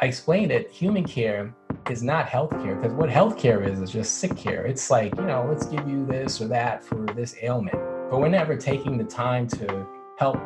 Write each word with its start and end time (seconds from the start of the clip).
I 0.00 0.06
explained 0.06 0.52
that 0.52 0.70
human 0.70 1.02
care 1.02 1.52
is 1.90 2.04
not 2.04 2.28
healthcare 2.28 2.80
because 2.80 2.92
what 2.92 3.10
healthcare 3.10 3.68
is 3.68 3.80
is 3.80 3.90
just 3.90 4.18
sick 4.18 4.36
care. 4.36 4.64
It's 4.64 4.92
like, 4.92 5.12
you 5.16 5.22
know, 5.22 5.44
let's 5.48 5.66
give 5.66 5.88
you 5.88 6.06
this 6.06 6.40
or 6.40 6.46
that 6.48 6.84
for 6.84 7.04
this 7.16 7.34
ailment. 7.42 7.76
But 8.08 8.20
we're 8.20 8.28
never 8.28 8.56
taking 8.56 8.96
the 8.96 9.02
time 9.02 9.48
to 9.48 9.88
help 10.16 10.36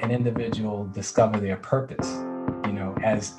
an 0.00 0.12
individual 0.12 0.86
discover 0.94 1.40
their 1.40 1.56
purpose, 1.56 2.12
you 2.64 2.72
know, 2.72 2.94
as 3.02 3.34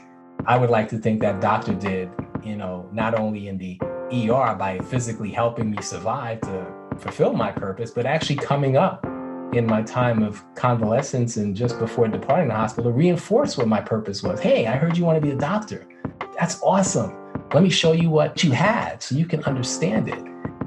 I 0.46 0.58
would 0.58 0.70
like 0.70 0.90
to 0.90 0.98
think 0.98 1.22
that 1.22 1.40
doctor 1.40 1.74
did, 1.74 2.10
you 2.44 2.58
know, 2.58 2.90
not 2.92 3.18
only 3.18 3.48
in 3.48 3.58
the 3.58 3.80
ER 4.12 4.56
by 4.56 4.80
physically 4.90 5.32
helping 5.32 5.72
me 5.72 5.82
survive 5.82 6.42
to 6.42 6.68
fulfill 6.98 7.32
my 7.32 7.54
purpose, 7.54 7.90
but 7.90 8.06
actually 8.06 8.36
coming 8.36 8.76
up 8.76 9.06
in 9.56 9.66
my 9.66 9.82
time 9.82 10.24
of 10.24 10.44
convalescence 10.56 11.38
and 11.38 11.56
just 11.56 11.80
before 11.80 12.08
departing 12.08 12.48
the 12.48 12.56
hospital 12.56 12.92
to 12.92 12.98
reinforce 12.98 13.58
what 13.58 13.68
my 13.68 13.80
purpose 13.80 14.24
was. 14.24 14.40
Hey, 14.40 14.68
I 14.68 14.76
heard 14.76 14.98
you 14.98 15.06
want 15.06 15.18
to 15.18 15.22
be 15.22 15.32
a 15.32 15.38
doctor. 15.38 15.88
That's 16.40 16.62
awesome. 16.62 17.16
Let 17.54 17.64
me 17.64 17.70
show 17.70 17.92
you 17.92 18.10
what 18.10 18.44
you 18.44 18.52
had 18.52 19.04
so 19.04 19.16
you 19.16 19.26
can 19.26 19.44
understand 19.44 20.10
it. 20.10 20.20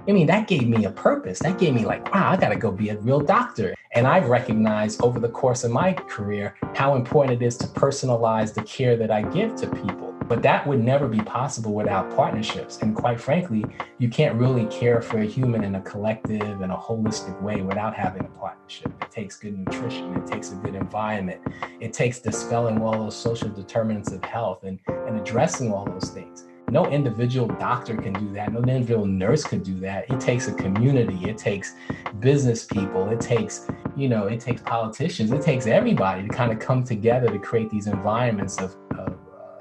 I 0.09 0.13
mean, 0.13 0.29
that 0.29 0.47
gave 0.47 0.69
me 0.69 0.85
a 0.85 0.91
purpose. 0.91 1.41
That 1.41 1.59
gave 1.59 1.75
me, 1.75 1.85
like, 1.85 2.15
wow, 2.15 2.31
I 2.31 2.37
got 2.37 2.51
to 2.51 2.57
go 2.57 2.71
be 2.71 2.91
a 2.91 2.99
real 2.99 3.19
doctor. 3.21 3.75
And 3.93 4.07
I've 4.07 4.29
recognized 4.29 5.03
over 5.03 5.19
the 5.19 5.29
course 5.29 5.65
of 5.65 5.73
my 5.73 5.95
career 5.95 6.55
how 6.75 6.95
important 6.95 7.43
it 7.43 7.45
is 7.45 7.57
to 7.59 7.67
personalize 7.67 8.55
the 8.55 8.63
care 8.63 8.97
that 8.97 9.11
I 9.11 9.23
give 9.23 9.57
to 9.57 9.67
people. 9.69 10.06
But 10.29 10.43
that 10.43 10.67
would 10.67 10.83
never 10.83 11.07
be 11.07 11.21
possible 11.21 11.73
without 11.73 12.15
partnerships. 12.17 12.79
And 12.83 12.97
quite 12.97 13.21
frankly, 13.21 13.65
you 13.99 14.09
can't 14.09 14.35
really 14.35 14.67
care 14.67 15.01
for 15.01 15.19
a 15.19 15.25
human 15.25 15.63
in 15.63 15.77
a 15.77 15.81
collective 15.83 16.61
and 16.61 16.73
a 16.73 16.77
holistic 16.77 17.41
way 17.43 17.63
without 17.63 17.95
having 17.95 18.25
a 18.25 18.29
partnership. 18.29 18.93
It 19.03 19.11
takes 19.11 19.37
good 19.37 19.57
nutrition, 19.57 20.15
it 20.17 20.27
takes 20.27 20.53
a 20.53 20.57
good 20.57 20.75
environment, 20.75 21.41
it 21.81 21.93
takes 21.93 22.19
dispelling 22.19 22.81
all 22.83 22.93
those 22.93 23.17
social 23.17 23.49
determinants 23.49 24.13
of 24.13 24.25
health 24.25 24.65
and, 24.65 24.81
and 24.89 25.21
addressing 25.21 25.73
all 25.73 25.85
those 25.85 26.11
things. 26.11 26.47
No 26.69 26.87
individual 26.87 27.47
doctor 27.47 27.97
can 27.97 28.13
do 28.13 28.33
that. 28.33 28.53
No 28.53 28.59
individual 28.59 29.07
nurse 29.07 29.45
can 29.45 29.63
do 29.63 29.79
that. 29.81 30.11
It 30.11 30.19
takes 30.19 30.49
a 30.49 30.53
community. 30.53 31.31
It 31.31 31.39
takes 31.39 31.75
business 32.19 32.65
people. 32.65 33.09
It 33.09 33.21
takes, 33.21 33.69
you 33.97 34.09
know, 34.09 34.27
it 34.27 34.41
takes 34.41 34.63
politicians. 34.63 35.31
It 35.31 35.43
takes 35.43 35.69
everybody 35.69 36.27
to 36.27 36.29
kind 36.29 36.51
of 36.51 36.59
come 36.59 36.83
together 36.83 37.29
to 37.29 37.39
create 37.39 37.71
these 37.71 37.87
environments 37.87 38.59
of, 38.59 38.75
of 38.99 39.16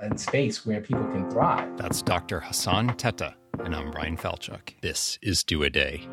and 0.06 0.20
space 0.20 0.66
where 0.66 0.82
people 0.82 1.04
can 1.06 1.30
thrive. 1.30 1.78
That's 1.78 2.02
Dr. 2.02 2.40
Hassan 2.40 2.90
Tetteh, 2.92 3.34
and 3.60 3.76
I'm 3.76 3.92
Bryan 3.92 4.18
Falchuk. 4.18 4.80
This 4.82 5.20
is 5.22 5.44
Do 5.44 5.64
a 5.64 5.70
Day. 5.70 6.08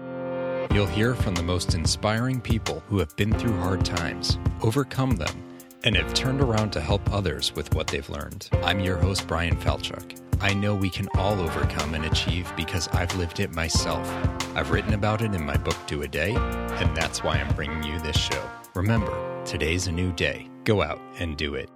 You'll 0.72 0.86
hear 0.86 1.14
from 1.14 1.34
the 1.34 1.42
most 1.42 1.74
inspiring 1.74 2.40
people 2.40 2.82
who 2.88 2.98
have 2.98 3.14
been 3.16 3.32
through 3.32 3.56
hard 3.58 3.84
times, 3.84 4.38
overcome 4.62 5.16
them, 5.16 5.42
and 5.84 5.96
have 5.96 6.14
turned 6.14 6.40
around 6.40 6.70
to 6.72 6.80
help 6.80 7.12
others 7.12 7.54
with 7.54 7.74
what 7.74 7.88
they've 7.88 8.08
learned. 8.08 8.48
I'm 8.62 8.80
your 8.80 8.96
host, 8.96 9.26
Bryan 9.26 9.56
Falchuk. 9.56 10.18
I 10.40 10.54
know 10.54 10.74
we 10.74 10.90
can 10.90 11.08
all 11.14 11.38
overcome 11.38 11.94
and 11.94 12.04
achieve 12.04 12.52
because 12.56 12.88
I've 12.88 13.14
lived 13.16 13.40
it 13.40 13.54
myself. 13.54 14.08
I've 14.56 14.70
written 14.70 14.94
about 14.94 15.22
it 15.22 15.34
in 15.34 15.44
my 15.44 15.56
book, 15.56 15.76
Do 15.86 16.02
a 16.02 16.08
Day, 16.08 16.34
and 16.34 16.96
that's 16.96 17.22
why 17.22 17.36
I'm 17.36 17.54
bringing 17.54 17.82
you 17.82 17.98
this 18.00 18.16
show. 18.16 18.50
Remember, 18.74 19.44
today's 19.44 19.86
a 19.86 19.92
new 19.92 20.12
day. 20.12 20.48
Go 20.64 20.82
out 20.82 21.00
and 21.18 21.36
do 21.36 21.54
it. 21.54 21.68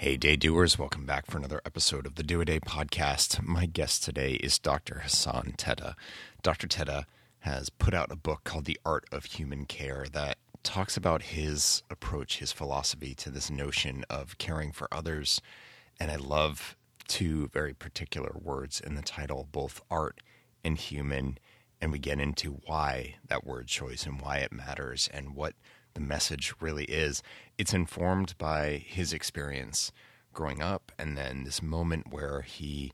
Hey, 0.00 0.16
day 0.16 0.36
doers, 0.36 0.78
welcome 0.78 1.06
back 1.06 1.26
for 1.26 1.38
another 1.38 1.60
episode 1.66 2.06
of 2.06 2.14
the 2.14 2.22
Do 2.22 2.40
a 2.40 2.44
Day 2.44 2.60
podcast. 2.60 3.42
My 3.42 3.66
guest 3.66 4.04
today 4.04 4.34
is 4.34 4.56
Dr. 4.56 5.00
Hassan 5.00 5.54
Tetteh. 5.58 5.94
Dr. 6.40 6.68
Tetteh 6.68 7.02
has 7.40 7.68
put 7.68 7.94
out 7.94 8.12
a 8.12 8.16
book 8.16 8.44
called 8.44 8.66
The 8.66 8.78
Art 8.84 9.06
of 9.10 9.24
Human 9.24 9.64
Care 9.64 10.06
that 10.12 10.38
talks 10.62 10.96
about 10.96 11.22
his 11.22 11.82
approach, 11.90 12.38
his 12.38 12.52
philosophy 12.52 13.12
to 13.16 13.28
this 13.28 13.50
notion 13.50 14.04
of 14.08 14.38
caring 14.38 14.70
for 14.70 14.86
others. 14.92 15.40
And 15.98 16.12
I 16.12 16.16
love 16.16 16.76
two 17.08 17.48
very 17.48 17.74
particular 17.74 18.36
words 18.40 18.80
in 18.80 18.94
the 18.94 19.02
title, 19.02 19.48
both 19.50 19.82
art 19.90 20.20
and 20.62 20.78
human. 20.78 21.38
And 21.80 21.90
we 21.90 21.98
get 21.98 22.20
into 22.20 22.60
why 22.66 23.16
that 23.26 23.44
word 23.44 23.66
choice 23.66 24.06
and 24.06 24.20
why 24.20 24.36
it 24.36 24.52
matters 24.52 25.10
and 25.12 25.34
what 25.34 25.54
the 25.98 26.04
message 26.04 26.54
really 26.60 26.84
is. 26.84 27.24
It's 27.58 27.74
informed 27.74 28.38
by 28.38 28.84
his 28.86 29.12
experience 29.12 29.90
growing 30.32 30.62
up 30.62 30.92
and 30.96 31.18
then 31.18 31.42
this 31.42 31.60
moment 31.60 32.12
where 32.12 32.42
he 32.42 32.92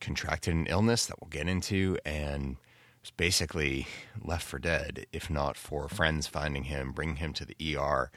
contracted 0.00 0.54
an 0.54 0.66
illness 0.66 1.04
that 1.04 1.20
we'll 1.20 1.28
get 1.28 1.46
into 1.46 1.98
and 2.06 2.56
was 3.02 3.10
basically 3.10 3.86
left 4.24 4.46
for 4.46 4.58
dead, 4.58 5.04
if 5.12 5.28
not 5.28 5.58
for 5.58 5.90
friends 5.90 6.26
finding 6.26 6.64
him, 6.64 6.92
bringing 6.92 7.16
him 7.16 7.34
to 7.34 7.44
the 7.44 7.76
ER, 7.76 8.10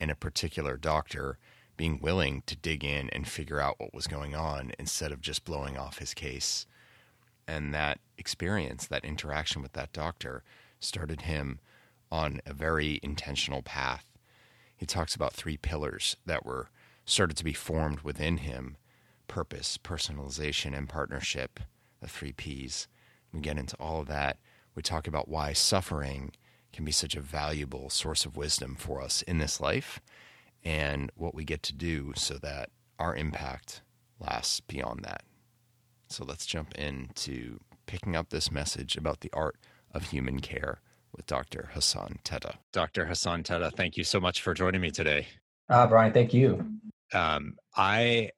and 0.00 0.10
a 0.10 0.16
particular 0.16 0.76
doctor 0.76 1.38
being 1.76 2.00
willing 2.00 2.42
to 2.46 2.56
dig 2.56 2.82
in 2.82 3.08
and 3.10 3.28
figure 3.28 3.60
out 3.60 3.78
what 3.78 3.94
was 3.94 4.08
going 4.08 4.34
on 4.34 4.72
instead 4.80 5.12
of 5.12 5.20
just 5.20 5.44
blowing 5.44 5.78
off 5.78 5.98
his 5.98 6.12
case. 6.12 6.66
And 7.46 7.72
that 7.72 8.00
experience, 8.18 8.84
that 8.88 9.04
interaction 9.04 9.62
with 9.62 9.74
that 9.74 9.92
doctor, 9.92 10.42
started 10.80 11.20
him 11.20 11.60
on 12.10 12.40
a 12.46 12.52
very 12.52 13.00
intentional 13.02 13.62
path. 13.62 14.04
He 14.76 14.86
talks 14.86 15.14
about 15.14 15.32
three 15.32 15.56
pillars 15.56 16.16
that 16.26 16.44
were 16.44 16.68
started 17.04 17.36
to 17.36 17.44
be 17.44 17.52
formed 17.52 18.00
within 18.00 18.38
him 18.38 18.76
purpose, 19.28 19.78
personalization, 19.82 20.76
and 20.76 20.88
partnership, 20.88 21.58
the 22.00 22.08
three 22.08 22.32
P's. 22.32 22.86
We 23.32 23.40
get 23.40 23.58
into 23.58 23.76
all 23.80 24.00
of 24.00 24.06
that. 24.06 24.38
We 24.74 24.82
talk 24.82 25.08
about 25.08 25.28
why 25.28 25.52
suffering 25.52 26.32
can 26.72 26.84
be 26.84 26.92
such 26.92 27.16
a 27.16 27.20
valuable 27.20 27.90
source 27.90 28.24
of 28.24 28.36
wisdom 28.36 28.76
for 28.76 29.02
us 29.02 29.22
in 29.22 29.38
this 29.38 29.60
life 29.60 30.00
and 30.62 31.10
what 31.16 31.34
we 31.34 31.44
get 31.44 31.62
to 31.64 31.72
do 31.72 32.12
so 32.16 32.34
that 32.34 32.70
our 32.98 33.16
impact 33.16 33.82
lasts 34.20 34.60
beyond 34.60 35.04
that. 35.04 35.22
So 36.08 36.24
let's 36.24 36.46
jump 36.46 36.74
into 36.74 37.60
picking 37.86 38.14
up 38.14 38.30
this 38.30 38.50
message 38.50 38.96
about 38.96 39.20
the 39.20 39.30
art 39.32 39.56
of 39.92 40.10
human 40.10 40.40
care 40.40 40.80
with 41.16 41.26
Dr. 41.26 41.70
Hassan 41.72 42.18
Tetteh. 42.24 42.56
Dr. 42.72 43.06
Hassan 43.06 43.42
Tetteh, 43.42 43.72
thank 43.74 43.96
you 43.96 44.04
so 44.04 44.20
much 44.20 44.42
for 44.42 44.54
joining 44.54 44.80
me 44.80 44.90
today. 44.90 45.26
Uh, 45.68 45.86
Bryan, 45.86 46.12
thank 46.12 46.34
you. 46.34 46.64
Um, 47.12 47.56
I 47.74 48.30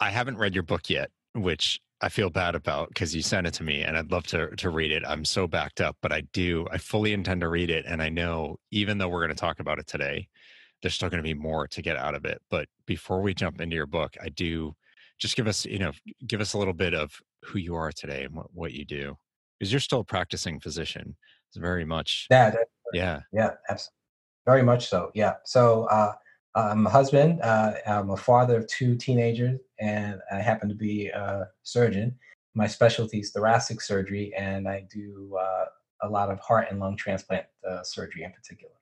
I 0.00 0.10
haven't 0.10 0.38
read 0.38 0.54
your 0.54 0.62
book 0.62 0.90
yet, 0.90 1.10
which 1.34 1.80
I 2.00 2.08
feel 2.08 2.30
bad 2.30 2.54
about 2.54 2.88
because 2.88 3.14
you 3.14 3.22
sent 3.22 3.46
it 3.46 3.54
to 3.54 3.62
me 3.62 3.82
and 3.82 3.96
I'd 3.96 4.10
love 4.10 4.26
to 4.28 4.54
to 4.56 4.70
read 4.70 4.90
it. 4.90 5.02
I'm 5.06 5.24
so 5.24 5.46
backed 5.46 5.80
up, 5.80 5.96
but 6.02 6.12
I 6.12 6.22
do. 6.32 6.66
I 6.70 6.78
fully 6.78 7.12
intend 7.12 7.42
to 7.42 7.48
read 7.48 7.70
it, 7.70 7.84
and 7.86 8.02
I 8.02 8.08
know 8.08 8.56
even 8.70 8.98
though 8.98 9.08
we're 9.08 9.24
going 9.24 9.36
to 9.36 9.40
talk 9.40 9.60
about 9.60 9.78
it 9.78 9.86
today, 9.86 10.28
there's 10.82 10.94
still 10.94 11.10
going 11.10 11.22
to 11.22 11.28
be 11.28 11.34
more 11.34 11.68
to 11.68 11.82
get 11.82 11.96
out 11.96 12.14
of 12.14 12.24
it. 12.24 12.40
But 12.50 12.68
before 12.86 13.20
we 13.20 13.34
jump 13.34 13.60
into 13.60 13.76
your 13.76 13.86
book, 13.86 14.16
I 14.22 14.30
do 14.30 14.74
just 15.18 15.36
give 15.36 15.46
us 15.46 15.64
you 15.64 15.78
know 15.78 15.92
give 16.26 16.40
us 16.40 16.54
a 16.54 16.58
little 16.58 16.74
bit 16.74 16.94
of 16.94 17.20
who 17.44 17.58
you 17.58 17.74
are 17.74 17.92
today 17.92 18.24
and 18.24 18.34
what, 18.34 18.46
what 18.52 18.72
you 18.72 18.84
do 18.84 19.16
because 19.58 19.72
you're 19.72 19.80
still 19.80 20.00
a 20.00 20.04
practicing 20.04 20.58
physician 20.60 21.16
it's 21.54 21.60
very 21.60 21.84
much. 21.84 22.26
Yeah. 22.30 22.54
Yeah. 22.92 23.20
Yeah. 23.32 23.50
Absolutely. 23.68 23.94
Very 24.46 24.62
much 24.62 24.88
so. 24.88 25.10
Yeah. 25.14 25.34
So 25.44 25.84
uh, 25.84 26.12
I'm 26.54 26.86
a 26.86 26.90
husband. 26.90 27.40
Uh, 27.42 27.74
I'm 27.86 28.10
a 28.10 28.16
father 28.16 28.58
of 28.58 28.66
two 28.66 28.96
teenagers, 28.96 29.60
and 29.80 30.20
I 30.32 30.40
happen 30.40 30.68
to 30.68 30.74
be 30.74 31.08
a 31.08 31.48
surgeon. 31.62 32.16
My 32.54 32.66
specialty 32.66 33.20
is 33.20 33.30
thoracic 33.30 33.80
surgery, 33.80 34.32
and 34.36 34.68
I 34.68 34.86
do 34.92 35.36
uh, 35.40 35.64
a 36.02 36.08
lot 36.08 36.30
of 36.30 36.38
heart 36.40 36.68
and 36.70 36.78
lung 36.78 36.96
transplant 36.96 37.46
uh, 37.68 37.82
surgery 37.82 38.24
in 38.24 38.32
particular. 38.32 38.74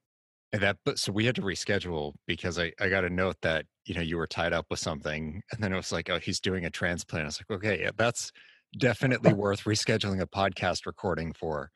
And 0.53 0.63
that, 0.63 0.79
but 0.85 0.99
so 0.99 1.13
we 1.13 1.25
had 1.25 1.35
to 1.37 1.43
reschedule 1.43 2.15
because 2.27 2.59
I, 2.59 2.73
I 2.81 2.89
got 2.89 3.05
a 3.05 3.11
note 3.11 3.37
that 3.43 3.65
you 3.85 3.95
know 3.95 4.03
you 4.03 4.17
were 4.17 4.27
tied 4.27 4.53
up 4.53 4.67
with 4.71 4.81
something, 4.81 5.43
and 5.53 5.63
then 5.63 5.73
it 5.73 5.77
was 5.77 5.93
like, 5.93 6.11
oh, 6.11 6.19
he's 6.19 6.41
doing 6.41 6.65
a 6.65 6.71
transplant. 6.71 7.25
I 7.25 7.27
was 7.27 7.41
like, 7.41 7.59
okay, 7.59 7.83
yeah, 7.83 7.91
that's 7.97 8.33
definitely 8.79 9.33
worth 9.35 9.65
rescheduling 9.65 10.21
a 10.21 10.27
podcast 10.27 10.87
recording 10.87 11.33
for. 11.33 11.71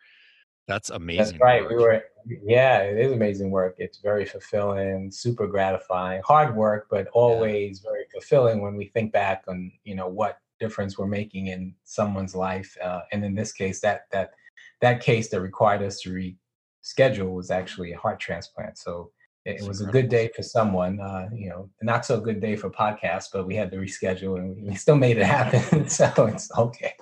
That's 0.67 0.91
amazing. 0.91 1.25
That's 1.25 1.41
right. 1.41 1.63
Work. 1.63 1.71
We 1.71 1.77
were, 1.77 2.03
yeah, 2.45 2.81
it 2.81 2.99
is 2.99 3.13
amazing 3.13 3.51
work. 3.51 3.77
It's 3.79 3.99
very 3.99 4.25
fulfilling, 4.25 5.11
super 5.13 5.47
gratifying, 5.47 6.23
hard 6.25 6.57
work, 6.57 6.89
but 6.91 7.07
always 7.09 7.83
yeah. 7.85 7.91
very 7.91 8.05
fulfilling 8.13 8.61
when 8.61 8.77
we 8.77 8.87
think 8.87 9.13
back 9.13 9.45
on, 9.47 9.71
you 9.85 9.95
know, 9.95 10.09
what 10.09 10.39
difference 10.59 10.99
we're 10.99 11.07
making 11.07 11.49
in 11.49 11.75
someone's 11.85 12.35
life. 12.35 12.77
Uh, 12.83 13.01
and 13.13 13.25
in 13.25 13.35
this 13.35 13.53
case, 13.53 13.81
that 13.81 14.07
that 14.11 14.33
that 14.81 15.01
case 15.01 15.29
that 15.29 15.41
required 15.41 15.83
us 15.83 16.01
to 16.01 16.11
reschedule 16.11 17.33
was 17.33 17.51
actually 17.51 17.93
a 17.93 17.99
heart 17.99 18.19
transplant. 18.19 18.77
So 18.77 19.13
it, 19.45 19.61
it 19.61 19.69
was 19.69 19.81
a 19.81 19.87
good 19.87 20.09
day 20.09 20.31
for 20.35 20.43
someone. 20.43 20.99
Uh, 21.01 21.29
you 21.33 21.49
know, 21.49 21.71
not 21.81 22.05
so 22.05 22.21
good 22.21 22.41
day 22.41 22.57
for 22.57 22.71
podcasts, 22.71 23.29
but 23.33 23.47
we 23.47 23.55
had 23.55 23.71
to 23.71 23.77
reschedule 23.77 24.39
and 24.39 24.67
we 24.67 24.75
still 24.75 24.97
made 24.97 25.19
it 25.19 25.27
happen. 25.27 25.89
so 25.89 26.13
it's 26.27 26.51
okay 26.59 26.95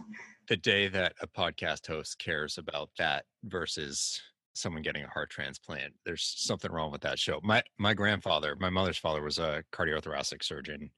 the 0.49 0.57
day 0.57 0.89
that 0.89 1.15
a 1.21 1.27
podcast 1.27 1.87
host 1.87 2.19
cares 2.19 2.59
about 2.59 2.91
that 2.99 3.25
versus 3.45 4.21
someone 4.55 4.83
getting 4.83 5.05
a 5.05 5.09
heart 5.09 5.31
transplant 5.31 5.93
there's 6.07 6.35
something 6.37 6.71
wrong 6.71 6.93
with 6.93 7.01
that 7.01 7.19
show 7.19 7.41
my 7.43 7.63
my 7.79 7.93
grandfather 7.93 8.57
my 8.61 8.71
mother's 8.71 8.99
father 8.99 9.23
was 9.23 9.39
a 9.39 9.63
cardiothoracic 9.73 10.45
surgeon 10.45 10.91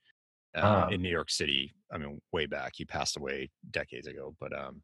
uh, 0.57 0.87
oh. 0.87 0.95
in 0.95 1.01
new 1.01 1.09
york 1.09 1.31
city 1.31 1.73
i 1.93 1.97
mean 1.97 2.21
way 2.33 2.47
back 2.47 2.73
he 2.77 2.85
passed 2.85 3.17
away 3.17 3.49
decades 3.71 4.07
ago 4.07 4.35
but 4.41 4.57
um 4.57 4.83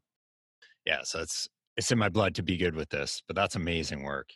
yeah 0.85 0.99
so 1.03 1.19
it's 1.19 1.47
it's 1.77 1.91
in 1.91 1.97
my 1.97 2.09
blood 2.09 2.33
to 2.33 2.41
be 2.41 2.57
good 2.57 2.75
with 2.75 2.89
this 2.89 3.21
but 3.27 3.35
that's 3.35 3.55
amazing 3.55 4.01
work 4.03 4.29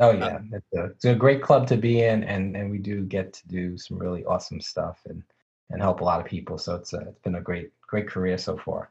oh 0.00 0.10
yeah 0.10 0.36
um, 0.36 0.50
it's, 0.52 0.66
a, 0.76 0.84
it's 0.84 1.04
a 1.06 1.14
great 1.14 1.42
club 1.42 1.66
to 1.66 1.76
be 1.76 2.02
in 2.02 2.24
and 2.24 2.56
and 2.56 2.70
we 2.70 2.78
do 2.78 3.04
get 3.04 3.32
to 3.32 3.48
do 3.48 3.78
some 3.78 3.96
really 3.98 4.22
awesome 4.26 4.60
stuff 4.60 5.00
and 5.06 5.22
and 5.70 5.80
help 5.80 6.00
a 6.00 6.04
lot 6.04 6.20
of 6.20 6.26
people. 6.26 6.58
So 6.58 6.74
it's, 6.76 6.92
a, 6.92 7.00
it's 7.00 7.20
been 7.20 7.36
a 7.36 7.40
great 7.40 7.70
great 7.86 8.08
career 8.08 8.38
so 8.38 8.56
far. 8.56 8.90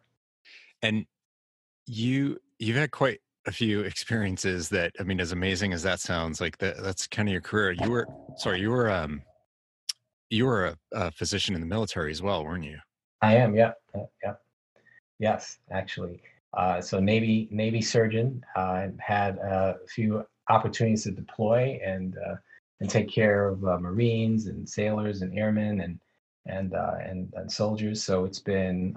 And 0.85 1.05
you 1.87 2.37
you've 2.59 2.77
had 2.77 2.91
quite 2.91 3.19
a 3.47 3.51
few 3.51 3.81
experiences 3.81 4.69
that 4.69 4.91
I 4.99 5.03
mean, 5.03 5.19
as 5.19 5.31
amazing 5.31 5.73
as 5.73 5.83
that 5.83 5.99
sounds, 5.99 6.39
like 6.39 6.57
that 6.59 6.81
that's 6.83 7.07
kind 7.07 7.27
of 7.27 7.33
your 7.33 7.41
career. 7.41 7.71
You 7.71 7.89
were 7.91 8.07
sorry, 8.37 8.61
you 8.61 8.69
were 8.69 8.91
um 8.91 9.23
you 10.29 10.45
were 10.45 10.65
a, 10.67 10.77
a 10.91 11.11
physician 11.11 11.55
in 11.55 11.61
the 11.61 11.67
military 11.67 12.11
as 12.11 12.21
well, 12.21 12.43
weren't 12.43 12.65
you? 12.65 12.77
I 13.21 13.35
am. 13.35 13.55
Yeah. 13.55 13.71
Yeah. 14.23 14.33
Yes, 15.17 15.57
actually. 15.71 16.21
Uh, 16.53 16.81
so 16.81 16.99
Navy 16.99 17.47
Navy 17.51 17.81
surgeon. 17.81 18.43
Uh, 18.55 18.87
had 18.99 19.37
a 19.37 19.77
few 19.87 20.25
opportunities 20.49 21.03
to 21.03 21.11
deploy 21.11 21.79
and 21.83 22.15
uh, 22.17 22.35
and 22.79 22.89
take 22.89 23.09
care 23.09 23.47
of 23.47 23.65
uh, 23.65 23.79
Marines 23.79 24.47
and 24.47 24.67
sailors 24.67 25.21
and 25.21 25.37
airmen 25.37 25.81
and 25.81 25.99
and 26.45 26.73
uh, 26.75 26.97
and, 27.03 27.33
and, 27.35 27.51
soldiers. 27.51 28.03
So 28.03 28.25
it's 28.25 28.39
been 28.39 28.95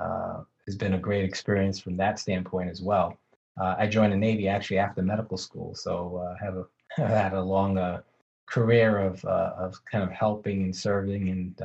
uh, 0.68 0.70
it's 0.70 0.76
been 0.76 0.94
a 0.94 0.98
great 0.98 1.24
experience 1.24 1.78
from 1.78 1.96
that 1.96 2.18
standpoint 2.18 2.70
as 2.70 2.82
well. 2.82 3.18
I 3.60 3.88
joined 3.88 4.12
the 4.12 4.16
Navy 4.16 4.46
actually 4.46 4.78
after 4.78 5.02
medical 5.02 5.36
school, 5.36 5.74
so 5.74 6.36
I 6.40 6.44
have 6.44 6.56
a 6.56 6.64
have 6.96 7.08
had 7.08 7.32
a 7.32 7.42
long 7.42 8.00
career 8.46 8.98
of 8.98 9.24
of 9.24 9.74
kind 9.90 10.04
of 10.04 10.10
helping 10.10 10.62
and 10.62 10.76
serving 10.76 11.28
and 11.28 11.60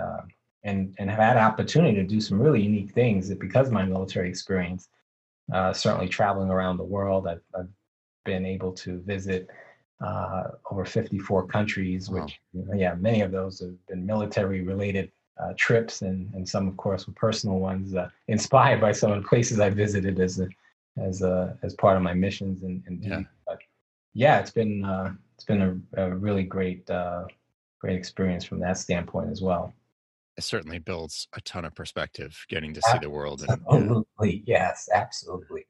and 0.63 0.95
and 0.97 1.09
have 1.09 1.19
had 1.19 1.37
opportunity 1.37 1.95
to 1.95 2.03
do 2.03 2.19
some 2.19 2.39
really 2.39 2.61
unique 2.61 2.91
things 2.91 3.29
that 3.29 3.39
because 3.39 3.67
of 3.67 3.73
my 3.73 3.85
military 3.85 4.29
experience. 4.29 4.89
Uh, 5.51 5.73
certainly 5.73 6.07
traveling 6.07 6.49
around 6.49 6.77
the 6.77 6.83
world, 6.83 7.27
I've, 7.27 7.41
I've 7.53 7.67
been 8.23 8.45
able 8.45 8.71
to 8.71 9.01
visit 9.01 9.49
uh, 10.03 10.43
over 10.71 10.85
54 10.85 11.47
countries, 11.47 12.09
which 12.09 12.39
wow. 12.53 12.73
yeah, 12.75 12.95
many 12.95 13.21
of 13.21 13.31
those 13.31 13.59
have 13.59 13.87
been 13.87 14.05
military 14.05 14.61
related 14.61 15.11
uh, 15.41 15.53
trips, 15.57 16.01
and 16.01 16.33
and 16.33 16.47
some 16.47 16.67
of 16.67 16.77
course 16.77 17.07
were 17.07 17.13
personal 17.13 17.59
ones, 17.59 17.95
uh, 17.95 18.09
inspired 18.27 18.81
by 18.81 18.91
some 18.91 19.11
of 19.11 19.21
the 19.21 19.27
places 19.27 19.59
I 19.59 19.69
visited 19.69 20.19
as 20.19 20.39
a 20.39 20.47
as 20.97 21.21
a 21.21 21.57
as 21.63 21.73
part 21.75 21.97
of 21.97 22.03
my 22.03 22.13
missions 22.13 22.63
and, 22.63 22.83
and 22.87 23.03
yeah. 23.03 23.21
But 23.47 23.59
yeah, 24.13 24.39
it's 24.39 24.51
been 24.51 24.85
uh, 24.85 25.13
it's 25.35 25.45
been 25.45 25.83
a, 25.95 26.03
a 26.03 26.15
really 26.15 26.43
great 26.43 26.89
uh, 26.89 27.25
great 27.79 27.97
experience 27.97 28.45
from 28.45 28.59
that 28.59 28.77
standpoint 28.77 29.31
as 29.31 29.41
well 29.41 29.73
it 30.37 30.43
certainly 30.43 30.79
builds 30.79 31.27
a 31.33 31.41
ton 31.41 31.65
of 31.65 31.75
perspective 31.75 32.45
getting 32.49 32.73
to 32.73 32.81
see 32.81 32.97
the 32.99 33.09
world. 33.09 33.41
And, 33.41 33.51
absolutely. 33.51 34.43
Yeah. 34.45 34.63
Yes, 34.63 34.89
absolutely. 34.93 35.65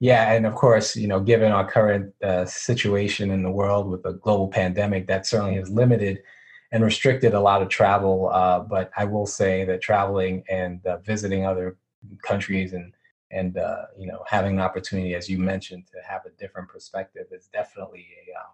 Yeah. 0.00 0.32
And 0.32 0.46
of 0.46 0.54
course, 0.54 0.96
you 0.96 1.08
know, 1.08 1.20
given 1.20 1.52
our 1.52 1.68
current 1.68 2.12
uh, 2.22 2.44
situation 2.44 3.30
in 3.30 3.42
the 3.42 3.50
world 3.50 3.88
with 3.88 4.02
the 4.02 4.12
global 4.12 4.48
pandemic, 4.48 5.06
that 5.06 5.26
certainly 5.26 5.56
has 5.56 5.70
limited 5.70 6.22
and 6.70 6.84
restricted 6.84 7.34
a 7.34 7.40
lot 7.40 7.62
of 7.62 7.68
travel. 7.68 8.28
Uh, 8.28 8.60
but 8.60 8.90
I 8.96 9.04
will 9.04 9.26
say 9.26 9.64
that 9.64 9.80
traveling 9.80 10.44
and 10.48 10.84
uh, 10.86 10.98
visiting 10.98 11.46
other 11.46 11.76
countries 12.22 12.72
and 12.72 12.92
and 13.30 13.58
uh, 13.58 13.84
you 13.98 14.06
know 14.06 14.24
having 14.26 14.54
an 14.54 14.60
opportunity, 14.60 15.14
as 15.14 15.28
you 15.28 15.38
mentioned, 15.38 15.86
to 15.92 15.98
have 16.06 16.24
a 16.26 16.30
different 16.38 16.68
perspective 16.68 17.26
is 17.30 17.48
definitely 17.52 18.06
a 18.26 18.38
um, 18.38 18.52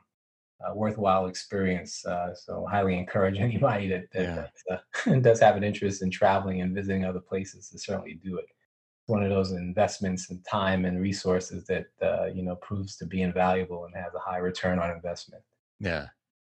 a 0.66 0.74
worthwhile 0.74 1.26
experience. 1.26 2.04
Uh, 2.04 2.34
so 2.34 2.66
highly 2.70 2.98
encourage 2.98 3.38
anybody 3.48 3.88
that, 3.88 4.10
that 4.12 4.52
yeah. 4.68 4.78
uh, 5.06 5.18
does 5.20 5.40
have 5.40 5.56
an 5.56 5.64
interest 5.64 6.02
in 6.02 6.10
traveling 6.10 6.60
and 6.60 6.74
visiting 6.74 7.04
other 7.04 7.20
places 7.20 7.68
to 7.70 7.78
certainly 7.78 8.14
do 8.14 8.38
it. 8.38 8.46
It's 8.46 9.08
one 9.08 9.22
of 9.22 9.30
those 9.30 9.52
investments 9.52 10.30
in 10.30 10.40
time 10.42 10.84
and 10.84 11.00
resources 11.00 11.66
that 11.66 11.86
uh, 12.02 12.26
you 12.26 12.42
know 12.42 12.56
proves 12.56 12.96
to 12.96 13.06
be 13.06 13.22
invaluable 13.22 13.84
and 13.84 13.94
has 13.94 14.14
a 14.14 14.18
high 14.18 14.38
return 14.38 14.78
on 14.78 14.90
investment. 14.90 15.42
Yeah, 15.80 16.06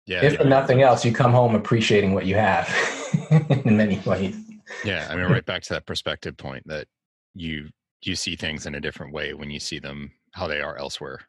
yeah. 0.05 0.23
If 0.23 0.37
for 0.37 0.45
nothing 0.45 0.81
else, 0.81 1.05
you 1.05 1.13
come 1.13 1.31
home 1.31 1.55
appreciating 1.55 2.13
what 2.13 2.25
you 2.25 2.35
have 2.35 2.67
in 3.65 3.77
many 3.77 3.99
ways. 3.99 4.35
Yeah, 4.83 5.07
I 5.09 5.15
mean, 5.15 5.25
right 5.25 5.45
back 5.45 5.63
to 5.63 5.73
that 5.73 5.85
perspective 5.85 6.37
point 6.37 6.63
that 6.67 6.87
you 7.33 7.69
you 8.01 8.15
see 8.15 8.35
things 8.35 8.65
in 8.65 8.75
a 8.75 8.81
different 8.81 9.13
way 9.13 9.33
when 9.33 9.49
you 9.49 9.59
see 9.59 9.79
them 9.79 10.11
how 10.33 10.47
they 10.47 10.61
are 10.61 10.77
elsewhere. 10.77 11.19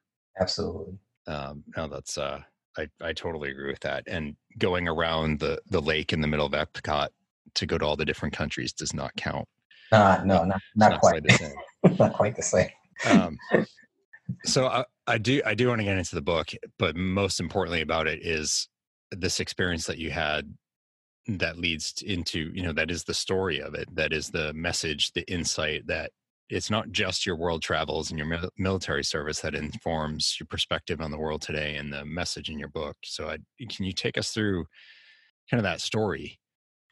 Absolutely. 0.41 0.99
Um, 1.27 1.63
no, 1.77 1.87
that's 1.87 2.17
uh, 2.17 2.41
I, 2.79 2.89
I 3.01 3.13
totally 3.13 3.51
agree 3.51 3.71
with 3.71 3.81
that. 3.81 4.05
And 4.07 4.37
going 4.59 4.89
around 4.89 5.41
the, 5.41 5.59
the 5.69 5.81
lake 5.81 6.13
in 6.13 6.21
the 6.21 6.27
middle 6.27 6.47
of 6.47 6.53
Epcot 6.53 7.09
to 7.55 7.67
go 7.67 7.79
to 7.79 7.85
all 7.85 7.97
the 7.97 8.05
different 8.05 8.35
countries 8.35 8.73
does 8.73 8.95
not 8.95 9.15
count. 9.17 9.47
Uh, 9.91 10.23
no, 10.25 10.45
not, 10.45 10.61
not, 10.75 10.91
not 10.93 11.01
quite 11.01 11.23
the 11.23 11.33
same. 11.35 11.55
not 11.99 12.13
quite 12.15 12.35
the 12.35 12.43
same. 12.43 12.69
um, 13.11 13.37
so 14.45 14.67
I, 14.67 14.85
I 15.07 15.19
do 15.19 15.43
I 15.45 15.55
do 15.55 15.69
want 15.69 15.81
to 15.81 15.85
get 15.85 15.99
into 15.99 16.15
the 16.15 16.23
book, 16.23 16.51
but 16.79 16.97
most 16.97 17.41
importantly 17.41 17.81
about 17.81 18.07
it 18.07 18.25
is 18.25 18.69
this 19.11 19.41
experience 19.41 19.87
that 19.87 19.99
you 19.99 20.11
had 20.11 20.55
that 21.27 21.59
leads 21.59 22.03
into 22.03 22.51
you 22.55 22.63
know 22.63 22.73
that 22.73 22.91
is 22.91 23.05
the 23.05 23.15
story 23.15 23.61
of 23.61 23.75
it 23.75 23.89
that 23.95 24.13
is 24.13 24.31
the 24.31 24.53
message 24.55 25.13
the 25.13 25.31
insight 25.31 25.87
that 25.87 26.11
it's 26.53 26.71
not 26.71 26.91
just 26.91 27.25
your 27.25 27.37
world 27.37 27.63
travels 27.63 28.11
and 28.11 28.19
your 28.19 28.39
military 28.59 29.03
service 29.03 29.41
that 29.41 29.55
informs 29.55 30.37
your 30.39 30.47
perspective 30.47 31.01
on 31.01 31.11
the 31.11 31.19
world 31.19 31.41
today 31.41 31.77
and 31.77 31.91
the 31.91 32.05
message 32.05 32.51
in 32.51 32.59
your 32.59 32.69
book. 32.69 32.95
So, 33.05 33.29
I, 33.29 33.39
can 33.71 33.87
you 33.87 33.93
take 33.93 34.19
us 34.19 34.33
through 34.33 34.67
kind 35.51 35.59
of 35.59 35.65
that 35.65 35.81
story? 35.81 36.39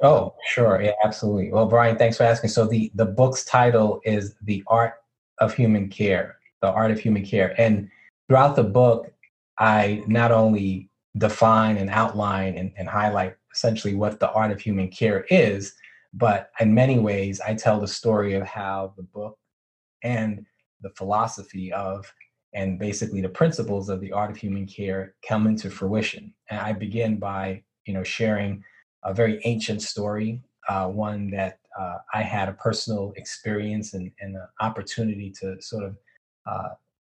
Um, 0.03 0.11
oh, 0.11 0.35
sure, 0.47 0.81
yeah, 0.81 0.93
absolutely. 1.05 1.53
Well, 1.53 1.67
Bryan, 1.67 1.99
thanks 1.99 2.17
for 2.17 2.23
asking. 2.23 2.51
So 2.51 2.67
the 2.67 2.91
the 2.95 3.05
book's 3.05 3.45
title 3.45 4.01
is 4.05 4.35
"The 4.43 4.65
Art 4.67 4.95
of 5.39 5.55
Human 5.55 5.89
Care." 5.89 6.39
The 6.63 6.69
Art 6.69 6.91
of 6.91 6.99
Human 6.99 7.25
Care, 7.25 7.55
and 7.59 7.91
throughout 8.31 8.55
the 8.55 8.63
book, 8.63 9.13
I 9.59 10.05
not 10.07 10.31
only 10.31 10.89
define 11.19 11.79
and 11.79 11.91
outline 11.91 12.57
and, 12.57 12.73
and 12.77 12.89
highlight 12.89 13.35
essentially 13.53 13.97
what 13.97 14.21
the 14.21 14.31
art 14.31 14.53
of 14.53 14.61
human 14.61 14.89
care 14.89 15.27
is, 15.31 15.75
but 16.15 16.53
in 16.61 16.73
many 16.73 17.01
ways, 17.01 17.41
I 17.41 17.55
tell 17.55 17.81
the 17.81 17.89
story 17.89 18.35
of 18.35 18.47
how 18.47 18.95
the 18.97 19.03
book 19.03 19.37
and 20.05 20.47
the 20.81 20.91
philosophy 20.91 21.73
of 21.73 22.07
and 22.55 22.79
basically 22.79 23.21
the 23.21 23.29
principles 23.29 23.89
of 23.89 24.01
the 24.01 24.13
art 24.13 24.31
of 24.31 24.37
human 24.37 24.65
care 24.65 25.17
come 25.27 25.49
into 25.49 25.69
fruition. 25.69 26.33
And 26.51 26.61
I 26.61 26.73
begin 26.73 27.17
by, 27.19 27.65
you 27.85 27.95
know, 27.95 28.05
sharing 28.05 28.63
a 29.03 29.13
very 29.13 29.41
ancient 29.45 29.83
story, 29.83 30.41
uh, 30.69 30.87
one 30.87 31.33
that 31.33 31.59
uh, 31.77 31.97
I 32.15 32.23
had 32.23 32.49
a 32.49 32.53
personal 32.53 33.13
experience 33.17 33.95
and, 33.95 34.13
and 34.21 34.37
an 34.37 34.47
opportunity 34.61 35.35
to 35.41 35.61
sort 35.61 35.83
of 35.83 35.97
uh, 36.47 36.69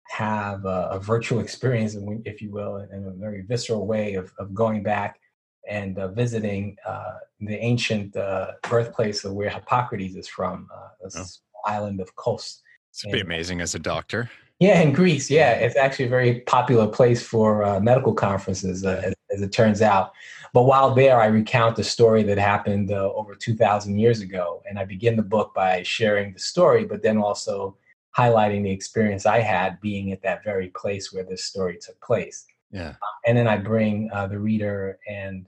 have 0.09 0.65
a, 0.65 0.89
a, 0.91 0.99
virtual 0.99 1.39
experience, 1.39 1.95
if 2.25 2.41
you 2.41 2.51
will, 2.51 2.77
in 2.77 3.05
a 3.05 3.11
very 3.11 3.41
visceral 3.41 3.87
way 3.87 4.13
of, 4.15 4.31
of 4.37 4.53
going 4.53 4.83
back 4.83 5.19
and 5.67 5.97
uh, 5.97 6.09
visiting 6.09 6.75
uh, 6.85 7.15
the 7.39 7.55
ancient 7.55 8.15
uh, 8.15 8.51
birthplace 8.69 9.23
of 9.23 9.33
where 9.33 9.49
Hippocrates 9.49 10.15
is 10.15 10.27
from, 10.27 10.67
this 11.01 11.41
oh. 11.55 11.71
island 11.71 12.01
of 12.01 12.15
Kos 12.15 12.61
it's 12.93 13.03
be 13.05 13.21
amazing 13.21 13.59
as 13.59 13.73
a 13.73 13.79
doctor. 13.79 14.29
Yeah, 14.59 14.79
in 14.79 14.93
Greece. 14.93 15.29
Yeah, 15.29 15.53
it's 15.53 15.75
actually 15.75 16.05
a 16.05 16.09
very 16.09 16.41
popular 16.41 16.87
place 16.87 17.23
for 17.25 17.63
uh, 17.63 17.79
medical 17.79 18.13
conferences, 18.13 18.85
uh, 18.85 19.01
as, 19.03 19.13
as, 19.33 19.41
it 19.41 19.51
turns 19.51 19.81
out. 19.81 20.13
But 20.53 20.63
while 20.63 20.93
there, 20.93 21.19
I 21.19 21.25
recount 21.25 21.75
the 21.75 21.83
story 21.83 22.21
that 22.23 22.37
happened 22.37 22.91
uh, 22.91 23.11
over 23.13 23.33
2,000 23.33 23.97
years 23.97 24.21
ago. 24.21 24.61
And 24.69 24.77
I 24.77 24.85
begin 24.85 25.15
the 25.15 25.23
book 25.23 25.55
by 25.55 25.81
sharing 25.81 26.33
the 26.33 26.39
story, 26.39 26.85
but 26.85 27.01
then 27.01 27.17
also 27.17 27.75
highlighting 28.17 28.63
the 28.63 28.71
experience 28.71 29.25
I 29.25 29.39
had 29.39 29.81
being 29.81 30.11
at 30.11 30.21
that 30.23 30.43
very 30.43 30.69
place 30.69 31.11
where 31.11 31.23
this 31.23 31.45
story 31.45 31.77
took 31.81 31.99
place. 32.01 32.45
Yeah. 32.71 32.95
and 33.27 33.37
then 33.37 33.47
I 33.47 33.57
bring 33.57 34.09
uh, 34.11 34.25
the 34.25 34.39
reader 34.39 34.97
and 35.07 35.45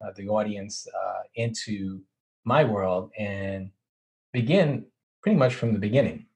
uh, 0.00 0.12
the 0.16 0.28
audience 0.28 0.86
uh, 0.86 1.22
into 1.34 2.00
my 2.44 2.62
world 2.62 3.10
and 3.18 3.70
begin 4.32 4.86
pretty 5.22 5.36
much 5.36 5.54
from 5.54 5.72
the 5.72 5.78
beginning. 5.78 6.26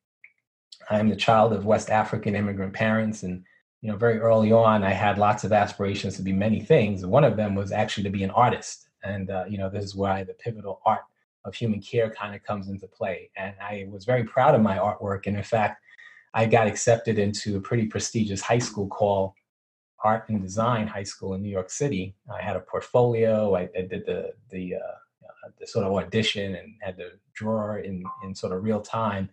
I'm 0.91 1.09
the 1.09 1.17
child 1.17 1.53
of 1.53 1.65
West 1.65 1.91
African 1.91 2.35
immigrant 2.35 2.73
parents, 2.73 3.23
and 3.23 3.45
you 3.81 3.91
know, 3.91 3.97
very 3.97 4.19
early 4.19 4.53
on, 4.53 4.83
I 4.83 4.91
had 4.91 5.17
lots 5.17 5.45
of 5.45 5.53
aspirations 5.53 6.17
to 6.17 6.23
be 6.23 6.33
many 6.33 6.61
things. 6.61 7.07
One 7.07 7.25
of 7.25 7.37
them 7.37 7.55
was 7.55 7.73
actually 7.73 8.05
to 8.05 8.11
be 8.11 8.25
an 8.25 8.31
artist, 8.31 8.89
and 9.05 9.31
uh, 9.31 9.45
you 9.49 9.59
know, 9.59 9.71
this 9.71 9.85
is 9.85 9.95
why 9.95 10.25
the 10.25 10.35
pivotal 10.35 10.81
art 10.85 11.03
of 11.45 11.55
human 11.55 11.81
care 11.81 12.11
kind 12.11 12.35
of 12.35 12.43
comes 12.43 12.69
into 12.69 12.87
play. 12.87 13.31
And 13.37 13.55
I 13.61 13.87
was 13.91 14.05
very 14.05 14.25
proud 14.25 14.55
of 14.55 14.63
my 14.63 14.79
artwork, 14.79 15.27
and 15.27 15.37
in 15.37 15.43
fact, 15.43 15.83
I 16.35 16.47
got 16.47 16.67
accepted 16.67 17.19
into 17.19 17.57
a 17.57 17.61
pretty 17.61 17.87
prestigious 17.87 18.41
high 18.41 18.59
school 18.59 18.89
called 18.89 19.33
Art 20.03 20.29
and 20.29 20.41
Design 20.41 20.87
High 20.87 21.03
School 21.03 21.35
in 21.35 21.43
New 21.43 21.51
York 21.51 21.71
City. 21.71 22.15
I 22.33 22.43
had 22.43 22.57
a 22.57 22.61
portfolio. 22.61 23.55
I, 23.55 23.69
I 23.77 23.83
did 23.83 24.05
the 24.07 24.33
the, 24.51 24.75
uh, 24.77 25.49
the 25.61 25.67
sort 25.67 25.87
of 25.87 25.93
audition 25.93 26.55
and 26.55 26.75
had 26.81 26.97
to 26.99 27.11
draw 27.35 27.77
in 27.77 28.03
in 28.25 28.35
sort 28.35 28.53
of 28.53 28.63
real 28.63 28.81
time 28.81 29.29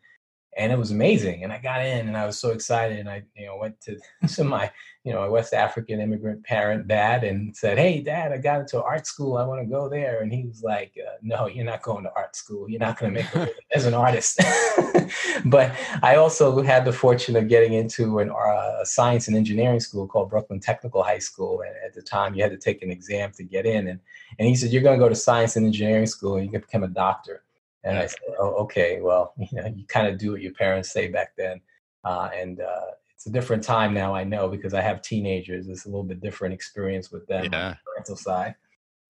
and 0.58 0.72
it 0.72 0.78
was 0.78 0.92
amazing. 0.92 1.44
And 1.44 1.54
I 1.54 1.60
got 1.60 1.86
in, 1.86 2.08
and 2.08 2.18
I 2.18 2.26
was 2.26 2.40
so 2.40 2.50
excited. 2.50 3.00
And 3.00 3.10
I, 3.10 3.24
you 3.36 3.46
know, 3.46 3.58
went 3.58 3.80
to, 3.82 3.98
to 4.36 4.44
my, 4.44 4.72
you 5.04 5.14
know, 5.14 5.30
West 5.30 5.54
African 5.54 6.00
immigrant 6.00 6.44
parent 6.44 6.88
dad 6.88 7.24
and 7.24 7.56
said, 7.56 7.78
"Hey, 7.78 8.02
Dad, 8.02 8.32
I 8.32 8.38
got 8.38 8.60
into 8.60 8.82
art 8.82 9.06
school. 9.06 9.38
I 9.38 9.46
want 9.46 9.62
to 9.62 9.68
go 9.68 9.88
there." 9.90 10.22
And 10.22 10.34
he 10.34 10.46
was 10.46 10.64
like, 10.64 10.94
uh, 10.98 11.18
"No, 11.22 11.48
you're 11.48 11.66
not 11.66 11.82
going 11.84 12.04
to 12.04 12.12
art 12.16 12.36
school. 12.36 12.70
You're 12.70 12.80
not 12.80 13.00
going 13.00 13.14
to 13.14 13.22
make 13.22 13.36
it 13.36 13.56
as 13.74 13.86
an 13.86 13.94
artist." 13.94 14.42
but 15.46 15.72
I 16.02 16.16
also 16.16 16.62
had 16.62 16.84
the 16.84 16.94
fortune 16.94 17.36
of 17.36 17.48
getting 17.48 17.74
into 17.74 18.20
an, 18.20 18.30
uh, 18.30 18.78
a 18.82 18.86
science 18.86 19.28
and 19.28 19.38
engineering 19.38 19.80
school 19.80 20.08
called 20.08 20.30
Brooklyn 20.30 20.60
Technical 20.60 21.04
High 21.04 21.20
School. 21.20 21.62
And 21.62 21.74
at 21.86 21.94
the 21.94 22.02
time, 22.02 22.34
you 22.34 22.44
had 22.44 22.52
to 22.52 22.58
take 22.58 22.82
an 22.82 22.92
exam 22.92 23.32
to 23.34 23.44
get 23.44 23.66
in. 23.66 23.88
And 23.88 24.00
and 24.40 24.48
he 24.48 24.56
said, 24.56 24.72
"You're 24.72 24.84
going 24.84 25.00
to 25.00 25.04
go 25.04 25.10
to 25.10 25.16
science 25.16 25.56
and 25.56 25.66
engineering 25.66 26.08
school, 26.08 26.36
and 26.36 26.46
you 26.46 26.52
can 26.52 26.62
become 26.62 26.84
a 26.84 26.88
doctor." 26.88 27.44
And 27.84 27.98
I 27.98 28.08
said, 28.08 28.20
oh, 28.40 28.56
okay, 28.64 29.00
well, 29.02 29.34
you 29.38 29.48
know, 29.54 29.68
you 29.68 29.86
kind 29.88 30.08
of 30.08 30.18
do 30.18 30.32
what 30.32 30.42
your 30.42 30.54
parents 30.54 30.92
say 30.92 31.08
back 31.08 31.30
then. 31.38 31.62
Uh, 32.04 32.30
and 32.36 32.62
uh, 32.62 32.92
it's 33.14 33.26
a 33.26 33.32
different 33.32 33.64
time 33.64 33.94
now, 33.94 34.16
I 34.16 34.24
know, 34.24 34.48
because 34.48 34.74
I 34.74 34.82
have 34.82 35.02
teenagers. 35.02 35.68
It's 35.68 35.86
a 35.86 35.90
little 35.90 36.04
bit 36.04 36.22
different 36.22 36.54
experience 36.54 37.12
with 37.12 37.28
them 37.28 37.46
yeah. 37.52 37.66
on 37.66 37.72
the 37.72 37.78
parental 37.86 38.16
side. 38.16 38.56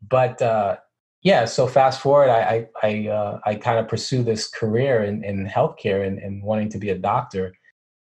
But 0.08 0.42
uh, 0.42 0.78
yeah, 1.22 1.46
so 1.46 1.68
fast 1.68 2.02
forward, 2.02 2.30
I 2.30 2.68
I 2.82 2.88
I, 2.88 3.08
uh, 3.08 3.40
I 3.46 3.56
kind 3.56 3.78
of 3.78 3.88
pursue 3.88 4.24
this 4.24 4.48
career 4.48 5.04
in, 5.04 5.24
in 5.24 5.46
healthcare 5.46 6.08
and, 6.08 6.18
and 6.20 6.42
wanting 6.42 6.70
to 6.70 6.78
be 6.78 6.90
a 6.90 6.98
doctor, 6.98 7.54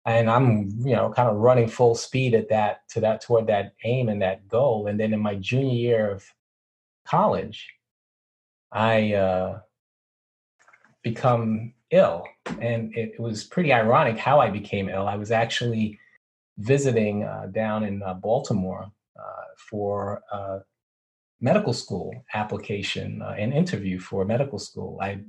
and 0.04 0.28
I'm 0.28 0.70
you 0.80 0.96
know 0.96 1.10
kind 1.10 1.28
of 1.28 1.36
running 1.36 1.68
full 1.68 1.94
speed 1.94 2.34
at 2.34 2.48
that 2.48 2.88
to 2.90 3.00
that 3.00 3.20
toward 3.20 3.46
that 3.46 3.74
aim 3.84 4.08
and 4.08 4.20
that 4.22 4.48
goal. 4.48 4.88
And 4.88 4.98
then 4.98 5.14
in 5.14 5.20
my 5.20 5.36
junior 5.36 5.74
year 5.74 6.10
of 6.10 6.24
college, 7.06 7.72
I 8.72 9.14
uh, 9.14 9.60
become 11.04 11.72
ill. 11.92 12.24
And 12.60 12.92
it, 12.96 13.12
it, 13.14 13.20
was 13.20 13.44
pretty 13.44 13.72
ironic 13.72 14.18
how 14.18 14.40
I 14.40 14.50
became 14.50 14.88
ill. 14.88 15.06
I 15.06 15.16
was 15.16 15.30
actually 15.30 16.00
visiting 16.58 17.22
uh, 17.22 17.46
down 17.52 17.84
in 17.84 18.02
uh, 18.02 18.14
Baltimore 18.14 18.90
uh, 19.16 19.44
for 19.70 20.22
a 20.32 20.60
medical 21.40 21.72
school 21.72 22.12
application 22.32 23.22
uh, 23.22 23.36
and 23.38 23.52
interview 23.52 24.00
for 24.00 24.24
medical 24.24 24.58
school. 24.58 24.98
I 25.00 25.20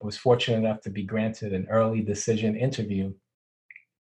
was 0.00 0.16
fortunate 0.16 0.58
enough 0.58 0.80
to 0.82 0.90
be 0.90 1.02
granted 1.02 1.52
an 1.52 1.66
early 1.68 2.00
decision 2.00 2.56
interview 2.56 3.12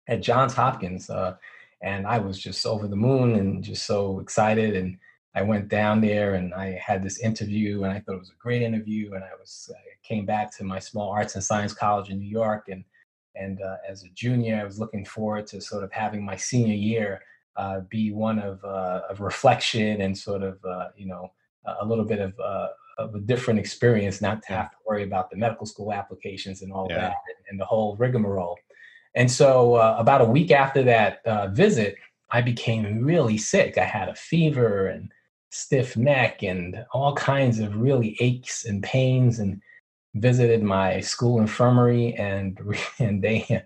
at 0.08 0.22
Johns 0.22 0.54
Hopkins. 0.54 1.10
Uh, 1.10 1.36
and 1.82 2.06
I 2.06 2.20
was 2.20 2.40
just 2.40 2.66
over 2.66 2.88
the 2.88 2.96
moon 2.96 3.36
and 3.36 3.64
just 3.64 3.86
so 3.86 4.20
excited. 4.20 4.76
And 4.76 4.98
I 5.36 5.42
went 5.42 5.68
down 5.68 6.00
there 6.00 6.36
and 6.36 6.54
I 6.54 6.80
had 6.84 7.02
this 7.02 7.20
interview, 7.20 7.84
and 7.84 7.92
I 7.92 8.00
thought 8.00 8.16
it 8.16 8.20
was 8.20 8.30
a 8.30 8.42
great 8.42 8.62
interview. 8.62 9.14
And 9.14 9.24
I 9.24 9.32
was 9.40 9.72
I 9.74 10.08
came 10.08 10.26
back 10.26 10.56
to 10.58 10.64
my 10.64 10.80
small 10.80 11.10
arts 11.12 11.36
and 11.36 11.44
science 11.44 11.74
college 11.74 12.10
in 12.10 12.20
New 12.20 12.30
York, 12.30 12.70
and 12.70 12.84
and 13.36 13.62
uh, 13.62 13.78
as 13.88 14.04
a 14.04 14.10
junior, 14.10 14.60
I 14.60 14.64
was 14.64 14.80
looking 14.80 15.06
forward 15.06 15.48
to 15.48 15.62
sort 15.62 15.84
of 15.84 15.92
having 15.92 16.24
my 16.24 16.36
senior 16.36 16.76
year 16.76 17.22
uh, 17.56 17.82
be 17.82 18.12
one 18.12 18.40
of 18.40 18.64
uh, 18.64 19.02
of 19.10 19.22
reflection 19.22 20.02
and 20.02 20.18
sort 20.18 20.44
of 20.44 20.64
uh, 20.66 20.90
you 20.96 21.08
know 21.08 21.32
a 21.82 21.86
little 21.86 22.06
bit 22.06 22.20
of 22.20 22.34
uh, 22.40 22.68
of 22.98 23.16
a 23.16 23.20
different 23.20 23.60
experience, 23.60 24.22
not 24.22 24.44
to 24.44 24.54
have 24.54 24.70
to 24.70 24.78
worry 24.86 25.04
about 25.04 25.32
the 25.32 25.38
medical 25.38 25.66
school 25.66 25.92
applications 25.92 26.62
and 26.62 26.72
all 26.72 26.88
yeah. 26.90 26.98
that 26.98 27.16
and, 27.28 27.46
and, 27.50 27.60
the 27.60 27.66
whole 27.66 27.96
rigmarole. 27.96 28.58
And 29.16 29.32
so, 29.32 29.76
uh, 29.76 29.96
about 29.98 30.22
a 30.22 30.26
week 30.26 30.52
after 30.52 30.84
that 30.84 31.22
visit, 31.56 31.96
I 32.30 32.42
became 32.42 33.04
really 33.04 33.38
sick. 33.38 33.78
I 33.78 33.84
had 33.84 34.10
a 34.10 34.16
fever 34.16 34.88
and 34.88 35.12
stiff 35.54 35.96
neck 35.96 36.42
and 36.42 36.84
all 36.94 37.14
kinds 37.14 37.60
of 37.60 37.78
really 37.78 38.18
aches 38.20 38.66
and 38.66 38.82
pains 38.82 39.38
and 39.38 39.62
visited 40.16 40.64
my 40.64 41.00
school 41.00 41.40
infirmary 41.40 42.16
and 42.16 42.60
and 43.00 43.24
they 43.24 43.64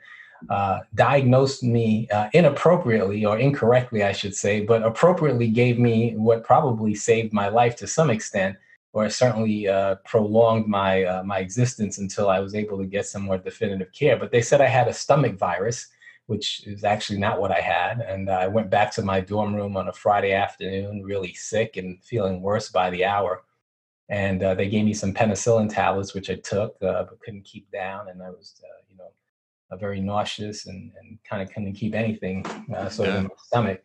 uh, 0.50 0.80
diagnosed 0.96 1.64
me 1.64 2.08
uh, 2.10 2.30
inappropriately 2.34 3.26
or 3.26 3.40
incorrectly, 3.40 4.04
I 4.04 4.12
should 4.12 4.36
say, 4.36 4.62
but 4.62 4.84
appropriately 4.84 5.48
gave 5.48 5.80
me 5.80 6.14
what 6.16 6.44
probably 6.44 6.94
saved 6.94 7.34
my 7.34 7.48
life 7.48 7.76
to 7.78 7.88
some 7.88 8.10
extent, 8.10 8.58
or 8.94 9.10
certainly 9.10 9.68
uh, 9.68 9.96
prolonged 10.06 10.68
my 10.68 11.06
uh, 11.06 11.24
my 11.24 11.40
existence 11.40 12.00
until 12.00 12.30
I 12.30 12.40
was 12.40 12.54
able 12.54 12.78
to 12.80 12.86
get 12.86 13.08
some 13.08 13.24
more 13.24 13.38
definitive 13.38 13.92
care. 13.94 14.18
But 14.18 14.32
they 14.32 14.42
said 14.42 14.60
I 14.60 14.68
had 14.68 14.90
a 14.90 14.94
stomach 14.94 15.38
virus, 15.38 15.88
which 16.28 16.66
is 16.68 16.84
actually 16.84 17.18
not 17.18 17.42
what 17.42 17.52
I 17.52 17.60
had. 17.60 18.02
And 18.02 18.30
I 18.30 18.48
went 18.48 18.70
back 18.70 18.92
to 18.94 19.02
my 19.02 19.20
dorm 19.22 19.56
room 19.56 19.76
on 19.76 19.88
a 19.88 19.94
Friday 19.94 20.34
afternoon, 20.34 21.04
really 21.04 21.34
sick 21.34 21.78
and 21.78 22.04
feeling 22.04 22.42
worse 22.42 22.70
by 22.70 22.90
the 22.90 23.06
hour. 23.06 23.44
And 24.10 24.44
uh, 24.44 24.54
they 24.54 24.70
gave 24.70 24.86
me 24.86 24.94
some 24.94 25.14
penicillin 25.14 25.74
tablets, 25.74 26.14
which 26.14 26.30
I 26.30 26.36
took, 26.36 26.76
uh, 26.82 27.04
but 27.04 27.20
couldn't 27.22 27.44
keep 27.44 27.72
down. 27.72 28.10
And 28.10 28.22
I 28.22 28.30
was, 28.30 28.62
uh, 28.64 28.82
you 28.90 28.98
know, 28.98 29.78
very 29.78 30.00
nauseous 30.00 30.66
and, 30.66 30.92
and 31.00 31.18
kind 31.24 31.42
of 31.42 31.50
couldn't 31.54 31.74
keep 31.74 31.96
anything 31.96 32.46
uh, 32.76 32.90
sort 32.90 33.10
yeah. 33.10 33.16
of 33.16 33.22
in 33.22 33.28
my 33.28 33.36
stomach. 33.44 33.84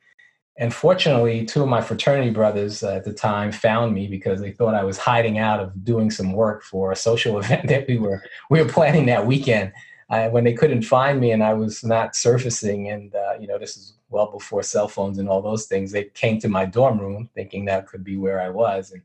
And 0.58 0.74
fortunately, 0.74 1.46
two 1.46 1.62
of 1.62 1.68
my 1.68 1.80
fraternity 1.80 2.30
brothers 2.30 2.82
at 2.82 3.04
the 3.04 3.12
time 3.12 3.52
found 3.52 3.94
me 3.94 4.06
because 4.06 4.40
they 4.40 4.50
thought 4.50 4.74
I 4.74 4.84
was 4.84 4.98
hiding 4.98 5.38
out 5.38 5.60
of 5.60 5.84
doing 5.84 6.10
some 6.10 6.32
work 6.32 6.62
for 6.62 6.92
a 6.92 6.96
social 6.96 7.38
event 7.40 7.68
that 7.68 7.86
we 7.88 7.98
were 7.98 8.22
we 8.50 8.60
were 8.60 8.68
planning 8.68 9.06
that 9.06 9.26
weekend. 9.26 9.72
I, 10.12 10.28
when 10.28 10.44
they 10.44 10.52
couldn't 10.52 10.82
find 10.82 11.18
me 11.18 11.30
and 11.32 11.42
I 11.42 11.54
was 11.54 11.82
not 11.82 12.14
surfacing, 12.14 12.90
and 12.90 13.14
uh, 13.14 13.34
you 13.40 13.46
know 13.46 13.58
this 13.58 13.78
is 13.78 13.94
well 14.10 14.30
before 14.30 14.62
cell 14.62 14.86
phones 14.86 15.18
and 15.18 15.28
all 15.28 15.40
those 15.40 15.64
things, 15.64 15.90
they 15.90 16.04
came 16.04 16.38
to 16.40 16.48
my 16.48 16.66
dorm 16.66 17.00
room 17.00 17.30
thinking 17.34 17.64
that 17.64 17.86
could 17.86 18.04
be 18.04 18.18
where 18.18 18.40
I 18.40 18.50
was, 18.50 18.92
and 18.92 19.02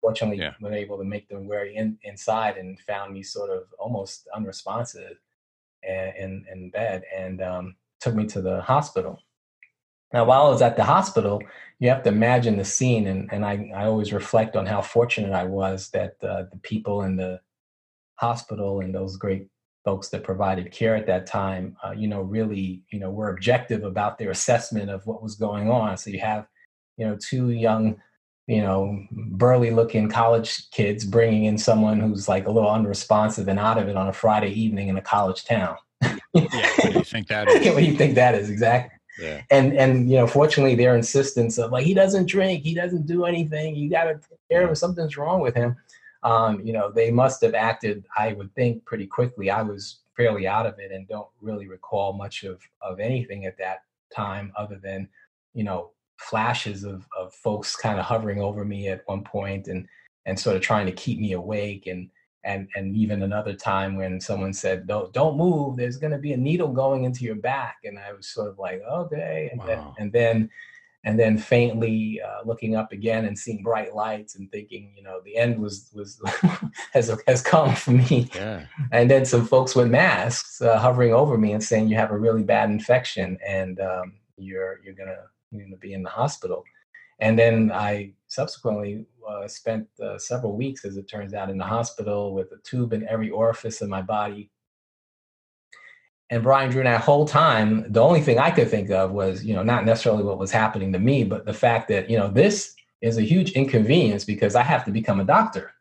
fortunately 0.00 0.38
yeah. 0.38 0.54
were 0.60 0.72
able 0.72 0.96
to 0.98 1.04
make 1.04 1.28
them 1.28 1.48
way 1.48 1.74
in, 1.74 1.98
inside 2.04 2.56
and 2.56 2.78
found 2.78 3.12
me 3.12 3.24
sort 3.24 3.50
of 3.50 3.64
almost 3.80 4.28
unresponsive 4.34 5.18
in 5.82 6.46
in 6.50 6.70
bed 6.70 7.02
and 7.14 7.42
um, 7.42 7.74
took 8.00 8.14
me 8.14 8.24
to 8.26 8.40
the 8.40 8.62
hospital. 8.62 9.20
Now, 10.12 10.24
while 10.24 10.46
I 10.46 10.50
was 10.50 10.62
at 10.62 10.76
the 10.76 10.84
hospital, 10.84 11.42
you 11.80 11.88
have 11.88 12.04
to 12.04 12.10
imagine 12.10 12.56
the 12.56 12.64
scene, 12.64 13.08
and, 13.08 13.28
and 13.32 13.44
I, 13.44 13.72
I 13.74 13.86
always 13.86 14.12
reflect 14.12 14.54
on 14.54 14.66
how 14.66 14.80
fortunate 14.82 15.32
I 15.32 15.42
was 15.42 15.90
that 15.90 16.14
uh, 16.22 16.44
the 16.52 16.60
people 16.62 17.02
in 17.02 17.16
the 17.16 17.40
hospital 18.14 18.80
and 18.80 18.94
those 18.94 19.16
great 19.16 19.48
folks 19.84 20.08
that 20.08 20.24
provided 20.24 20.70
care 20.70 20.96
at 20.96 21.06
that 21.06 21.26
time, 21.26 21.76
uh, 21.84 21.90
you 21.90 22.08
know, 22.08 22.22
really, 22.22 22.82
you 22.90 22.98
know, 22.98 23.10
were 23.10 23.28
objective 23.28 23.84
about 23.84 24.18
their 24.18 24.30
assessment 24.30 24.90
of 24.90 25.06
what 25.06 25.22
was 25.22 25.34
going 25.34 25.70
on. 25.70 25.96
So 25.96 26.10
you 26.10 26.20
have, 26.20 26.46
you 26.96 27.06
know, 27.06 27.16
two 27.20 27.50
young, 27.50 28.00
you 28.46 28.62
know, 28.62 28.98
burly 29.12 29.70
looking 29.70 30.08
college 30.08 30.70
kids 30.70 31.04
bringing 31.04 31.44
in 31.44 31.58
someone 31.58 32.00
who's 32.00 32.28
like 32.28 32.46
a 32.46 32.50
little 32.50 32.70
unresponsive 32.70 33.48
and 33.48 33.58
out 33.58 33.78
of 33.78 33.88
it 33.88 33.96
on 33.96 34.08
a 34.08 34.12
Friday 34.12 34.50
evening 34.50 34.88
in 34.88 34.96
a 34.96 35.02
college 35.02 35.44
town. 35.44 35.76
yeah, 36.02 36.16
what 36.32 36.92
do 36.92 36.98
you 36.98 37.04
think 37.04 37.28
that 37.28 37.48
is? 37.48 37.66
what 37.66 37.80
do 37.80 37.84
you 37.84 37.96
think 37.96 38.14
that 38.14 38.34
is 38.34 38.48
exactly? 38.48 38.90
Yeah. 39.18 39.42
And 39.50 39.74
and 39.74 40.10
you 40.10 40.16
know, 40.16 40.26
fortunately, 40.26 40.74
their 40.74 40.96
insistence 40.96 41.56
of 41.56 41.70
like 41.70 41.84
he 41.86 41.94
doesn't 41.94 42.26
drink, 42.26 42.64
he 42.64 42.74
doesn't 42.74 43.06
do 43.06 43.26
anything, 43.26 43.76
you 43.76 43.88
got 43.88 44.04
to 44.04 44.14
take 44.14 44.38
care 44.50 44.62
of 44.62 44.70
him. 44.70 44.74
Something's 44.74 45.16
wrong 45.16 45.40
with 45.40 45.54
him 45.54 45.76
um, 46.24 46.60
you 46.64 46.72
know, 46.72 46.90
they 46.90 47.10
must 47.10 47.42
have 47.42 47.54
acted, 47.54 48.04
I 48.16 48.32
would 48.32 48.52
think, 48.54 48.84
pretty 48.86 49.06
quickly. 49.06 49.50
I 49.50 49.62
was 49.62 50.00
fairly 50.16 50.46
out 50.46 50.66
of 50.66 50.78
it 50.78 50.90
and 50.90 51.06
don't 51.06 51.28
really 51.40 51.68
recall 51.68 52.14
much 52.14 52.44
of, 52.44 52.60
of 52.80 52.98
anything 52.98 53.44
at 53.44 53.58
that 53.58 53.82
time 54.14 54.52
other 54.56 54.80
than, 54.82 55.08
you 55.52 55.64
know, 55.64 55.90
flashes 56.18 56.84
of, 56.84 57.06
of 57.18 57.34
folks 57.34 57.76
kind 57.76 57.98
of 57.98 58.06
hovering 58.06 58.40
over 58.40 58.64
me 58.64 58.88
at 58.88 59.02
one 59.06 59.22
point 59.22 59.68
and, 59.68 59.86
and 60.24 60.38
sort 60.38 60.56
of 60.56 60.62
trying 60.62 60.86
to 60.86 60.92
keep 60.92 61.20
me 61.20 61.32
awake 61.32 61.86
and, 61.86 62.08
and, 62.44 62.68
and 62.74 62.96
even 62.96 63.22
another 63.22 63.54
time 63.54 63.96
when 63.96 64.20
someone 64.20 64.52
said, 64.52 64.86
don't, 64.86 65.12
don't 65.12 65.36
move, 65.36 65.76
there's 65.76 65.96
going 65.98 66.12
to 66.12 66.18
be 66.18 66.32
a 66.32 66.36
needle 66.36 66.68
going 66.68 67.04
into 67.04 67.24
your 67.24 67.34
back. 67.34 67.76
And 67.84 67.98
I 67.98 68.12
was 68.12 68.28
sort 68.28 68.48
of 68.48 68.58
like, 68.58 68.82
okay. 68.90 69.48
And 69.50 69.60
wow. 69.60 69.66
then, 69.66 69.84
and 69.98 70.12
then 70.12 70.50
and 71.04 71.18
then 71.18 71.36
faintly 71.36 72.20
uh, 72.26 72.40
looking 72.44 72.74
up 72.76 72.92
again 72.92 73.26
and 73.26 73.38
seeing 73.38 73.62
bright 73.62 73.94
lights 73.94 74.36
and 74.36 74.50
thinking, 74.50 74.92
you 74.96 75.02
know, 75.02 75.20
the 75.24 75.36
end 75.36 75.58
was 75.58 75.90
was 75.94 76.20
has 76.92 77.14
has 77.26 77.42
come 77.42 77.74
for 77.74 77.92
me. 77.92 78.28
Yeah. 78.34 78.66
And 78.90 79.10
then 79.10 79.24
some 79.24 79.46
folks 79.46 79.74
with 79.74 79.88
masks 79.88 80.62
uh, 80.62 80.78
hovering 80.78 81.12
over 81.12 81.36
me 81.36 81.52
and 81.52 81.62
saying 81.62 81.88
you 81.88 81.96
have 81.96 82.10
a 82.10 82.18
really 82.18 82.42
bad 82.42 82.70
infection 82.70 83.38
and 83.46 83.80
um, 83.80 84.14
you're 84.36 84.80
you're 84.82 84.94
gonna 84.94 85.24
you're 85.50 85.64
gonna 85.64 85.76
be 85.76 85.92
in 85.92 86.02
the 86.02 86.10
hospital. 86.10 86.64
And 87.20 87.38
then 87.38 87.70
I 87.72 88.14
subsequently 88.26 89.06
uh, 89.28 89.46
spent 89.46 89.86
uh, 90.02 90.18
several 90.18 90.56
weeks, 90.56 90.84
as 90.84 90.96
it 90.96 91.08
turns 91.08 91.32
out, 91.32 91.48
in 91.48 91.58
the 91.58 91.64
hospital 91.64 92.34
with 92.34 92.50
a 92.52 92.58
tube 92.64 92.92
in 92.92 93.08
every 93.08 93.30
orifice 93.30 93.80
of 93.80 93.88
my 93.88 94.02
body, 94.02 94.50
and 96.30 96.42
Brian 96.42 96.70
Drew, 96.70 96.80
and 96.80 96.86
that 96.86 97.02
whole 97.02 97.26
time, 97.26 97.90
the 97.92 98.00
only 98.00 98.20
thing 98.20 98.38
I 98.38 98.50
could 98.50 98.68
think 98.68 98.90
of 98.90 99.12
was, 99.12 99.44
you 99.44 99.54
know, 99.54 99.62
not 99.62 99.84
necessarily 99.84 100.24
what 100.24 100.38
was 100.38 100.50
happening 100.50 100.92
to 100.92 100.98
me, 100.98 101.24
but 101.24 101.44
the 101.44 101.52
fact 101.52 101.88
that, 101.88 102.08
you 102.08 102.16
know, 102.16 102.28
this 102.28 102.74
is 103.02 103.18
a 103.18 103.22
huge 103.22 103.52
inconvenience 103.52 104.24
because 104.24 104.54
I 104.54 104.62
have 104.62 104.84
to 104.86 104.90
become 104.90 105.20
a 105.20 105.24
doctor. 105.24 105.72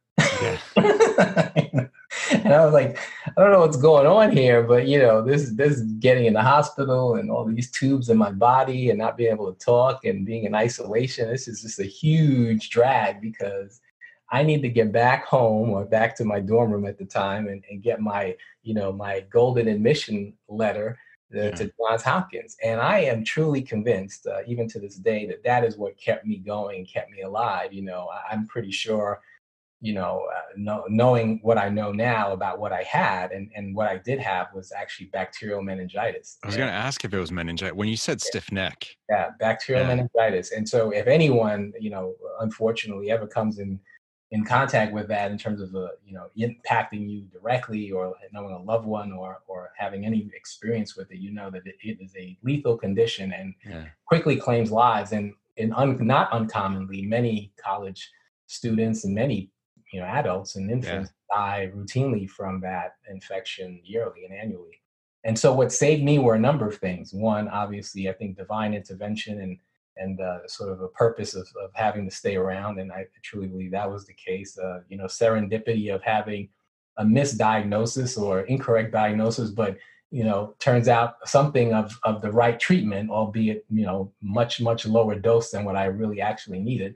Yeah. 0.41 0.57
and 2.31 2.53
I 2.53 2.65
was 2.65 2.73
like, 2.73 2.97
I 3.25 3.41
don't 3.41 3.51
know 3.51 3.62
what's 3.62 3.77
going 3.77 4.05
on 4.05 4.31
here, 4.31 4.63
but 4.63 4.88
you 4.88 5.00
know, 5.00 5.21
this 5.21 5.51
this 5.51 5.81
getting 6.00 6.25
in 6.25 6.33
the 6.33 6.41
hospital 6.41 7.15
and 7.15 7.31
all 7.31 7.45
these 7.45 7.71
tubes 7.71 8.09
in 8.09 8.17
my 8.17 8.31
body 8.31 8.89
and 8.89 9.00
not 9.00 9.17
being 9.17 9.31
able 9.31 9.51
to 9.51 9.65
talk 9.65 10.05
and 10.05 10.25
being 10.25 10.43
in 10.43 10.55
isolation. 10.55 11.29
This 11.29 11.47
is 11.47 11.62
just 11.62 11.79
a 11.79 11.85
huge 11.85 12.69
drag 12.69 13.21
because 13.21 13.79
I 14.34 14.42
need 14.42 14.63
to 14.63 14.70
get 14.70 14.92
back 14.92 15.28
home 15.28 15.70
or 15.70 15.86
back 15.86 16.16
to 16.16 16.25
my 16.25 16.40
dorm 16.40 16.72
room 16.72 16.88
at 16.88 16.98
the 16.98 17.06
time 17.06 17.48
and, 17.48 17.63
and 17.70 17.84
get 17.84 18.02
my, 18.02 18.36
you 18.63 18.74
know, 18.74 18.92
my 18.92 19.24
golden 19.30 19.68
admission 19.68 20.34
letter 20.50 20.98
uh, 21.36 21.40
yeah. 21.40 21.52
to 21.52 21.72
Johns 21.80 22.02
Hopkins. 22.02 22.58
And 22.63 22.82
I 22.82 23.02
am 23.02 23.24
truly 23.24 23.62
convinced, 23.62 24.25
uh, 24.25 24.40
even 24.48 24.68
to 24.70 24.80
this 24.80 24.96
day, 24.96 25.28
that 25.28 25.44
that 25.44 25.63
is 25.63 25.78
what 25.78 25.96
kept 25.98 26.25
me 26.25 26.38
going, 26.38 26.84
kept 26.88 27.12
me 27.12 27.22
alive. 27.22 27.74
You 27.74 27.84
know, 27.84 28.10
I, 28.10 28.34
am 28.34 28.48
pretty 28.48 28.72
sure, 28.72 29.22
you 29.82 29.94
know, 29.94 30.25
uh, 30.36 30.42
know, 30.58 30.86
knowing 30.90 31.40
what 31.44 31.60
I 31.60 31.70
know 31.70 31.92
now 31.92 32.34
about 32.34 32.58
what 32.58 32.74
I 32.74 32.82
had 32.82 33.34
and, 33.34 33.52
and 33.56 33.75
what 33.75 33.88
I 33.88 33.98
did 33.98 34.18
have 34.18 34.48
was 34.52 34.72
actually 34.75 35.08
bacterial 35.13 35.62
meningitis. 35.62 36.40
I 36.44 36.48
was 36.48 36.58
going 36.58 36.70
to 36.70 36.74
ask 36.74 37.06
if 37.06 37.13
it 37.13 37.20
was 37.20 37.32
meningitis. 37.32 37.75
When 37.75 37.88
you 37.88 37.98
said 37.98 38.20
yeah. 38.20 38.30
stiff 38.30 38.52
neck. 38.52 38.88
Yeah, 39.12 39.30
bacterial 39.40 39.84
yeah. 39.84 39.96
meningitis. 39.96 40.54
And 40.54 40.68
so 40.68 40.90
if 40.90 41.06
anyone, 41.06 41.72
you 41.80 41.92
know, 41.92 42.16
unfortunately 42.40 43.12
ever 43.12 43.28
comes 43.28 43.60
in 43.60 43.80
in 44.34 44.44
contact 44.44 44.92
with 44.92 45.08
that 45.08 45.30
in 45.30 45.38
terms 45.38 45.62
of 45.62 45.75
uh, 45.75 45.90
you 46.04 46.13
know 46.13 46.25
impacting 46.38 47.08
you 47.08 47.22
directly 47.32 47.92
or 47.92 48.16
knowing 48.34 48.54
a 48.54 48.62
loved 48.62 48.86
one 48.86 49.12
or 49.13 49.42
or 49.48 49.72
having 49.78 50.06
any 50.06 50.30
experience 50.36 50.98
with 50.98 51.10
it 51.12 51.20
you 51.20 51.32
know 51.32 51.52
that 51.52 51.62
it 51.66 51.98
is 52.02 52.12
a 52.18 52.36
lethal 52.42 52.75
condition 52.75 53.32
and 53.32 53.54
yeah. 53.63 53.86
quickly 54.06 54.36
claims 54.36 54.72
lives 54.72 55.12
and 55.12 55.34
in 55.58 55.72
un, 55.74 55.96
not 56.06 56.34
uncommonly 56.34 57.04
many 57.04 57.54
college 57.63 58.12
students 58.48 59.06
and 59.06 59.13
many 59.13 59.52
you 59.94 60.00
know 60.00 60.08
adults 60.08 60.56
and 60.56 60.72
infants 60.72 61.12
yeah. 61.30 61.36
die 61.38 61.72
routinely 61.75 62.28
from 62.28 62.60
that 62.60 62.96
infection 63.12 63.80
yearly 63.84 64.25
and 64.25 64.34
annually 64.34 64.82
and 65.25 65.38
so 65.38 65.54
what 65.54 65.72
saved 65.72 66.04
me 66.04 66.18
were 66.18 66.34
a 66.34 66.40
number 66.40 66.68
of 66.68 66.78
things 66.78 67.13
one 67.13 67.48
obviously 67.50 68.10
i 68.10 68.13
think 68.13 68.36
divine 68.36 68.74
intervention 68.74 69.42
and 69.42 69.60
and 69.97 70.19
uh, 70.19 70.47
sort 70.47 70.71
of 70.71 70.81
a 70.81 70.88
purpose 70.89 71.35
of, 71.35 71.47
of 71.63 71.71
having 71.73 72.09
to 72.09 72.15
stay 72.15 72.35
around. 72.35 72.79
And 72.79 72.91
I 72.91 73.05
truly 73.21 73.47
believe 73.47 73.71
that 73.71 73.89
was 73.89 74.05
the 74.05 74.13
case. 74.13 74.57
Uh, 74.57 74.79
you 74.89 74.97
know, 74.97 75.05
serendipity 75.05 75.93
of 75.93 76.01
having 76.01 76.50
a 76.97 77.03
misdiagnosis 77.03 78.21
or 78.21 78.41
incorrect 78.41 78.91
diagnosis, 78.91 79.50
but 79.50 79.77
you 80.12 80.23
know, 80.23 80.53
turns 80.59 80.88
out 80.88 81.15
something 81.25 81.73
of 81.73 81.97
of 82.03 82.21
the 82.21 82.31
right 82.31 82.59
treatment, 82.59 83.09
albeit 83.09 83.65
you 83.71 83.85
know, 83.85 84.12
much 84.21 84.62
much 84.62 84.85
lower 84.85 85.15
dose 85.15 85.50
than 85.50 85.65
what 85.65 85.75
I 85.75 85.85
really 85.85 86.21
actually 86.21 86.59
needed. 86.59 86.95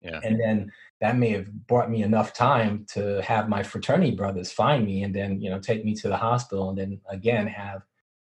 Yeah. 0.00 0.20
And 0.22 0.38
then 0.38 0.72
that 1.00 1.16
may 1.16 1.30
have 1.30 1.52
brought 1.66 1.90
me 1.90 2.02
enough 2.02 2.32
time 2.32 2.86
to 2.90 3.20
have 3.22 3.48
my 3.48 3.62
fraternity 3.62 4.12
brothers 4.12 4.52
find 4.52 4.84
me 4.84 5.02
and 5.02 5.14
then 5.14 5.40
you 5.40 5.50
know 5.50 5.58
take 5.58 5.84
me 5.84 5.94
to 5.94 6.08
the 6.08 6.16
hospital 6.16 6.68
and 6.70 6.78
then 6.78 7.00
again 7.10 7.46
have 7.46 7.82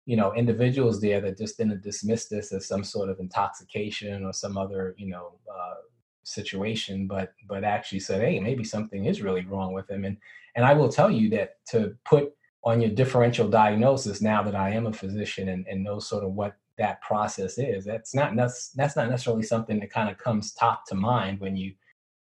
you 0.05 0.15
know 0.15 0.33
individuals 0.33 0.99
there 0.99 1.21
that 1.21 1.37
just 1.37 1.57
didn't 1.57 1.81
dismiss 1.81 2.27
this 2.27 2.51
as 2.51 2.67
some 2.67 2.83
sort 2.83 3.09
of 3.09 3.19
intoxication 3.19 4.25
or 4.25 4.33
some 4.33 4.57
other 4.57 4.95
you 4.97 5.07
know 5.07 5.33
uh, 5.51 5.75
situation 6.23 7.07
but 7.07 7.33
but 7.47 7.63
actually 7.63 7.99
said 7.99 8.21
hey 8.21 8.39
maybe 8.39 8.63
something 8.63 9.05
is 9.05 9.21
really 9.21 9.45
wrong 9.45 9.73
with 9.73 9.89
him 9.89 10.05
and 10.05 10.17
and 10.55 10.65
i 10.65 10.73
will 10.73 10.89
tell 10.89 11.09
you 11.09 11.29
that 11.29 11.55
to 11.65 11.95
put 12.05 12.33
on 12.63 12.79
your 12.79 12.91
differential 12.91 13.47
diagnosis 13.47 14.21
now 14.21 14.43
that 14.43 14.55
i 14.55 14.69
am 14.69 14.85
a 14.85 14.93
physician 14.93 15.49
and, 15.49 15.65
and 15.67 15.83
know 15.83 15.99
sort 15.99 16.23
of 16.23 16.33
what 16.33 16.55
that 16.77 17.01
process 17.01 17.57
is 17.57 17.85
that's 17.85 18.13
not 18.15 18.35
that's, 18.35 18.69
that's 18.69 18.95
not 18.95 19.09
necessarily 19.09 19.43
something 19.43 19.79
that 19.79 19.91
kind 19.91 20.09
of 20.09 20.17
comes 20.17 20.53
top 20.53 20.85
to 20.85 20.95
mind 20.95 21.39
when 21.39 21.55
you 21.55 21.73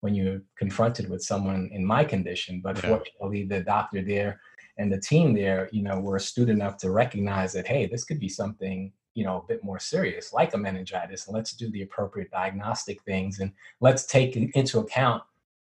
when 0.02 0.16
you're 0.16 0.42
confronted 0.58 1.10
with 1.10 1.22
someone 1.22 1.70
in 1.74 1.84
my 1.84 2.04
condition 2.04 2.62
but 2.62 2.76
yeah. 2.78 2.90
fortunately 2.90 3.44
the 3.44 3.62
doctor 3.62 4.02
there 4.02 4.40
and 4.80 4.92
the 4.92 5.00
team 5.00 5.34
there, 5.34 5.70
you 5.74 5.84
know, 5.84 6.00
were 6.00 6.16
astute 6.16 6.50
enough 6.50 6.78
to 6.78 6.90
recognize 6.90 7.52
that, 7.52 7.68
hey, 7.68 7.86
this 7.86 8.06
could 8.06 8.20
be 8.20 8.30
something, 8.30 8.94
you 9.14 9.26
know, 9.26 9.38
a 9.38 9.48
bit 9.48 9.62
more 9.62 9.78
serious, 9.78 10.32
like 10.32 10.54
a 10.54 10.58
meningitis. 10.58 11.28
And 11.28 11.36
let's 11.36 11.52
do 11.52 11.70
the 11.70 11.82
appropriate 11.82 12.32
diagnostic 12.32 13.04
things 13.04 13.42
and 13.42 13.52
let's 13.82 14.06
take 14.06 14.38
into 14.38 14.80
account 14.80 15.22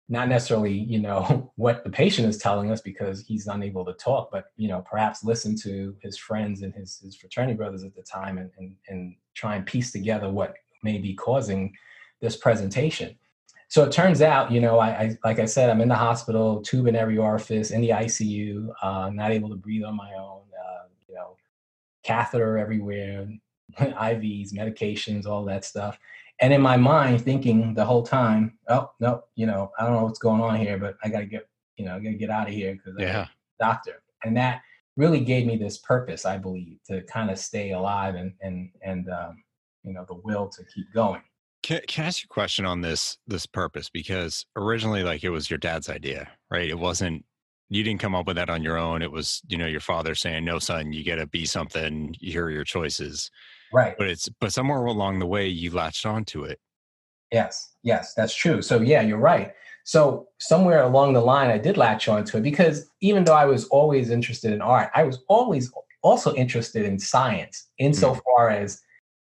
not 0.07 0.29
necessarily, 0.29 0.73
you 0.73 0.99
know, 0.99 1.51
what 1.57 1.83
the 1.83 1.89
patient 1.89 2.27
is 2.29 2.37
telling 2.37 2.71
us 2.71 2.79
because 2.79 3.25
he's 3.27 3.47
unable 3.47 3.83
to 3.83 3.93
talk, 3.93 4.31
but 4.31 4.45
you 4.55 4.69
know, 4.69 4.81
perhaps 4.89 5.25
listen 5.25 5.57
to 5.57 5.93
his 6.01 6.17
friends 6.17 6.61
and 6.61 6.73
his, 6.73 6.99
his 7.03 7.15
fraternity 7.15 7.53
brothers 7.53 7.83
at 7.83 7.93
the 7.93 8.03
time 8.03 8.37
and, 8.37 8.49
and, 8.57 8.75
and 8.87 9.15
try 9.33 9.57
and 9.57 9.65
piece 9.65 9.91
together 9.91 10.29
what 10.29 10.55
may 10.83 10.97
be 10.97 11.13
causing 11.13 11.73
this 12.21 12.37
presentation 12.37 13.17
so 13.71 13.85
it 13.85 13.91
turns 13.93 14.21
out, 14.21 14.51
you 14.51 14.59
know, 14.59 14.79
I, 14.79 14.89
I, 14.89 15.17
like 15.23 15.39
I 15.39 15.45
said, 15.45 15.69
I'm 15.69 15.79
in 15.79 15.87
the 15.87 15.95
hospital, 15.95 16.61
tube 16.61 16.87
in 16.87 16.95
every 16.97 17.17
orifice, 17.17 17.71
in 17.71 17.79
the 17.79 17.91
ICU, 17.91 18.67
uh, 18.83 19.09
not 19.13 19.31
able 19.31 19.47
to 19.47 19.55
breathe 19.55 19.85
on 19.85 19.95
my 19.95 20.11
own, 20.11 20.41
uh, 20.61 20.87
you 21.07 21.15
know, 21.15 21.37
catheter 22.03 22.57
everywhere, 22.57 23.29
IVs, 23.79 24.51
medications, 24.51 25.25
all 25.25 25.45
that 25.45 25.63
stuff. 25.63 25.97
And 26.41 26.51
in 26.51 26.59
my 26.59 26.75
mind, 26.75 27.21
thinking 27.21 27.73
the 27.73 27.85
whole 27.85 28.03
time, 28.03 28.57
oh 28.67 28.91
no, 28.99 29.23
you 29.35 29.45
know, 29.45 29.71
I 29.79 29.85
don't 29.85 29.93
know 29.93 30.03
what's 30.03 30.19
going 30.19 30.41
on 30.41 30.57
here, 30.57 30.77
but 30.77 30.97
I 31.01 31.07
got 31.07 31.21
to 31.21 31.25
get, 31.25 31.47
you 31.77 31.85
know, 31.85 31.95
I 31.95 31.99
got 31.99 32.09
to 32.09 32.15
get 32.15 32.29
out 32.29 32.49
of 32.49 32.53
here 32.53 32.73
because 32.73 32.99
yeah. 32.99 33.21
I'm 33.21 33.23
a 33.23 33.63
doctor. 33.63 34.03
And 34.25 34.35
that 34.35 34.63
really 34.97 35.21
gave 35.21 35.47
me 35.47 35.55
this 35.55 35.77
purpose, 35.77 36.25
I 36.25 36.37
believe, 36.37 36.79
to 36.87 37.03
kind 37.03 37.31
of 37.31 37.39
stay 37.39 37.71
alive 37.71 38.15
and 38.15 38.33
and 38.41 38.69
and 38.81 39.09
um, 39.09 39.41
you 39.83 39.93
know 39.93 40.03
the 40.09 40.15
will 40.15 40.49
to 40.49 40.65
keep 40.65 40.91
going. 40.93 41.21
Can, 41.63 41.81
can 41.87 42.03
I 42.05 42.07
ask 42.07 42.23
you 42.23 42.27
a 42.29 42.33
question 42.33 42.65
on 42.65 42.81
this 42.81 43.17
this 43.27 43.45
purpose? 43.45 43.89
Because 43.89 44.45
originally, 44.55 45.03
like, 45.03 45.23
it 45.23 45.29
was 45.29 45.49
your 45.49 45.59
dad's 45.59 45.89
idea, 45.89 46.29
right? 46.49 46.69
It 46.69 46.79
wasn't 46.79 47.23
you 47.69 47.83
didn't 47.83 48.01
come 48.01 48.13
up 48.13 48.27
with 48.27 48.35
that 48.35 48.49
on 48.49 48.61
your 48.61 48.77
own. 48.77 49.01
It 49.01 49.11
was 49.11 49.41
you 49.47 49.57
know 49.57 49.65
your 49.65 49.79
father 49.79 50.13
saying, 50.13 50.43
"No, 50.43 50.59
son, 50.59 50.91
you 50.91 51.05
got 51.05 51.15
to 51.15 51.27
be 51.27 51.45
something. 51.45 52.13
Here 52.19 52.45
are 52.45 52.51
your 52.51 52.65
choices." 52.65 53.31
Right. 53.71 53.95
But 53.97 54.09
it's 54.09 54.29
but 54.41 54.51
somewhere 54.51 54.83
along 54.83 55.19
the 55.19 55.25
way, 55.25 55.47
you 55.47 55.71
latched 55.71 56.05
onto 56.05 56.43
it. 56.43 56.59
Yes, 57.31 57.73
yes, 57.81 58.13
that's 58.13 58.35
true. 58.35 58.61
So 58.61 58.81
yeah, 58.81 59.01
you're 59.01 59.17
right. 59.17 59.53
So 59.85 60.27
somewhere 60.39 60.83
along 60.83 61.13
the 61.13 61.21
line, 61.21 61.49
I 61.49 61.57
did 61.57 61.77
latch 61.77 62.07
onto 62.09 62.37
it 62.37 62.41
because 62.41 62.87
even 63.01 63.23
though 63.23 63.33
I 63.33 63.45
was 63.45 63.65
always 63.69 64.09
interested 64.09 64.51
in 64.51 64.61
art, 64.61 64.91
I 64.93 65.03
was 65.03 65.23
always 65.29 65.71
also 66.03 66.35
interested 66.35 66.85
in 66.85 66.99
science, 66.99 67.69
mm. 67.81 67.85
insofar 67.85 68.49
mm. 68.49 68.61
as 68.63 68.81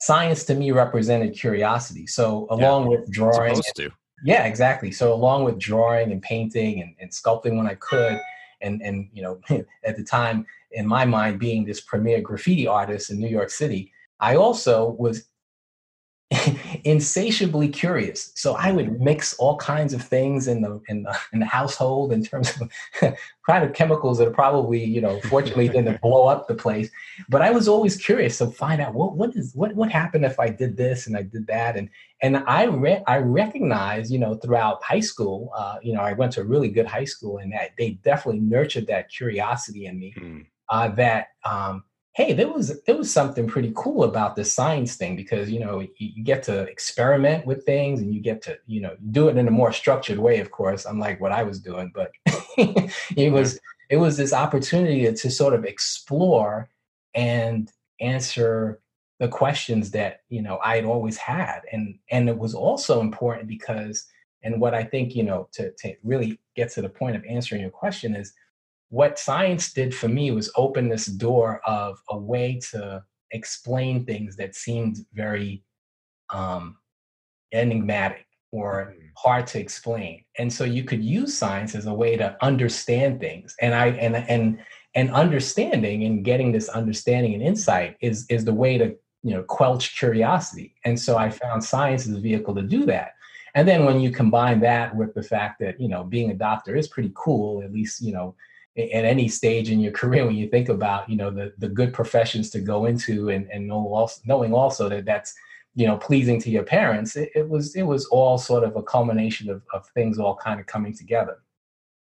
science 0.02 0.44
to 0.46 0.56
me 0.56 0.72
represented 0.72 1.34
curiosity. 1.34 2.08
So 2.08 2.48
along 2.50 2.84
yeah, 2.84 2.98
with 2.98 3.12
drawing, 3.12 3.56
and, 3.78 3.92
yeah, 4.24 4.46
exactly. 4.46 4.92
So 4.92 5.14
along 5.14 5.46
with 5.46 5.58
drawing 5.58 6.12
and 6.12 6.22
painting 6.22 6.82
and, 6.82 6.96
and 7.00 7.10
sculpting 7.10 7.56
when 7.56 7.68
I 7.68 7.76
could, 7.76 8.20
and 8.62 8.82
and 8.82 9.10
you 9.14 9.24
know 9.24 9.40
at 9.84 9.96
the 9.96 10.04
time 10.04 10.46
in 10.72 10.88
my 10.88 11.06
mind 11.06 11.40
being 11.40 11.66
this 11.66 11.82
premier 11.82 12.22
graffiti 12.22 12.68
artist 12.68 13.10
in 13.12 13.20
New 13.20 13.30
York 13.30 13.50
City, 13.50 13.92
I 14.20 14.36
also 14.36 14.92
was 15.00 15.26
insatiably 16.86 17.68
curious. 17.68 18.32
So 18.36 18.54
I 18.54 18.72
would 18.72 19.00
mix 19.00 19.34
all 19.36 19.58
kinds 19.58 19.94
of 19.94 20.02
things 20.02 20.48
in 20.48 20.62
the 20.62 20.82
in 20.88 21.04
the, 21.04 21.18
in 21.34 21.40
the 21.40 21.46
household 21.46 22.12
in 22.12 22.24
terms 22.24 22.54
of 22.60 22.72
kind 23.48 23.64
of 23.64 23.74
chemicals 23.74 24.18
that 24.18 24.28
are 24.28 24.34
probably 24.34 24.84
you 24.84 25.02
know 25.02 25.20
fortunately 25.22 25.68
didn't 25.68 26.02
blow 26.02 26.28
up 26.28 26.48
the 26.48 26.56
place. 26.56 26.90
But 27.30 27.42
I 27.42 27.52
was 27.52 27.68
always 27.68 27.98
curious 27.98 28.38
to 28.40 28.48
find 28.48 28.82
out 28.82 28.94
what 28.94 29.16
what 29.16 29.36
is 29.36 29.54
what 29.56 29.76
what 29.76 29.92
happened 29.92 30.26
if 30.26 30.40
I 30.40 30.50
did 30.50 30.78
this 30.78 31.08
and 31.08 31.16
I 31.16 31.24
did 31.24 31.48
that 31.48 31.78
and 31.78 31.90
and 32.22 32.38
I 32.38 32.66
re- 32.66 33.04
I 33.08 33.18
recognize 33.18 34.12
you 34.12 34.20
know 34.20 34.36
throughout 34.36 34.84
high 34.84 35.00
school 35.00 35.52
uh, 35.58 35.78
you 35.82 35.94
know 35.94 36.02
I 36.02 36.14
went 36.14 36.34
to 36.34 36.42
a 36.42 36.46
really 36.46 36.70
good 36.70 36.88
high 36.88 37.06
school 37.06 37.38
and 37.38 37.52
that 37.54 37.72
they 37.78 37.92
definitely 38.04 38.42
nurtured 38.42 38.88
that 38.88 39.10
curiosity 39.10 39.86
in 39.86 40.00
me 40.00 40.14
mm. 40.18 40.46
uh, 40.70 40.90
that. 40.90 41.28
Um, 41.44 41.84
hey, 42.14 42.34
there 42.34 42.52
was 42.52 42.82
there 42.84 42.98
was 42.98 43.12
something 43.12 43.48
pretty 43.48 43.72
cool 43.76 44.04
about 44.04 44.36
the 44.36 44.44
science 44.44 44.96
thing 44.96 45.16
because 45.16 45.50
you 45.50 45.60
know 45.60 45.80
you, 45.80 45.90
you, 45.98 46.24
get 46.24 46.44
to 46.44 46.64
experiment 46.64 47.46
with 47.46 47.66
things 47.66 48.02
and 48.02 48.14
you 48.14 48.20
get 48.20 48.42
to 48.42 48.58
you 48.68 48.82
know 48.82 48.96
do 49.12 49.30
it 49.30 49.38
in 49.38 49.48
a 49.48 49.52
more 49.52 49.72
structured 49.72 50.20
way, 50.20 50.40
of 50.40 50.52
course, 50.52 50.86
unlike 50.86 51.22
what 51.22 51.32
I 51.32 51.44
was 51.44 51.60
doing. 51.60 51.92
But 51.94 52.12
it 52.58 53.32
was 53.32 53.60
it 53.90 53.98
was 53.98 54.18
this 54.18 54.34
opportunity 54.34 55.04
to, 55.06 55.14
to 55.14 55.32
sort 55.32 55.54
of 55.54 55.66
explore 55.66 56.70
and 57.14 57.72
answer 58.00 58.82
the 59.20 59.28
questions 59.28 59.92
that 59.92 60.22
you 60.30 60.42
know 60.42 60.60
I 60.64 60.76
had 60.76 60.86
always 60.86 61.18
had, 61.18 61.62
and 61.72 61.98
and 62.10 62.28
it 62.28 62.38
was 62.38 62.54
also 62.54 63.00
important 63.00 63.48
because 63.48 64.06
and 64.44 64.60
what 64.60 64.74
I 64.74 64.84
think 64.84 65.16
you 65.16 65.24
know 65.24 65.48
to 65.54 65.72
to 65.72 65.96
really 66.04 66.40
get 66.56 66.72
to 66.72 66.82
the 66.82 66.90
point 66.90 67.16
of 67.16 67.24
answering 67.26 67.62
your 67.62 67.70
question 67.70 68.16
is 68.16 68.34
what 68.92 69.18
science 69.18 69.72
did 69.72 69.96
for 69.96 70.10
me 70.10 70.32
was 70.32 70.52
open 70.58 70.90
this 70.90 71.06
door 71.06 71.62
of 71.66 71.98
a 72.10 72.18
way 72.18 72.60
to 72.72 73.02
explain 73.32 74.06
things 74.06 74.36
that 74.36 74.54
seemed 74.54 74.98
very 75.14 75.64
um, 76.30 76.78
enigmatic 77.54 78.26
or 78.52 78.92
mm-hmm. 78.92 79.08
hard 79.16 79.48
to 79.48 79.60
explain. 79.62 80.26
And 80.38 80.52
so 80.52 80.66
you 80.66 80.84
could 80.84 81.02
use 81.02 81.38
science 81.38 81.74
as 81.74 81.86
a 81.86 81.94
way 81.94 82.18
to 82.18 82.36
understand 82.42 83.22
things. 83.22 83.56
And 83.62 83.74
i 83.74 83.88
and 83.88 84.18
and 84.18 84.60
and 84.94 85.10
understanding 85.12 86.04
and 86.04 86.26
getting 86.26 86.52
this 86.52 86.68
understanding 86.68 87.34
and 87.34 87.42
insight 87.42 87.96
is 88.02 88.26
is 88.30 88.44
the 88.44 88.54
way 88.54 88.78
to 88.78 88.94
you 89.24 89.34
know 89.34 89.44
quelch 89.44 89.98
curiosity. 89.98 90.76
And 90.84 91.00
so 91.00 91.18
i 91.18 91.30
found 91.30 91.64
science 91.64 92.08
as 92.08 92.14
a 92.14 92.20
vehicle 92.20 92.56
to 92.56 92.62
do 92.62 92.86
that. 92.88 93.14
And 93.56 93.66
then 93.66 93.86
when 93.86 94.02
you 94.02 94.12
combine 94.12 94.60
that 94.62 94.94
with 94.94 95.14
the 95.14 95.24
fact 95.24 95.62
that 95.62 95.80
you 95.80 95.88
know 95.88 96.04
being 96.04 96.30
a 96.30 96.36
doctor 96.36 96.76
is 96.76 96.90
pretty 96.90 97.14
cool 97.16 97.64
at 97.64 97.72
least 97.72 98.02
you 98.02 98.12
know 98.12 98.36
at 98.78 99.06
any 99.06 99.28
stage 99.28 99.70
in 99.70 99.80
your 99.80 99.92
career 100.02 100.26
when 100.26 100.36
you 100.36 100.48
think 100.48 100.70
about 100.70 101.10
you 101.10 101.16
know 101.16 101.32
the 101.32 101.54
the 101.58 101.70
good 101.70 101.94
professions 101.94 102.50
to 102.52 102.60
go 102.60 102.86
into 102.86 103.30
and 103.30 103.50
and 103.52 103.68
know 103.68 103.94
also, 103.94 104.22
knowing 104.26 104.54
also 104.54 104.90
that 104.90 105.06
that's 105.06 105.34
you 105.76 105.86
know 105.86 105.98
pleasing 105.98 106.40
to 106.42 106.50
your 106.50 106.64
parents 106.64 107.16
it, 107.16 107.30
it, 107.36 107.48
was 107.48 107.76
it 107.76 107.84
was 107.84 108.06
all 108.08 108.38
sort 108.38 108.64
of 108.64 108.76
a 108.76 108.84
culmination 108.84 109.50
of, 109.50 109.62
of 109.74 109.88
things 109.94 110.20
all 110.20 110.36
kind 110.36 110.60
of 110.60 110.66
coming 110.66 110.96
together. 110.96 111.38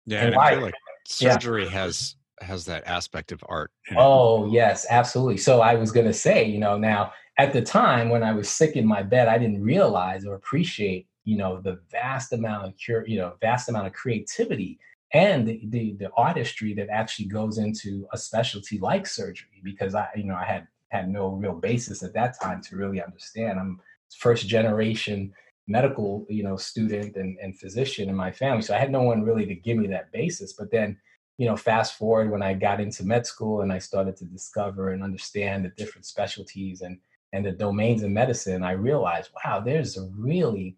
Yeah 0.06 0.20
and, 0.20 0.34
and 0.34 0.36
i 0.38 0.52
feel 0.52 0.62
like 0.62 0.74
surgery 1.06 1.66
yeah. 1.66 1.70
has 1.70 2.16
has 2.42 2.66
that 2.66 2.88
aspect 2.88 3.32
of 3.32 3.44
art 3.48 3.72
oh 3.96 4.52
yes 4.52 4.86
absolutely. 4.90 5.38
So 5.38 5.62
i 5.62 5.76
was 5.76 5.92
going 5.92 6.08
to 6.08 6.14
say 6.14 6.44
you 6.44 6.60
know 6.60 6.78
now 6.78 7.14
at 7.38 7.54
the 7.54 7.62
time 7.62 8.10
when 8.10 8.24
i 8.24 8.32
was 8.32 8.50
sick 8.50 8.76
in 8.76 8.86
my 8.86 9.04
bed 9.04 9.28
i 9.28 9.38
didn't 9.38 9.62
realize 9.62 10.26
or 10.26 10.36
appreciate 10.36 11.08
you 11.24 11.38
know 11.38 11.62
the 11.62 11.80
vast 11.92 12.34
amount 12.34 12.66
of 12.66 12.76
cure 12.78 13.06
you 13.08 13.18
know 13.18 13.34
vast 13.42 13.70
amount 13.70 13.88
of 13.88 13.94
creativity 13.94 14.80
and 15.14 15.48
the, 15.48 15.62
the, 15.66 15.94
the 16.00 16.10
artistry 16.16 16.74
that 16.76 16.90
actually 16.90 17.26
goes 17.26 17.58
into 17.58 18.08
a 18.14 18.18
specialty 18.18 18.80
like 18.80 19.06
surgery 19.06 19.62
because 19.64 19.96
I 19.96 20.08
you 20.16 20.24
know 20.24 20.36
I 20.36 20.46
had 20.46 20.68
had 20.90 21.10
no 21.10 21.30
real 21.30 21.54
basis 21.54 22.04
at 22.04 22.14
that 22.14 22.40
time 22.42 22.62
to 22.64 22.76
really 22.76 23.02
understand. 23.02 23.60
I'm 23.60 23.80
first 24.18 24.48
generation 24.48 25.34
medical, 25.68 26.26
you 26.30 26.44
know, 26.44 26.58
student 26.58 27.16
and, 27.16 27.38
and 27.42 27.58
physician 27.58 28.10
in 28.10 28.16
my 28.16 28.32
family. 28.32 28.62
So 28.62 28.76
I 28.76 28.80
had 28.80 28.92
no 28.92 29.04
one 29.04 29.24
really 29.24 29.46
to 29.46 29.56
give 29.56 29.78
me 29.78 29.88
that 29.88 30.12
basis. 30.12 30.54
But 30.54 30.72
then, 30.72 30.98
you 31.38 31.48
know, 31.48 31.56
fast 31.56 31.98
forward 31.98 32.30
when 32.30 32.44
I 32.44 32.54
got 32.54 32.82
into 32.82 33.06
med 33.06 33.26
school 33.26 33.62
and 33.62 33.72
I 33.72 33.80
started 33.80 34.18
to 34.18 34.26
discover 34.26 34.90
and 34.90 35.04
understand 35.04 35.66
the 35.66 35.70
different 35.70 36.06
specialties 36.06 36.82
and 36.82 37.00
and 37.34 37.46
the 37.46 37.52
domains 37.54 38.04
in 38.04 38.14
medicine, 38.14 38.62
I 38.62 38.72
realized, 38.72 39.30
wow, 39.46 39.62
there's 39.62 39.98
a 39.98 40.10
really 40.18 40.76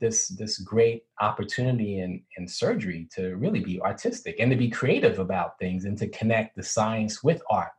this 0.00 0.28
this 0.28 0.58
great 0.58 1.04
opportunity 1.20 2.00
in 2.00 2.22
in 2.36 2.46
surgery 2.46 3.08
to 3.14 3.36
really 3.36 3.60
be 3.60 3.80
artistic 3.80 4.36
and 4.40 4.50
to 4.50 4.56
be 4.56 4.68
creative 4.68 5.18
about 5.18 5.58
things 5.58 5.84
and 5.84 5.96
to 5.98 6.08
connect 6.08 6.56
the 6.56 6.62
science 6.62 7.22
with 7.22 7.42
art 7.50 7.72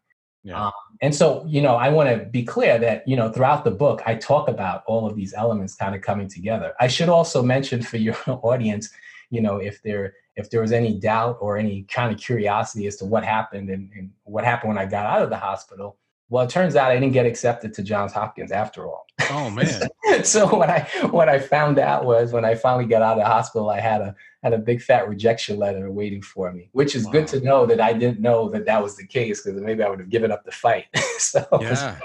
yeah. 0.45 0.67
Um, 0.67 0.71
and 1.01 1.13
so, 1.13 1.43
you 1.47 1.59
know, 1.59 1.75
I 1.75 1.89
want 1.89 2.07
to 2.07 2.23
be 2.27 2.43
clear 2.43 2.77
that, 2.77 3.05
you 3.07 3.17
know, 3.17 3.31
throughout 3.31 3.63
the 3.63 3.71
book, 3.71 4.03
I 4.05 4.13
talk 4.13 4.47
about 4.47 4.83
all 4.85 5.07
of 5.07 5.15
these 5.15 5.33
elements 5.33 5.73
kind 5.73 5.95
of 5.95 6.03
coming 6.03 6.29
together. 6.29 6.73
I 6.79 6.87
should 6.87 7.09
also 7.09 7.41
mention 7.41 7.81
for 7.81 7.97
your 7.97 8.15
audience, 8.27 8.91
you 9.31 9.41
know, 9.41 9.57
if 9.57 9.81
there 9.81 10.13
if 10.35 10.49
there 10.51 10.61
was 10.61 10.71
any 10.71 10.99
doubt 10.99 11.37
or 11.41 11.57
any 11.57 11.83
kind 11.83 12.13
of 12.13 12.19
curiosity 12.19 12.85
as 12.87 12.97
to 12.97 13.05
what 13.05 13.23
happened 13.23 13.69
and, 13.69 13.89
and 13.97 14.11
what 14.23 14.43
happened 14.43 14.69
when 14.69 14.77
I 14.77 14.85
got 14.85 15.05
out 15.05 15.23
of 15.23 15.29
the 15.29 15.37
hospital, 15.37 15.97
well, 16.29 16.43
it 16.43 16.49
turns 16.49 16.75
out 16.75 16.91
I 16.91 16.95
didn't 16.95 17.13
get 17.13 17.25
accepted 17.25 17.73
to 17.75 17.83
Johns 17.83 18.11
Hopkins 18.11 18.51
after 18.51 18.87
all. 18.87 19.05
Oh 19.29 19.49
man! 19.49 19.81
so 20.23 20.47
what 20.47 20.69
I 20.69 20.87
what 21.09 21.29
I 21.29 21.39
found 21.39 21.77
out 21.77 22.05
was 22.05 22.31
when 22.31 22.45
I 22.45 22.55
finally 22.55 22.85
got 22.85 23.01
out 23.01 23.17
of 23.17 23.23
the 23.23 23.25
hospital, 23.25 23.69
I 23.69 23.79
had 23.79 24.01
a 24.01 24.15
had 24.43 24.53
a 24.53 24.57
big 24.57 24.81
fat 24.81 25.07
rejection 25.07 25.57
letter 25.57 25.91
waiting 25.91 26.21
for 26.21 26.51
me, 26.51 26.69
which 26.71 26.95
is 26.95 27.05
wow. 27.05 27.11
good 27.11 27.27
to 27.27 27.41
know 27.41 27.65
that 27.65 27.79
I 27.79 27.93
didn't 27.93 28.19
know 28.19 28.49
that 28.49 28.65
that 28.65 28.81
was 28.81 28.95
the 28.95 29.05
case 29.05 29.41
because 29.41 29.59
maybe 29.61 29.83
I 29.83 29.89
would 29.89 29.99
have 29.99 30.09
given 30.09 30.31
up 30.31 30.43
the 30.45 30.51
fight. 30.51 30.85
so 31.17 31.45
yeah. 31.61 31.97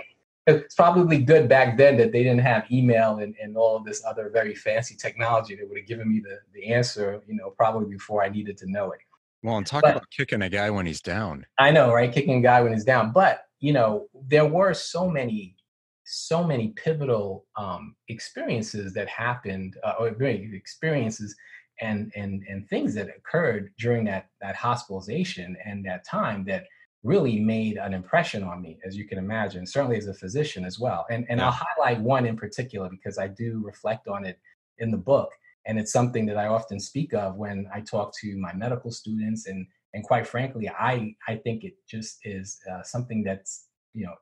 it's, 0.46 0.64
it's, 0.64 0.74
probably 0.74 1.18
good 1.18 1.48
back 1.48 1.76
then 1.76 1.96
that 1.98 2.12
they 2.12 2.22
didn't 2.22 2.40
have 2.40 2.70
email 2.70 3.18
and, 3.18 3.34
and 3.42 3.56
all 3.56 3.76
of 3.76 3.84
this 3.84 4.02
other 4.06 4.30
very 4.30 4.54
fancy 4.54 4.96
technology 4.96 5.54
that 5.54 5.68
would 5.68 5.78
have 5.78 5.86
given 5.86 6.10
me 6.10 6.20
the, 6.20 6.38
the 6.54 6.72
answer, 6.72 7.20
you 7.26 7.34
know, 7.34 7.50
probably 7.50 7.90
before 7.90 8.22
I 8.22 8.30
needed 8.30 8.56
to 8.58 8.70
know 8.70 8.92
it. 8.92 9.00
Well, 9.42 9.56
and 9.56 9.66
talk 9.66 9.82
but, 9.82 9.96
about 9.96 10.10
kicking 10.10 10.42
a 10.42 10.48
guy 10.48 10.70
when 10.70 10.86
he's 10.86 11.00
down. 11.00 11.46
I 11.58 11.70
know, 11.70 11.92
right? 11.92 12.12
Kicking 12.12 12.38
a 12.38 12.42
guy 12.42 12.60
when 12.62 12.72
he's 12.72 12.84
down. 12.84 13.12
But 13.12 13.44
you 13.60 13.72
know, 13.72 14.08
there 14.26 14.46
were 14.46 14.74
so 14.74 15.08
many, 15.08 15.56
so 16.04 16.42
many 16.42 16.68
pivotal 16.68 17.46
um, 17.56 17.94
experiences 18.08 18.92
that 18.94 19.08
happened, 19.08 19.76
uh, 19.84 19.94
or 19.98 20.08
experiences 20.08 21.36
and 21.80 22.12
and 22.14 22.44
and 22.48 22.68
things 22.68 22.94
that 22.94 23.08
occurred 23.08 23.72
during 23.78 24.04
that 24.04 24.28
that 24.40 24.56
hospitalization 24.56 25.56
and 25.64 25.84
that 25.84 26.04
time 26.04 26.44
that 26.44 26.64
really 27.02 27.40
made 27.40 27.78
an 27.78 27.94
impression 27.94 28.42
on 28.42 28.60
me, 28.60 28.78
as 28.84 28.94
you 28.94 29.08
can 29.08 29.16
imagine, 29.16 29.66
certainly 29.66 29.96
as 29.96 30.06
a 30.06 30.14
physician 30.14 30.64
as 30.64 30.78
well. 30.78 31.06
And 31.10 31.26
and 31.28 31.38
yeah. 31.38 31.46
I'll 31.46 31.52
highlight 31.52 32.00
one 32.00 32.26
in 32.26 32.36
particular 32.36 32.88
because 32.90 33.18
I 33.18 33.28
do 33.28 33.62
reflect 33.64 34.08
on 34.08 34.24
it 34.24 34.38
in 34.78 34.90
the 34.90 34.98
book, 34.98 35.30
and 35.66 35.78
it's 35.78 35.92
something 35.92 36.26
that 36.26 36.38
I 36.38 36.46
often 36.46 36.80
speak 36.80 37.14
of 37.14 37.36
when 37.36 37.68
I 37.74 37.80
talk 37.80 38.14
to 38.20 38.36
my 38.36 38.52
medical 38.54 38.90
students 38.90 39.46
and 39.46 39.66
and 39.94 40.04
quite 40.04 40.26
frankly, 40.26 40.68
I 40.68 41.14
I 41.26 41.36
think 41.36 41.64
it 41.64 41.74
just 41.88 42.18
is 42.24 42.58
uh, 42.70 42.82
something 42.82 43.22
that's 43.22 43.66
you 43.94 44.06
know 44.06 44.14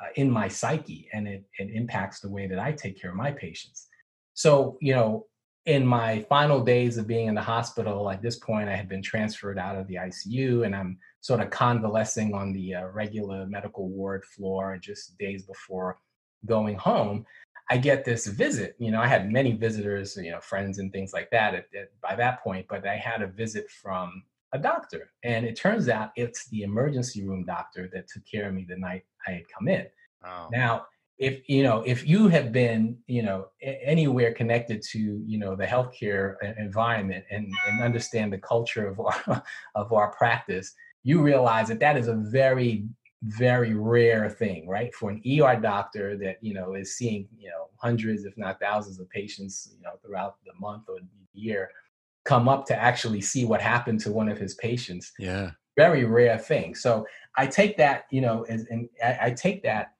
uh, 0.00 0.10
in 0.16 0.30
my 0.30 0.48
psyche, 0.48 1.08
and 1.12 1.26
it 1.26 1.44
it 1.58 1.70
impacts 1.72 2.20
the 2.20 2.30
way 2.30 2.46
that 2.46 2.58
I 2.58 2.72
take 2.72 3.00
care 3.00 3.10
of 3.10 3.16
my 3.16 3.32
patients. 3.32 3.88
So 4.34 4.76
you 4.80 4.94
know, 4.94 5.26
in 5.66 5.86
my 5.86 6.20
final 6.28 6.62
days 6.62 6.98
of 6.98 7.06
being 7.06 7.28
in 7.28 7.34
the 7.34 7.40
hospital, 7.40 8.10
at 8.10 8.22
this 8.22 8.36
point, 8.36 8.68
I 8.68 8.76
had 8.76 8.88
been 8.88 9.02
transferred 9.02 9.58
out 9.58 9.76
of 9.76 9.86
the 9.86 9.94
ICU, 9.94 10.66
and 10.66 10.74
I'm 10.74 10.98
sort 11.20 11.40
of 11.40 11.50
convalescing 11.50 12.34
on 12.34 12.52
the 12.52 12.74
uh, 12.74 12.86
regular 12.88 13.46
medical 13.46 13.88
ward 13.88 14.24
floor, 14.24 14.76
just 14.76 15.16
days 15.18 15.42
before 15.44 15.98
going 16.44 16.76
home. 16.76 17.24
I 17.70 17.78
get 17.78 18.04
this 18.04 18.26
visit. 18.26 18.76
You 18.78 18.90
know, 18.90 19.00
I 19.00 19.06
had 19.06 19.32
many 19.32 19.52
visitors, 19.52 20.18
you 20.18 20.30
know, 20.30 20.40
friends 20.40 20.78
and 20.78 20.92
things 20.92 21.14
like 21.14 21.30
that 21.30 21.54
at, 21.54 21.66
at, 21.74 21.88
by 22.02 22.14
that 22.16 22.42
point, 22.42 22.66
but 22.68 22.86
I 22.86 22.96
had 22.96 23.22
a 23.22 23.26
visit 23.26 23.70
from 23.70 24.22
a 24.54 24.58
doctor. 24.58 25.10
And 25.24 25.44
it 25.44 25.56
turns 25.56 25.88
out 25.88 26.12
it's 26.16 26.48
the 26.48 26.62
emergency 26.62 27.26
room 27.26 27.44
doctor 27.44 27.90
that 27.92 28.08
took 28.08 28.24
care 28.24 28.48
of 28.48 28.54
me 28.54 28.64
the 28.66 28.76
night 28.76 29.04
I 29.26 29.32
had 29.32 29.42
come 29.54 29.68
in. 29.68 29.86
Wow. 30.22 30.48
Now, 30.50 30.86
if 31.18 31.48
you 31.48 31.62
know 31.62 31.80
if 31.86 32.06
you 32.06 32.26
have 32.26 32.50
been 32.50 32.96
you 33.06 33.22
know 33.22 33.46
anywhere 33.62 34.34
connected 34.34 34.82
to 34.82 34.98
you 34.98 35.38
know 35.38 35.54
the 35.54 35.64
healthcare 35.64 36.34
environment 36.58 37.24
and, 37.30 37.52
and 37.68 37.80
understand 37.80 38.32
the 38.32 38.38
culture 38.38 38.88
of 38.88 38.98
our 38.98 39.42
of 39.76 39.92
our 39.92 40.10
practice 40.10 40.74
you 41.04 41.22
realize 41.22 41.68
that 41.68 41.78
that 41.78 41.96
is 41.96 42.08
a 42.08 42.14
very 42.14 42.84
very 43.22 43.74
rare 43.74 44.28
thing 44.28 44.66
right 44.66 44.92
for 44.92 45.08
an 45.08 45.22
er 45.40 45.54
doctor 45.54 46.16
that 46.16 46.36
you 46.40 46.52
know 46.52 46.74
is 46.74 46.96
seeing 46.96 47.28
you 47.38 47.48
know 47.48 47.68
hundreds 47.76 48.24
if 48.24 48.36
not 48.36 48.58
thousands 48.58 48.98
of 48.98 49.08
patients 49.08 49.72
you 49.76 49.82
know 49.82 49.92
throughout 50.04 50.38
the 50.44 50.52
month 50.58 50.82
or 50.88 50.98
the 50.98 51.40
year 51.40 51.70
come 52.24 52.48
up 52.48 52.66
to 52.66 52.76
actually 52.76 53.20
see 53.20 53.44
what 53.44 53.60
happened 53.60 54.00
to 54.00 54.12
one 54.12 54.28
of 54.28 54.38
his 54.38 54.54
patients. 54.54 55.12
Yeah. 55.18 55.52
Very 55.76 56.04
rare 56.04 56.38
thing. 56.38 56.74
So 56.74 57.06
I 57.36 57.46
take 57.46 57.76
that, 57.78 58.04
you 58.10 58.20
know, 58.20 58.44
as, 58.48 58.66
and 58.70 58.88
I, 59.02 59.18
I 59.22 59.30
take 59.30 59.62
that 59.64 59.92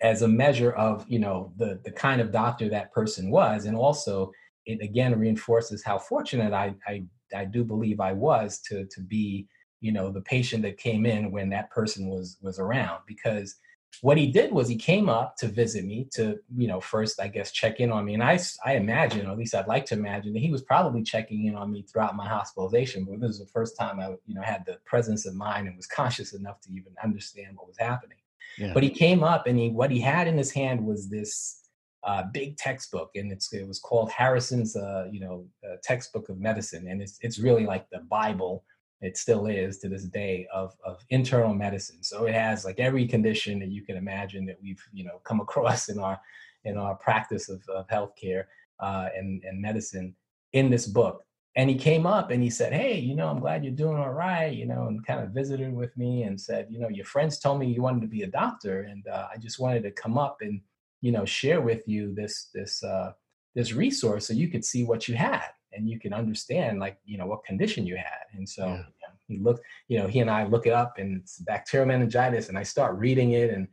as 0.00 0.22
a 0.22 0.28
measure 0.28 0.72
of, 0.72 1.04
you 1.08 1.18
know, 1.18 1.52
the 1.56 1.80
the 1.84 1.90
kind 1.90 2.20
of 2.20 2.30
doctor 2.30 2.68
that 2.68 2.92
person 2.92 3.30
was. 3.30 3.64
And 3.64 3.76
also 3.76 4.32
it 4.66 4.80
again 4.80 5.18
reinforces 5.18 5.84
how 5.84 5.98
fortunate 5.98 6.52
I 6.52 6.74
I, 6.86 7.04
I 7.34 7.44
do 7.44 7.64
believe 7.64 8.00
I 8.00 8.12
was 8.12 8.60
to 8.68 8.86
to 8.86 9.00
be, 9.00 9.48
you 9.80 9.92
know, 9.92 10.10
the 10.10 10.20
patient 10.20 10.62
that 10.62 10.78
came 10.78 11.04
in 11.04 11.32
when 11.32 11.50
that 11.50 11.70
person 11.70 12.08
was 12.08 12.38
was 12.40 12.58
around 12.58 13.00
because 13.06 13.56
what 14.00 14.16
he 14.16 14.26
did 14.28 14.52
was 14.52 14.68
he 14.68 14.76
came 14.76 15.08
up 15.08 15.36
to 15.36 15.48
visit 15.48 15.84
me 15.84 16.08
to 16.12 16.38
you 16.56 16.68
know 16.68 16.80
first 16.80 17.20
i 17.20 17.28
guess 17.28 17.50
check 17.50 17.80
in 17.80 17.90
on 17.90 18.04
me. 18.04 18.14
And 18.14 18.22
i 18.22 18.38
i 18.64 18.74
imagine 18.74 19.26
or 19.26 19.32
at 19.32 19.38
least 19.38 19.54
i'd 19.54 19.66
like 19.66 19.86
to 19.86 19.94
imagine 19.94 20.32
that 20.32 20.40
he 20.40 20.50
was 20.50 20.62
probably 20.62 21.02
checking 21.02 21.46
in 21.46 21.54
on 21.54 21.72
me 21.72 21.82
throughout 21.82 22.16
my 22.16 22.28
hospitalization. 22.28 23.04
But 23.04 23.20
this 23.20 23.28
was 23.28 23.38
the 23.40 23.46
first 23.46 23.76
time 23.76 24.00
i 24.00 24.08
you 24.26 24.34
know 24.34 24.42
had 24.42 24.64
the 24.66 24.78
presence 24.84 25.26
of 25.26 25.34
mind 25.34 25.66
and 25.66 25.76
was 25.76 25.86
conscious 25.86 26.32
enough 26.34 26.60
to 26.62 26.72
even 26.72 26.92
understand 27.02 27.56
what 27.56 27.66
was 27.66 27.78
happening. 27.78 28.18
Yeah. 28.56 28.72
but 28.74 28.82
he 28.82 28.90
came 28.90 29.22
up 29.22 29.46
and 29.46 29.58
he 29.58 29.70
what 29.70 29.90
he 29.90 30.00
had 30.00 30.26
in 30.26 30.36
his 30.36 30.50
hand 30.50 30.84
was 30.84 31.08
this 31.08 31.64
uh, 32.04 32.22
big 32.32 32.56
textbook. 32.56 33.10
And 33.16 33.32
it's 33.32 33.52
it 33.52 33.66
was 33.66 33.80
called 33.80 34.10
harrison's 34.10 34.76
uh, 34.76 35.08
you 35.10 35.20
know 35.20 35.46
uh, 35.64 35.76
textbook 35.82 36.28
of 36.28 36.38
medicine. 36.38 36.86
And 36.88 37.02
it's 37.02 37.18
it's 37.20 37.38
really 37.38 37.66
like 37.66 37.88
the 37.90 38.00
bible 38.00 38.64
it 39.00 39.16
still 39.16 39.46
is 39.46 39.78
to 39.78 39.88
this 39.88 40.04
day 40.04 40.46
of, 40.52 40.76
of 40.84 41.04
internal 41.10 41.54
medicine. 41.54 42.02
So 42.02 42.26
it 42.26 42.34
has 42.34 42.64
like 42.64 42.80
every 42.80 43.06
condition 43.06 43.58
that 43.60 43.70
you 43.70 43.82
can 43.82 43.96
imagine 43.96 44.44
that 44.46 44.60
we've 44.60 44.82
you 44.92 45.04
know 45.04 45.20
come 45.24 45.40
across 45.46 45.88
in 45.88 45.98
our 45.98 46.20
in 46.64 46.76
our 46.76 46.96
practice 46.96 47.48
of, 47.48 47.62
of 47.68 47.86
healthcare 47.88 48.44
uh, 48.80 49.08
and, 49.16 49.42
and 49.44 49.60
medicine 49.60 50.14
in 50.52 50.70
this 50.70 50.86
book. 50.86 51.24
And 51.56 51.68
he 51.68 51.76
came 51.76 52.06
up 52.06 52.30
and 52.30 52.40
he 52.40 52.50
said 52.50 52.72
hey 52.72 52.96
you 53.00 53.16
know 53.16 53.26
i'm 53.26 53.40
glad 53.40 53.64
you're 53.64 53.72
doing 53.72 53.96
all 53.96 54.12
right 54.12 54.54
you 54.54 54.64
know 54.64 54.86
and 54.86 55.04
kind 55.04 55.18
of 55.18 55.30
visited 55.30 55.74
with 55.74 55.96
me 55.96 56.22
and 56.22 56.40
said 56.40 56.68
you 56.70 56.78
know 56.78 56.88
your 56.88 57.04
friends 57.04 57.40
told 57.40 57.58
me 57.58 57.66
you 57.66 57.82
wanted 57.82 58.02
to 58.02 58.06
be 58.06 58.22
a 58.22 58.28
doctor 58.28 58.82
and 58.82 59.04
uh, 59.08 59.26
i 59.34 59.36
just 59.36 59.58
wanted 59.58 59.82
to 59.82 59.90
come 59.90 60.16
up 60.16 60.36
and 60.40 60.60
you 61.00 61.10
know 61.10 61.24
share 61.24 61.60
with 61.60 61.82
you 61.88 62.14
this 62.14 62.50
this 62.54 62.84
uh, 62.84 63.10
this 63.56 63.72
resource 63.72 64.28
so 64.28 64.34
you 64.34 64.46
could 64.46 64.64
see 64.64 64.84
what 64.84 65.08
you 65.08 65.16
had 65.16 65.48
and 65.72 65.88
you 65.88 65.98
can 65.98 66.12
understand 66.12 66.80
like 66.80 66.98
you 67.04 67.18
know 67.18 67.26
what 67.26 67.44
condition 67.44 67.86
you 67.86 67.96
had. 67.96 68.26
And 68.34 68.48
so 68.48 68.66
yeah. 68.66 68.82
he 69.28 69.38
looked 69.38 69.62
you 69.86 69.98
know 69.98 70.06
he 70.06 70.20
and 70.20 70.30
i 70.30 70.44
look 70.44 70.66
it 70.66 70.72
up 70.72 70.94
and 70.98 71.20
it's 71.20 71.38
bacterial 71.38 71.86
meningitis 71.86 72.48
and 72.48 72.58
i 72.58 72.62
start 72.62 72.98
reading 72.98 73.32
it 73.32 73.50
and 73.50 73.68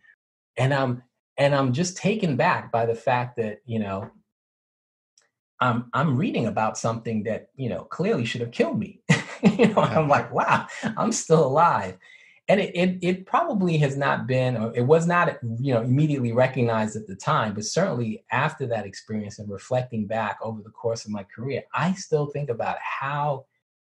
and 0.57 0.73
i'm 0.73 1.01
and 1.37 1.55
i'm 1.55 1.73
just 1.73 1.97
taken 1.97 2.35
back 2.35 2.71
by 2.71 2.85
the 2.85 2.95
fact 2.95 3.37
that 3.37 3.59
you 3.65 3.79
know 3.79 4.09
i'm 5.61 5.89
i'm 5.93 6.17
reading 6.17 6.47
about 6.47 6.77
something 6.77 7.23
that 7.23 7.47
you 7.55 7.69
know 7.69 7.83
clearly 7.85 8.25
should 8.25 8.41
have 8.41 8.51
killed 8.51 8.77
me. 8.77 9.01
You 9.43 9.67
know 9.67 9.81
i'm 9.81 10.09
like 10.09 10.33
wow 10.33 10.65
i'm 10.97 11.11
still 11.11 11.45
alive 11.45 11.97
and 12.47 12.59
it, 12.59 12.75
it, 12.75 12.99
it 13.01 13.25
probably 13.25 13.77
has 13.77 13.97
not 13.97 14.27
been 14.27 14.55
or 14.55 14.75
it 14.75 14.81
was 14.81 15.07
not 15.07 15.37
you 15.59 15.73
know 15.73 15.81
immediately 15.81 16.31
recognized 16.31 16.95
at 16.95 17.07
the 17.07 17.15
time 17.15 17.53
but 17.53 17.65
certainly 17.65 18.23
after 18.31 18.65
that 18.67 18.85
experience 18.85 19.39
and 19.39 19.49
reflecting 19.49 20.05
back 20.05 20.37
over 20.41 20.61
the 20.61 20.69
course 20.69 21.05
of 21.05 21.11
my 21.11 21.23
career 21.23 21.63
i 21.73 21.93
still 21.93 22.27
think 22.27 22.49
about 22.49 22.77
how 22.79 23.45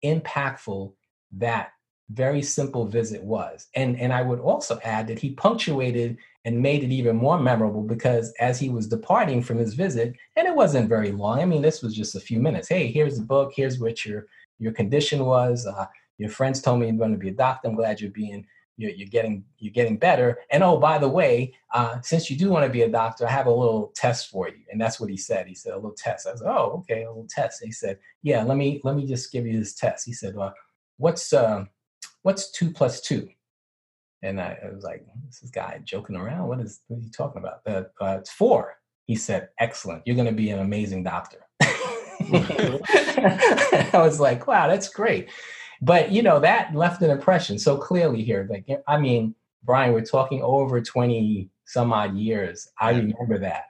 impactful 0.05 0.93
that 1.33 1.71
very 2.11 2.41
simple 2.43 2.87
visit 2.87 3.23
was. 3.23 3.69
And 3.75 3.99
and 4.01 4.13
i 4.13 4.23
would 4.23 4.41
also 4.41 4.81
add 4.83 5.07
that 5.09 5.19
he 5.19 5.33
punctuated 5.33 6.17
and 6.45 6.61
made 6.61 6.83
it 6.83 6.91
even 6.91 7.17
more 7.17 7.39
memorable 7.39 7.83
because 7.83 8.33
as 8.41 8.59
he 8.59 8.71
was 8.71 8.87
departing 8.87 9.43
from 9.43 9.59
his 9.59 9.75
visit 9.75 10.15
and 10.37 10.47
it 10.47 10.55
wasn't 10.55 10.89
very 10.89 11.13
long 11.13 11.41
i 11.41 11.45
mean 11.45 11.61
this 11.61 11.83
was 11.83 11.95
just 11.95 12.15
a 12.15 12.21
few 12.21 12.41
minutes 12.41 12.69
hey 12.69 12.91
here's 12.91 13.19
the 13.19 13.25
book 13.25 13.53
here's 13.55 13.79
what 13.79 14.07
your 14.07 14.27
your 14.59 14.73
condition 14.73 15.27
was 15.27 15.67
uh, 15.67 15.85
your 16.19 16.31
friends 16.31 16.61
told 16.61 16.81
me 16.81 16.87
you're 16.87 16.97
going 16.97 17.13
to 17.13 17.19
be 17.19 17.29
a 17.29 17.33
doctor. 17.33 17.69
I'm 17.69 17.77
glad 17.77 18.01
you're 18.01 18.11
being 18.11 18.45
you're, 18.79 18.93
you're 18.93 19.09
getting 19.09 19.45
you're 19.59 19.73
getting 19.73 19.99
better. 19.99 20.39
And 20.51 20.63
oh, 20.63 20.79
by 20.79 20.99
the 20.99 21.09
way, 21.09 21.53
uh, 21.75 22.01
since 22.01 22.31
you 22.31 22.37
do 22.37 22.49
want 22.49 22.65
to 22.65 22.73
be 22.73 22.83
a 22.83 22.89
doctor, 22.89 23.27
I 23.27 23.31
have 23.31 23.47
a 23.47 23.51
little 23.51 23.93
test 23.95 24.31
for 24.31 24.49
you. 24.49 24.63
And 24.71 24.81
that's 24.81 25.01
what 25.01 25.11
he 25.11 25.17
said. 25.17 25.47
He 25.47 25.55
said 25.55 25.73
a 25.73 25.77
little 25.77 25.97
test. 25.97 26.27
I 26.27 26.33
was 26.33 26.41
like, 26.41 26.57
oh, 26.57 26.79
okay, 26.79 27.03
a 27.03 27.09
little 27.09 27.27
test. 27.29 27.61
And 27.61 27.69
he 27.69 27.73
said, 27.73 27.99
yeah, 28.23 28.43
let 28.45 28.57
me 28.57 28.81
let 28.85 28.97
me 28.97 29.05
just 29.05 29.33
give 29.33 29.47
you 29.47 29.59
this 29.59 29.75
test. 29.75 30.07
He 30.07 30.13
said, 30.13 30.37
well, 30.37 30.55
what's 30.97 31.33
uh, 31.33 31.65
what's 32.23 32.53
two 32.53 32.71
plus 32.71 33.01
two? 33.01 33.29
And 34.23 34.41
I, 34.41 34.59
I, 34.65 34.75
was 34.75 34.83
like, 34.83 35.07
this 35.27 35.43
is 35.43 35.51
guy 35.51 35.81
joking 35.85 36.17
around. 36.17 36.49
What 36.49 36.61
is 36.61 36.81
what 36.89 36.99
are 36.99 37.03
you 37.03 37.11
talking 37.11 37.43
about? 37.43 37.61
Uh, 37.67 37.83
uh, 38.03 38.19
it's 38.21 38.31
four. 38.31 38.77
he 39.07 39.17
said, 39.17 39.49
Excellent. 39.59 40.03
You're 40.07 40.17
going 40.17 40.29
to 40.29 40.33
be 40.33 40.51
an 40.51 40.61
amazing 40.61 41.05
doctor. 41.05 41.45
I 41.61 43.91
was 43.95 44.21
like, 44.21 44.47
Wow, 44.47 44.69
that's 44.69 44.89
great. 44.89 45.31
But, 45.81 46.11
you 46.11 46.23
know, 46.23 46.41
that 46.41 46.75
left 46.75 47.03
an 47.03 47.11
impression 47.11 47.59
so 47.59 47.77
clearly 47.77 48.23
here. 48.23 48.47
Like, 48.51 48.67
I 48.87 48.99
mean, 48.99 49.35
Bryan, 49.65 49.93
we're 49.93 50.05
talking 50.05 50.43
over 50.43 50.81
20 50.81 51.51
some 51.67 51.93
odd 51.93 52.17
years. 52.17 52.69
I 52.81 52.91
remember 52.91 53.39
that. 53.39 53.65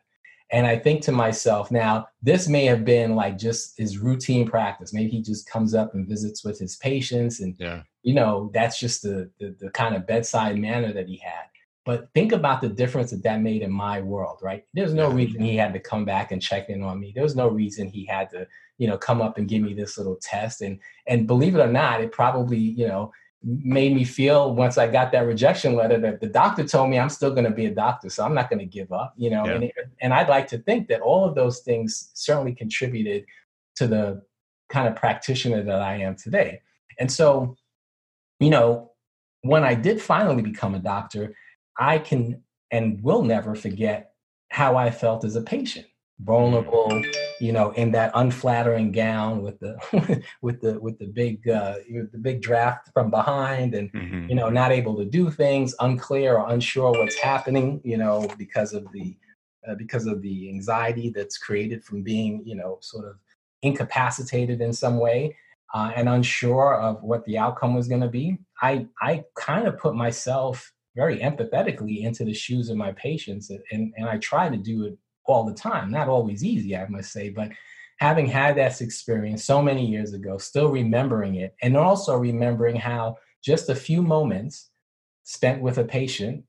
And 0.51 0.67
I 0.67 0.79
think 0.79 1.03
to 1.03 1.13
myself, 1.13 1.71
now, 1.71 2.09
this 2.23 2.49
may 2.49 2.65
have 2.65 2.85
been 2.85 3.15
like 3.15 3.37
just 3.37 3.77
his 3.77 3.99
routine 3.99 4.49
practice. 4.49 4.95
Maybe 4.95 5.11
he 5.11 5.23
just 5.23 5.49
comes 5.49 5.75
up 5.75 5.95
and 5.95 6.09
visits 6.09 6.43
with 6.43 6.59
his 6.59 6.77
patients. 6.77 7.41
And, 7.41 7.55
yeah. 7.59 7.83
you 8.03 8.15
know, 8.15 8.51
that's 8.55 8.81
just 8.81 9.03
the, 9.03 9.31
the, 9.39 9.55
the 9.61 9.71
kind 9.71 9.95
of 9.95 10.07
bedside 10.07 10.59
manner 10.59 10.93
that 10.93 11.07
he 11.07 11.19
had. 11.19 11.45
But 11.89 12.11
think 12.13 12.33
about 12.33 12.61
the 12.61 12.69
difference 12.69 13.13
that 13.13 13.23
that 13.23 13.41
made 13.41 13.63
in 13.63 13.73
my 13.73 14.03
world, 14.03 14.41
right? 14.43 14.63
There's 14.75 14.93
no 14.93 15.09
reason 15.09 15.41
he 15.41 15.57
had 15.57 15.73
to 15.73 15.81
come 15.81 16.05
back 16.05 16.33
and 16.33 16.43
check 16.43 16.69
in 16.69 16.83
on 16.83 17.01
me. 17.01 17.15
There's 17.17 17.35
no 17.35 17.49
reason 17.49 17.89
he 17.89 18.05
had 18.05 18.29
to, 18.29 18.47
you 18.77 18.87
know, 18.87 18.99
come 18.99 19.23
up 19.23 19.39
and 19.39 19.49
give 19.49 19.63
me 19.63 19.73
this 19.73 19.97
little 19.97 20.19
test. 20.21 20.61
And 20.61 20.81
and 21.07 21.27
believe 21.27 21.55
it 21.55 21.61
or 21.61 21.73
not, 21.73 22.03
it 22.03 22.13
probably, 22.13 22.59
you 22.59 22.87
know, 22.87 23.11
made 23.43 23.95
me 23.95 24.05
feel 24.05 24.55
once 24.55 24.77
I 24.77 24.87
got 24.87 25.13
that 25.13 25.27
rejection 25.27 25.77
letter 25.77 25.99
that 26.01 26.21
the 26.21 26.27
doctor 26.27 26.63
told 26.63 26.91
me 26.91 26.99
I'm 26.99 27.09
still 27.09 27.31
going 27.31 27.45
to 27.45 27.51
be 27.51 27.65
a 27.65 27.75
doctor, 27.75 28.11
so 28.11 28.23
I'm 28.23 28.35
not 28.35 28.51
going 28.51 28.59
to 28.59 28.67
give 28.67 28.93
up, 28.93 29.15
you 29.17 29.31
know. 29.31 29.47
Yeah. 29.47 29.53
And, 29.53 29.73
and 30.03 30.13
I'd 30.13 30.29
like 30.29 30.47
to 30.49 30.59
think 30.59 30.89
that 30.89 31.01
all 31.01 31.25
of 31.25 31.35
those 31.35 31.61
things 31.61 32.11
certainly 32.13 32.55
contributed 32.55 33.25
to 33.77 33.87
the 33.87 34.21
kind 34.69 34.89
of 34.89 34.95
practitioner 34.95 35.63
that 35.63 35.81
I 35.81 36.01
am 36.01 36.17
today. 36.17 36.61
And 36.99 37.11
so, 37.11 37.57
you 38.41 38.51
know, 38.51 38.93
when 39.41 39.65
I 39.65 39.75
did 39.75 40.03
finally 40.03 40.43
become 40.43 40.75
a 40.75 40.81
doctor, 40.81 41.35
I 41.79 41.99
can 41.99 42.43
and 42.71 43.03
will 43.03 43.23
never 43.23 43.55
forget 43.55 44.13
how 44.51 44.77
I 44.77 44.91
felt 44.91 45.25
as 45.25 45.37
a 45.37 45.43
patient. 45.43 45.87
Vulnerable 46.21 46.91
you 47.41 47.53
know 47.53 47.71
in 47.73 47.93
that 47.93 48.11
unflattering 48.15 48.91
gown 48.93 49.43
with 49.43 49.59
the 49.61 50.23
with 50.43 50.61
the 50.61 50.79
with 50.81 50.99
the 50.99 51.07
big 51.07 51.49
uh 51.49 51.77
the 51.89 52.19
big 52.21 52.43
draft 52.43 52.91
from 52.93 53.11
behind 53.11 53.75
and 53.75 53.93
mm-hmm. 53.93 54.29
you 54.29 54.35
know 54.35 54.49
not 54.49 54.73
able 54.73 54.97
to 54.97 55.05
do 55.05 55.31
things 55.31 55.75
unclear 55.81 56.37
or 56.39 56.49
unsure 56.51 56.91
what's 56.91 57.19
happening 57.19 57.81
you 57.85 57.97
know 57.97 58.29
because 58.37 58.73
of 58.73 58.85
the 58.93 59.17
uh, 59.69 59.75
because 59.75 60.07
of 60.07 60.23
the 60.23 60.49
anxiety 60.49 61.11
that's 61.15 61.39
created 61.39 61.85
from 61.85 62.03
being 62.03 62.43
you 62.45 62.55
know 62.55 62.79
sort 62.81 63.05
of 63.05 63.17
incapacitated 63.63 64.61
in 64.61 64.73
some 64.73 64.99
way 64.99 65.37
uh, 65.75 65.93
and 65.95 66.09
unsure 66.09 66.77
of 66.77 67.03
what 67.03 67.25
the 67.27 67.37
outcome 67.37 67.75
was 67.75 67.89
going 67.89 68.01
to 68.01 68.09
be. 68.09 68.39
I 68.63 68.87
i 69.01 69.25
kind 69.35 69.67
of 69.67 69.79
put 69.79 69.95
myself 69.95 70.73
very 70.97 71.19
empathetically 71.19 72.03
into 72.03 72.25
the 72.25 72.35
shoes 72.35 72.69
of 72.69 72.77
my 72.77 72.93
patients 72.93 73.51
and 73.51 73.93
and 73.97 74.09
i 74.09 74.17
try 74.19 74.49
to 74.49 74.57
do 74.57 74.85
it 74.85 74.99
all 75.29 75.45
the 75.45 75.55
time. 75.55 75.91
Not 75.91 76.09
always 76.09 76.43
easy, 76.43 76.77
I 76.77 76.89
must 76.89 77.13
say, 77.13 77.29
but 77.29 77.51
having 77.99 78.27
had 78.27 78.57
that 78.57 78.81
experience 78.81 79.45
so 79.45 79.63
many 79.63 79.87
years 79.87 80.15
ago, 80.15 80.39
still 80.39 80.71
remembering 80.71 81.37
it, 81.37 81.55
and 81.63 81.77
also 81.77 82.17
remembering 82.17 82.77
how 82.77 83.19
just 83.45 83.69
a 83.69 83.75
few 83.75 84.03
moments 84.03 84.71
spent 85.23 85.63
with 85.63 85.79
a 85.79 85.85
patient, 85.85 86.43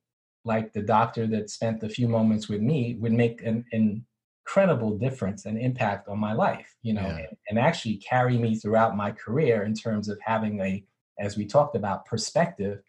like 0.45 0.73
the 0.73 0.82
doctor 0.82 1.28
that 1.28 1.49
spent 1.49 1.84
a 1.84 1.89
few 1.89 2.08
moments 2.08 2.47
with 2.47 2.62
me, 2.62 2.95
would 2.99 3.12
make 3.12 3.43
an, 3.43 3.65
an 3.73 4.06
incredible 4.45 4.97
difference 4.97 5.45
and 5.45 5.60
impact 5.60 6.08
on 6.08 6.17
my 6.17 6.34
life, 6.34 6.75
you 6.82 6.93
know, 6.93 7.02
yeah. 7.02 7.17
and, 7.17 7.38
and 7.49 7.60
actually 7.60 7.97
carry 7.97 8.38
me 8.38 8.56
throughout 8.56 8.95
my 8.95 9.12
career 9.12 9.63
in 9.63 9.73
terms 9.73 10.08
of 10.08 10.17
having 10.21 10.60
a, 10.62 10.84
as 11.19 11.36
we 11.36 11.45
talked 11.45 11.75
about, 11.75 12.06
perspective 12.06 12.82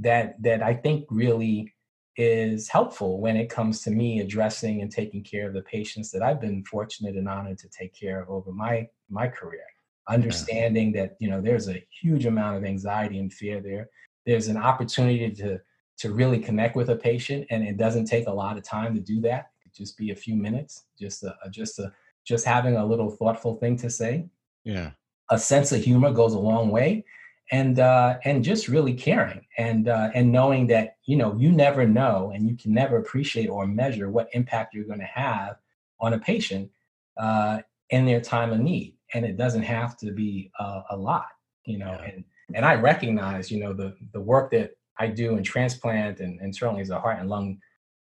that 0.00 0.40
that 0.42 0.62
I 0.62 0.74
think 0.74 1.06
really 1.10 1.72
is 2.16 2.68
helpful 2.68 3.20
when 3.20 3.36
it 3.36 3.48
comes 3.48 3.82
to 3.82 3.90
me 3.90 4.20
addressing 4.20 4.82
and 4.82 4.90
taking 4.90 5.22
care 5.22 5.48
of 5.48 5.54
the 5.54 5.62
patients 5.62 6.12
that 6.12 6.22
I've 6.22 6.40
been 6.40 6.64
fortunate 6.64 7.16
and 7.16 7.28
honored 7.28 7.58
to 7.58 7.68
take 7.68 7.94
care 7.94 8.22
of 8.22 8.30
over 8.30 8.52
my 8.52 8.88
my 9.10 9.28
career. 9.28 9.64
Understanding 10.08 10.94
yeah. 10.94 11.02
that 11.02 11.16
you 11.18 11.28
know 11.28 11.40
there's 11.40 11.68
a 11.68 11.84
huge 12.02 12.26
amount 12.26 12.56
of 12.56 12.64
anxiety 12.64 13.18
and 13.18 13.32
fear 13.32 13.60
there. 13.60 13.88
There's 14.26 14.48
an 14.48 14.56
opportunity 14.56 15.30
to 15.32 15.60
to 15.96 16.12
really 16.12 16.38
connect 16.38 16.76
with 16.76 16.90
a 16.90 16.96
patient, 16.96 17.46
and 17.50 17.66
it 17.66 17.76
doesn't 17.76 18.06
take 18.06 18.26
a 18.26 18.32
lot 18.32 18.56
of 18.56 18.64
time 18.64 18.94
to 18.94 19.00
do 19.00 19.20
that. 19.22 19.50
It 19.60 19.62
could 19.62 19.74
just 19.74 19.96
be 19.96 20.10
a 20.10 20.16
few 20.16 20.34
minutes, 20.34 20.86
just 20.98 21.22
a, 21.22 21.34
just 21.50 21.78
a 21.78 21.92
just 22.24 22.44
having 22.44 22.76
a 22.76 22.84
little 22.84 23.10
thoughtful 23.10 23.56
thing 23.56 23.76
to 23.78 23.90
say. 23.90 24.26
Yeah, 24.64 24.90
a 25.30 25.38
sense 25.38 25.72
of 25.72 25.82
humor 25.82 26.12
goes 26.12 26.34
a 26.34 26.38
long 26.38 26.70
way 26.70 27.04
and 27.50 27.78
uh, 27.78 28.18
and 28.24 28.42
just 28.42 28.68
really 28.68 28.94
caring 28.94 29.46
and 29.58 29.88
uh, 29.88 30.10
and 30.14 30.32
knowing 30.32 30.66
that 30.68 30.96
you 31.04 31.16
know 31.16 31.34
you 31.36 31.52
never 31.52 31.86
know 31.86 32.32
and 32.34 32.48
you 32.48 32.56
can 32.56 32.72
never 32.72 32.96
appreciate 32.96 33.48
or 33.48 33.66
measure 33.66 34.10
what 34.10 34.28
impact 34.32 34.74
you're 34.74 34.84
going 34.84 35.00
to 35.00 35.04
have 35.04 35.56
on 36.00 36.14
a 36.14 36.18
patient 36.18 36.70
uh, 37.18 37.58
in 37.90 38.06
their 38.06 38.20
time 38.20 38.52
of 38.52 38.60
need, 38.60 38.96
and 39.12 39.24
it 39.24 39.36
doesn't 39.36 39.62
have 39.62 39.96
to 39.98 40.12
be 40.12 40.50
a, 40.58 40.82
a 40.90 40.96
lot, 40.96 41.28
you 41.66 41.78
know. 41.78 41.96
Yeah. 42.00 42.10
And 42.10 42.24
and 42.54 42.64
I 42.64 42.74
recognize 42.74 43.50
you 43.50 43.60
know 43.60 43.72
the 43.72 43.94
the 44.12 44.20
work 44.20 44.50
that 44.52 44.72
I 44.98 45.08
do 45.08 45.36
in 45.36 45.42
transplant 45.42 46.20
and, 46.20 46.40
and 46.40 46.54
certainly 46.54 46.80
as 46.80 46.90
a 46.90 47.00
heart 47.00 47.18
and 47.18 47.28
lung 47.28 47.58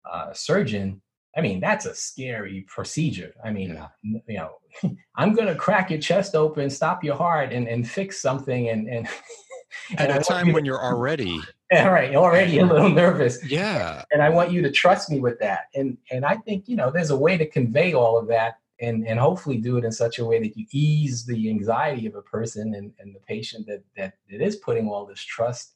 uh, 0.10 0.34
surgeon. 0.34 1.02
I 1.38 1.42
mean, 1.42 1.60
that's 1.60 1.86
a 1.86 1.94
scary 1.94 2.66
procedure. 2.68 3.34
I 3.44 3.52
mean, 3.52 3.76
yeah. 3.76 3.88
you 4.28 4.38
know, 4.38 4.98
I'm 5.16 5.34
going 5.34 5.48
to 5.48 5.56
crack 5.56 5.90
your 5.90 6.00
chest 6.00 6.36
open, 6.36 6.70
stop 6.70 7.04
your 7.04 7.16
heart, 7.16 7.54
and, 7.54 7.68
and 7.68 7.88
fix 7.88 8.20
something. 8.20 8.70
And, 8.70 8.88
and 8.88 9.08
at 9.98 10.10
a 10.10 10.24
time 10.24 10.52
when 10.52 10.66
you're 10.66 10.84
already 10.84 11.40
yeah, 11.72 11.88
right, 11.88 12.16
already 12.16 12.60
a 12.60 12.66
little 12.66 12.90
nervous. 12.90 13.44
Yeah, 13.46 14.04
and 14.12 14.22
I 14.22 14.30
want 14.30 14.52
you 14.52 14.62
to 14.64 14.72
trust 14.72 15.12
me 15.12 15.20
with 15.20 15.40
that. 15.40 15.66
And 15.76 15.98
and 16.12 16.26
I 16.26 16.36
think 16.38 16.68
you 16.68 16.76
know 16.76 16.92
there's 16.92 17.12
a 17.12 17.18
way 17.18 17.38
to 17.38 17.46
convey 17.46 17.94
all 17.94 18.18
of 18.18 18.28
that, 18.30 18.56
and 18.82 19.08
and 19.08 19.20
hopefully 19.20 19.58
do 19.58 19.78
it 19.78 19.86
in 19.86 19.92
such 19.92 20.20
a 20.20 20.26
way 20.26 20.40
that 20.40 20.58
you 20.58 20.66
ease 20.72 21.26
the 21.26 21.50
anxiety 21.50 22.08
of 22.08 22.16
a 22.16 22.22
person 22.24 22.74
and, 22.74 22.92
and 23.00 23.14
the 23.14 23.20
patient 23.20 23.68
that 23.68 23.84
that 23.96 24.14
that 24.32 24.42
is 24.42 24.56
putting 24.58 24.88
all 24.90 25.06
this 25.06 25.22
trust 25.22 25.76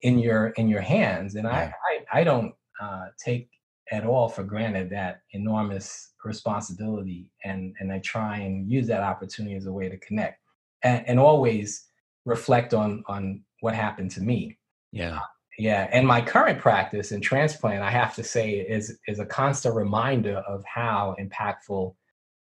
in 0.00 0.18
your 0.18 0.48
in 0.50 0.68
your 0.68 0.80
hands. 0.80 1.36
And 1.36 1.44
yeah. 1.44 1.72
I, 1.88 2.18
I 2.18 2.20
I 2.20 2.24
don't 2.24 2.54
uh, 2.80 3.06
take 3.24 3.48
at 3.92 4.06
all 4.06 4.28
for 4.28 4.42
granted 4.42 4.90
that 4.90 5.20
enormous 5.32 6.14
responsibility 6.24 7.30
and 7.44 7.74
and 7.78 7.92
I 7.92 7.98
try 7.98 8.38
and 8.38 8.68
use 8.68 8.86
that 8.88 9.02
opportunity 9.02 9.54
as 9.54 9.66
a 9.66 9.72
way 9.72 9.88
to 9.88 9.98
connect 9.98 10.40
and, 10.82 11.06
and 11.06 11.20
always 11.20 11.86
reflect 12.24 12.74
on 12.74 13.04
on 13.06 13.42
what 13.60 13.74
happened 13.74 14.10
to 14.12 14.22
me. 14.22 14.58
Yeah. 14.90 15.20
Yeah 15.58 15.88
and 15.92 16.06
my 16.06 16.22
current 16.22 16.58
practice 16.58 17.12
in 17.12 17.20
transplant 17.20 17.82
I 17.82 17.90
have 17.90 18.14
to 18.16 18.24
say 18.24 18.52
is 18.52 18.98
is 19.06 19.20
a 19.20 19.26
constant 19.26 19.74
reminder 19.74 20.38
of 20.48 20.64
how 20.64 21.14
impactful 21.20 21.94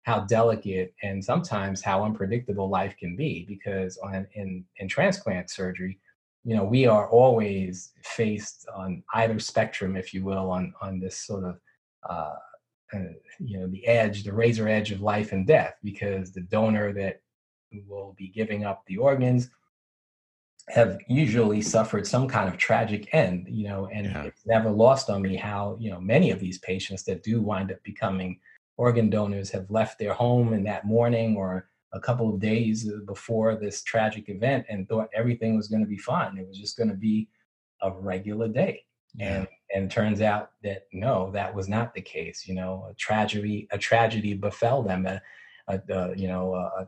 how 0.03 0.21
delicate 0.21 0.93
and 1.03 1.23
sometimes 1.23 1.81
how 1.81 2.03
unpredictable 2.03 2.69
life 2.69 2.95
can 2.99 3.15
be 3.15 3.45
because 3.47 3.97
on 4.03 4.27
in 4.33 4.65
in 4.77 4.87
transplant 4.89 5.49
surgery 5.49 5.99
you 6.47 6.55
know 6.55 6.63
we 6.63 6.87
are 6.87 7.09
always 7.09 7.91
faced 8.03 8.65
on 8.73 9.03
either 9.15 9.37
spectrum 9.37 9.97
if 9.97 10.13
you 10.13 10.23
will 10.23 10.49
on 10.49 10.73
on 10.81 10.97
this 10.97 11.19
sort 11.19 11.43
of 11.43 11.59
uh, 12.09 12.35
uh, 12.93 13.11
you 13.37 13.59
know 13.59 13.67
the 13.67 13.85
edge 13.85 14.23
the 14.23 14.31
razor 14.31 14.69
edge 14.69 14.91
of 14.91 15.01
life 15.01 15.33
and 15.33 15.45
death 15.45 15.75
because 15.83 16.31
the 16.31 16.41
donor 16.41 16.93
that 16.93 17.21
will 17.85 18.15
be 18.17 18.29
giving 18.29 18.63
up 18.63 18.81
the 18.87 18.95
organs 18.95 19.49
have 20.69 20.97
usually 21.09 21.61
suffered 21.61 22.07
some 22.07 22.29
kind 22.29 22.47
of 22.47 22.57
tragic 22.57 23.13
end 23.13 23.45
you 23.49 23.67
know 23.67 23.89
and 23.93 24.05
yeah. 24.05 24.23
it's 24.23 24.45
never 24.45 24.69
lost 24.69 25.09
on 25.09 25.21
me 25.21 25.35
how 25.35 25.75
you 25.81 25.91
know 25.91 25.99
many 25.99 26.31
of 26.31 26.39
these 26.39 26.59
patients 26.59 27.03
that 27.03 27.23
do 27.23 27.41
wind 27.41 27.73
up 27.73 27.83
becoming 27.83 28.39
organ 28.77 29.09
donors 29.09 29.49
have 29.49 29.69
left 29.69 29.99
their 29.99 30.13
home 30.13 30.53
in 30.53 30.63
that 30.63 30.85
morning 30.85 31.35
or 31.35 31.67
a 31.93 31.99
couple 31.99 32.33
of 32.33 32.39
days 32.39 32.89
before 33.05 33.55
this 33.55 33.81
tragic 33.83 34.29
event 34.29 34.65
and 34.69 34.87
thought 34.87 35.09
everything 35.15 35.55
was 35.55 35.67
going 35.67 35.83
to 35.83 35.89
be 35.89 35.97
fine. 35.97 36.37
It 36.37 36.47
was 36.47 36.57
just 36.57 36.77
going 36.77 36.89
to 36.89 36.95
be 36.95 37.29
a 37.81 37.91
regular 37.91 38.47
day. 38.47 38.83
Yeah. 39.15 39.37
And 39.37 39.47
and 39.73 39.91
turns 39.91 40.21
out 40.21 40.51
that 40.63 40.83
no, 40.93 41.31
that 41.31 41.53
was 41.53 41.67
not 41.67 41.93
the 41.93 42.01
case. 42.01 42.47
You 42.47 42.55
know, 42.55 42.87
a 42.89 42.93
tragedy 42.93 43.67
a 43.71 43.77
tragedy 43.77 44.33
befell 44.33 44.83
them. 44.83 45.05
A, 45.05 45.21
a, 45.67 45.81
a 45.89 46.15
you 46.15 46.27
know 46.27 46.53
a, 46.53 46.87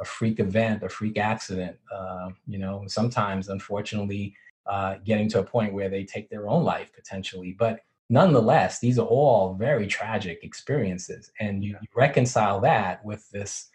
a, 0.00 0.04
freak 0.04 0.40
event, 0.40 0.82
a 0.82 0.88
freak 0.88 1.18
accident. 1.18 1.76
Uh, 1.92 2.30
you 2.46 2.58
know, 2.58 2.84
sometimes 2.86 3.48
unfortunately, 3.48 4.34
uh, 4.66 4.96
getting 5.04 5.28
to 5.30 5.40
a 5.40 5.44
point 5.44 5.72
where 5.72 5.88
they 5.88 6.04
take 6.04 6.28
their 6.30 6.48
own 6.48 6.64
life 6.64 6.92
potentially. 6.92 7.54
But 7.58 7.80
nonetheless, 8.08 8.80
these 8.80 8.98
are 8.98 9.06
all 9.06 9.54
very 9.54 9.86
tragic 9.86 10.40
experiences, 10.42 11.30
and 11.40 11.62
you, 11.62 11.76
you 11.80 11.88
reconcile 11.94 12.60
that 12.60 13.04
with 13.04 13.28
this 13.30 13.68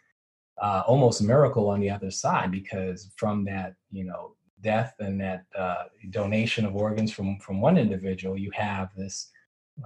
uh, 0.62 0.84
almost 0.88 1.22
miracle 1.22 1.70
on 1.70 1.80
the 1.80 1.90
other 1.90 2.12
side 2.12 2.52
because 2.52 3.12
from 3.16 3.44
that 3.46 3.76
you 3.92 4.04
know 4.04 4.36
death 4.62 4.94
and 5.00 5.20
that 5.20 5.46
uh, 5.58 5.84
donation 6.10 6.66
of 6.66 6.76
organs 6.76 7.12
from 7.12 7.38
from 7.40 7.60
one 7.60 7.78
individual 7.78 8.38
you 8.38 8.52
have 8.54 8.90
this 8.96 9.32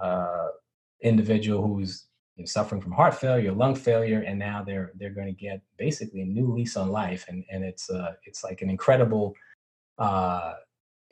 uh, 0.01 0.47
individual 1.01 1.65
who's 1.65 2.08
you 2.36 2.43
know, 2.43 2.45
suffering 2.45 2.82
from 2.82 2.91
heart 2.91 3.15
failure 3.15 3.51
lung 3.51 3.75
failure 3.75 4.21
and 4.21 4.38
now 4.38 4.63
they're 4.63 4.91
they're 4.95 5.10
going 5.10 5.27
to 5.27 5.34
get 5.34 5.62
basically 5.77 6.21
a 6.21 6.25
new 6.25 6.53
lease 6.53 6.77
on 6.77 6.89
life. 6.89 7.25
And 7.27 7.43
and 7.51 7.63
it's 7.63 7.89
uh 7.89 8.13
it's 8.23 8.43
like 8.43 8.62
an 8.62 8.69
incredible 8.69 9.34
uh 9.97 10.53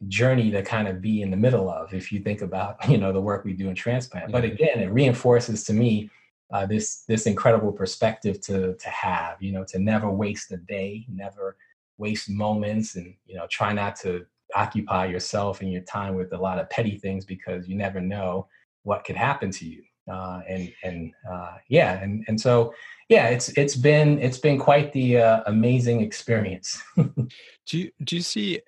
journey 0.07 0.51
to 0.51 0.61
kind 0.61 0.87
of 0.87 1.01
be 1.01 1.21
in 1.21 1.31
the 1.31 1.37
middle 1.37 1.69
of 1.69 1.93
if 1.93 2.11
you 2.11 2.19
think 2.19 2.41
about 2.41 2.77
you 2.89 2.97
know 2.97 3.11
the 3.11 3.21
work 3.21 3.43
we 3.43 3.53
do 3.53 3.69
in 3.69 3.75
transplant. 3.75 4.31
But 4.31 4.43
again 4.43 4.79
it 4.79 4.91
reinforces 4.91 5.63
to 5.65 5.73
me 5.73 6.09
uh, 6.51 6.65
this 6.65 7.03
this 7.07 7.25
incredible 7.25 7.71
perspective 7.71 8.41
to 8.41 8.75
to 8.75 8.89
have. 8.89 9.41
You 9.41 9.51
know, 9.51 9.65
to 9.65 9.79
never 9.79 10.09
waste 10.09 10.51
a 10.51 10.57
day, 10.57 11.05
never 11.09 11.57
waste 11.97 12.29
moments, 12.29 12.95
and 12.95 13.13
you 13.25 13.35
know, 13.35 13.47
try 13.47 13.73
not 13.73 13.95
to 13.97 14.25
occupy 14.53 15.05
yourself 15.05 15.61
and 15.61 15.71
your 15.71 15.81
time 15.81 16.15
with 16.15 16.31
a 16.33 16.37
lot 16.37 16.59
of 16.59 16.69
petty 16.69 16.97
things 16.97 17.25
because 17.25 17.67
you 17.67 17.75
never 17.75 17.99
know 17.99 18.47
what 18.83 19.03
could 19.03 19.15
happen 19.15 19.49
to 19.51 19.65
you. 19.65 19.83
Uh, 20.11 20.41
and 20.47 20.71
and 20.83 21.13
uh, 21.29 21.55
yeah, 21.67 21.99
and 22.01 22.23
and 22.27 22.39
so 22.39 22.73
yeah, 23.09 23.27
it's 23.27 23.49
it's 23.49 23.75
been 23.75 24.19
it's 24.19 24.37
been 24.37 24.59
quite 24.59 24.93
the 24.93 25.17
uh, 25.17 25.41
amazing 25.47 26.01
experience. 26.01 26.81
do 26.95 27.77
you 27.77 27.91
do 28.03 28.15
you 28.15 28.21
see 28.21 28.61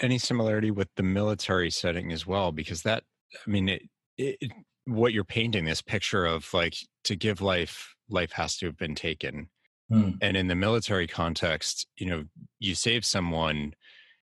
any 0.00 0.18
similarity 0.18 0.70
with 0.70 0.88
the 0.96 1.02
military 1.02 1.70
setting 1.70 2.12
as 2.12 2.26
well? 2.26 2.52
Because 2.52 2.82
that, 2.82 3.04
I 3.34 3.50
mean, 3.50 3.68
it, 3.68 3.82
it, 4.18 4.52
what 4.86 5.12
you're 5.12 5.24
painting 5.24 5.64
this 5.64 5.82
picture 5.82 6.24
of 6.24 6.52
like 6.52 6.76
to 7.04 7.16
give 7.16 7.40
life, 7.40 7.94
life 8.08 8.32
has 8.32 8.56
to 8.58 8.66
have 8.66 8.76
been 8.76 8.94
taken. 8.94 9.48
Hmm. 9.88 10.12
And 10.20 10.36
in 10.36 10.48
the 10.48 10.54
military 10.54 11.06
context, 11.06 11.86
you 11.96 12.06
know, 12.06 12.24
you 12.58 12.74
save 12.74 13.04
someone, 13.04 13.74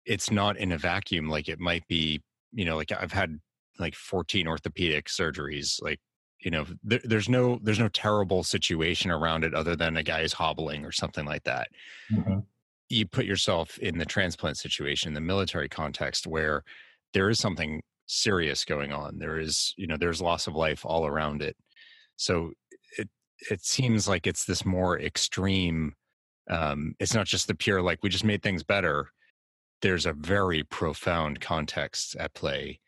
it's 0.04 0.30
not 0.30 0.56
in 0.56 0.72
a 0.72 0.78
vacuum 0.78 1.28
like 1.28 1.48
it 1.48 1.60
might 1.60 1.86
be, 1.88 2.20
you 2.52 2.64
know, 2.64 2.76
like 2.76 2.92
I've 2.92 3.12
had 3.12 3.38
like 3.78 3.94
14 3.94 4.46
orthopedic 4.48 5.06
surgeries, 5.06 5.82
like 5.82 6.00
you 6.40 6.50
know 6.50 6.66
there, 6.84 7.00
there's 7.02 7.30
no 7.30 7.58
there's 7.62 7.78
no 7.78 7.88
terrible 7.88 8.44
situation 8.44 9.10
around 9.10 9.42
it 9.42 9.54
other 9.54 9.74
than 9.74 9.96
a 9.96 10.02
guy 10.02 10.20
is 10.20 10.34
hobbling 10.34 10.84
or 10.84 10.92
something 10.92 11.24
like 11.24 11.42
that 11.44 11.68
mm-hmm 12.12 12.40
you 12.88 13.06
put 13.06 13.24
yourself 13.24 13.78
in 13.78 13.98
the 13.98 14.04
transplant 14.04 14.56
situation, 14.56 15.14
the 15.14 15.20
military 15.20 15.68
context, 15.68 16.26
where 16.26 16.62
there 17.14 17.28
is 17.28 17.38
something 17.38 17.82
serious 18.06 18.64
going 18.64 18.92
on. 18.92 19.18
There 19.18 19.38
is, 19.38 19.74
you 19.76 19.86
know, 19.86 19.96
there's 19.98 20.22
loss 20.22 20.46
of 20.46 20.54
life 20.54 20.84
all 20.84 21.06
around 21.06 21.42
it. 21.42 21.56
So 22.16 22.52
it 22.98 23.08
it 23.50 23.64
seems 23.64 24.08
like 24.08 24.26
it's 24.26 24.44
this 24.44 24.64
more 24.64 24.98
extreme. 24.98 25.94
Um, 26.48 26.94
it's 27.00 27.14
not 27.14 27.26
just 27.26 27.48
the 27.48 27.54
pure 27.54 27.82
like 27.82 27.98
we 28.02 28.08
just 28.08 28.24
made 28.24 28.42
things 28.42 28.62
better. 28.62 29.10
There's 29.82 30.06
a 30.06 30.12
very 30.12 30.62
profound 30.62 31.40
context 31.40 32.16
at 32.16 32.34
play 32.34 32.80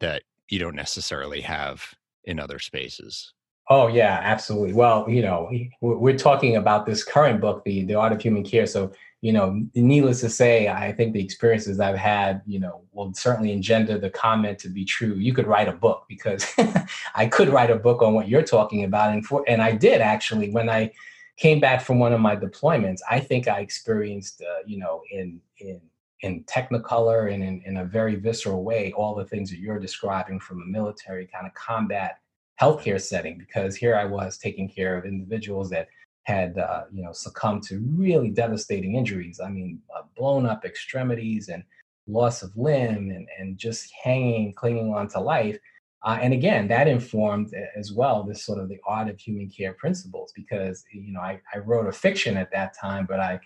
that 0.00 0.22
you 0.48 0.58
don't 0.58 0.76
necessarily 0.76 1.42
have 1.42 1.84
in 2.24 2.40
other 2.40 2.58
spaces. 2.58 3.34
Oh 3.68 3.86
yeah, 3.86 4.18
absolutely. 4.22 4.72
Well, 4.72 5.08
you 5.08 5.22
know, 5.22 5.50
we're 5.80 6.18
talking 6.18 6.56
about 6.56 6.86
this 6.86 7.04
current 7.04 7.40
book, 7.40 7.62
the 7.64 7.84
the 7.84 7.94
Art 7.94 8.12
of 8.12 8.20
Human 8.20 8.42
Care. 8.42 8.66
So 8.66 8.92
you 9.22 9.32
know, 9.32 9.62
needless 9.74 10.20
to 10.20 10.30
say, 10.30 10.68
I 10.68 10.92
think 10.92 11.12
the 11.12 11.22
experiences 11.22 11.78
I've 11.78 11.98
had, 11.98 12.40
you 12.46 12.58
know, 12.58 12.82
will 12.92 13.12
certainly 13.12 13.52
engender 13.52 13.98
the 13.98 14.08
comment 14.08 14.58
to 14.60 14.68
be 14.68 14.84
true. 14.84 15.14
You 15.14 15.34
could 15.34 15.46
write 15.46 15.68
a 15.68 15.72
book 15.72 16.06
because 16.08 16.46
I 17.14 17.26
could 17.26 17.50
write 17.50 17.70
a 17.70 17.76
book 17.76 18.00
on 18.00 18.14
what 18.14 18.28
you're 18.28 18.42
talking 18.42 18.84
about, 18.84 19.12
and 19.12 19.24
for 19.24 19.44
and 19.46 19.60
I 19.60 19.72
did 19.72 20.00
actually 20.00 20.50
when 20.50 20.70
I 20.70 20.92
came 21.36 21.60
back 21.60 21.82
from 21.82 21.98
one 21.98 22.12
of 22.12 22.20
my 22.20 22.34
deployments. 22.34 23.00
I 23.10 23.20
think 23.20 23.46
I 23.46 23.60
experienced, 23.60 24.42
uh, 24.42 24.62
you 24.66 24.78
know, 24.78 25.02
in 25.10 25.40
in 25.58 25.80
in 26.22 26.44
technicolor 26.44 27.32
and 27.32 27.42
in, 27.42 27.62
in 27.64 27.78
a 27.78 27.84
very 27.84 28.14
visceral 28.14 28.62
way 28.62 28.92
all 28.92 29.14
the 29.14 29.24
things 29.24 29.50
that 29.50 29.58
you're 29.58 29.78
describing 29.78 30.38
from 30.38 30.62
a 30.62 30.66
military 30.66 31.26
kind 31.26 31.46
of 31.46 31.54
combat 31.54 32.18
healthcare 32.60 33.00
setting 33.00 33.38
because 33.38 33.74
here 33.74 33.96
I 33.96 34.04
was 34.04 34.36
taking 34.36 34.68
care 34.68 34.98
of 34.98 35.06
individuals 35.06 35.70
that 35.70 35.88
had 36.24 36.58
uh, 36.58 36.84
you 36.92 37.02
know 37.02 37.12
succumbed 37.12 37.62
to 37.64 37.80
really 37.94 38.30
devastating 38.30 38.96
injuries. 38.96 39.40
I 39.44 39.48
mean, 39.48 39.80
uh, 39.96 40.02
blown 40.16 40.46
up 40.46 40.64
extremities 40.64 41.48
and 41.48 41.64
loss 42.06 42.42
of 42.42 42.56
limb 42.56 43.10
and 43.10 43.28
and 43.38 43.58
just 43.58 43.90
hanging, 44.02 44.52
clinging 44.54 44.94
on 44.94 45.08
to 45.08 45.20
life. 45.20 45.58
Uh, 46.02 46.18
and 46.22 46.32
again, 46.32 46.66
that 46.66 46.88
informed 46.88 47.52
as 47.76 47.92
well 47.92 48.22
this 48.22 48.44
sort 48.44 48.58
of 48.58 48.70
the 48.70 48.78
art 48.86 49.08
of 49.08 49.20
human 49.20 49.50
care 49.50 49.74
principles 49.74 50.32
because 50.34 50.84
you 50.92 51.12
know 51.12 51.20
I, 51.20 51.40
I 51.54 51.58
wrote 51.58 51.86
a 51.86 51.92
fiction 51.92 52.36
at 52.36 52.50
that 52.52 52.74
time, 52.78 53.06
but 53.08 53.20
I 53.20 53.40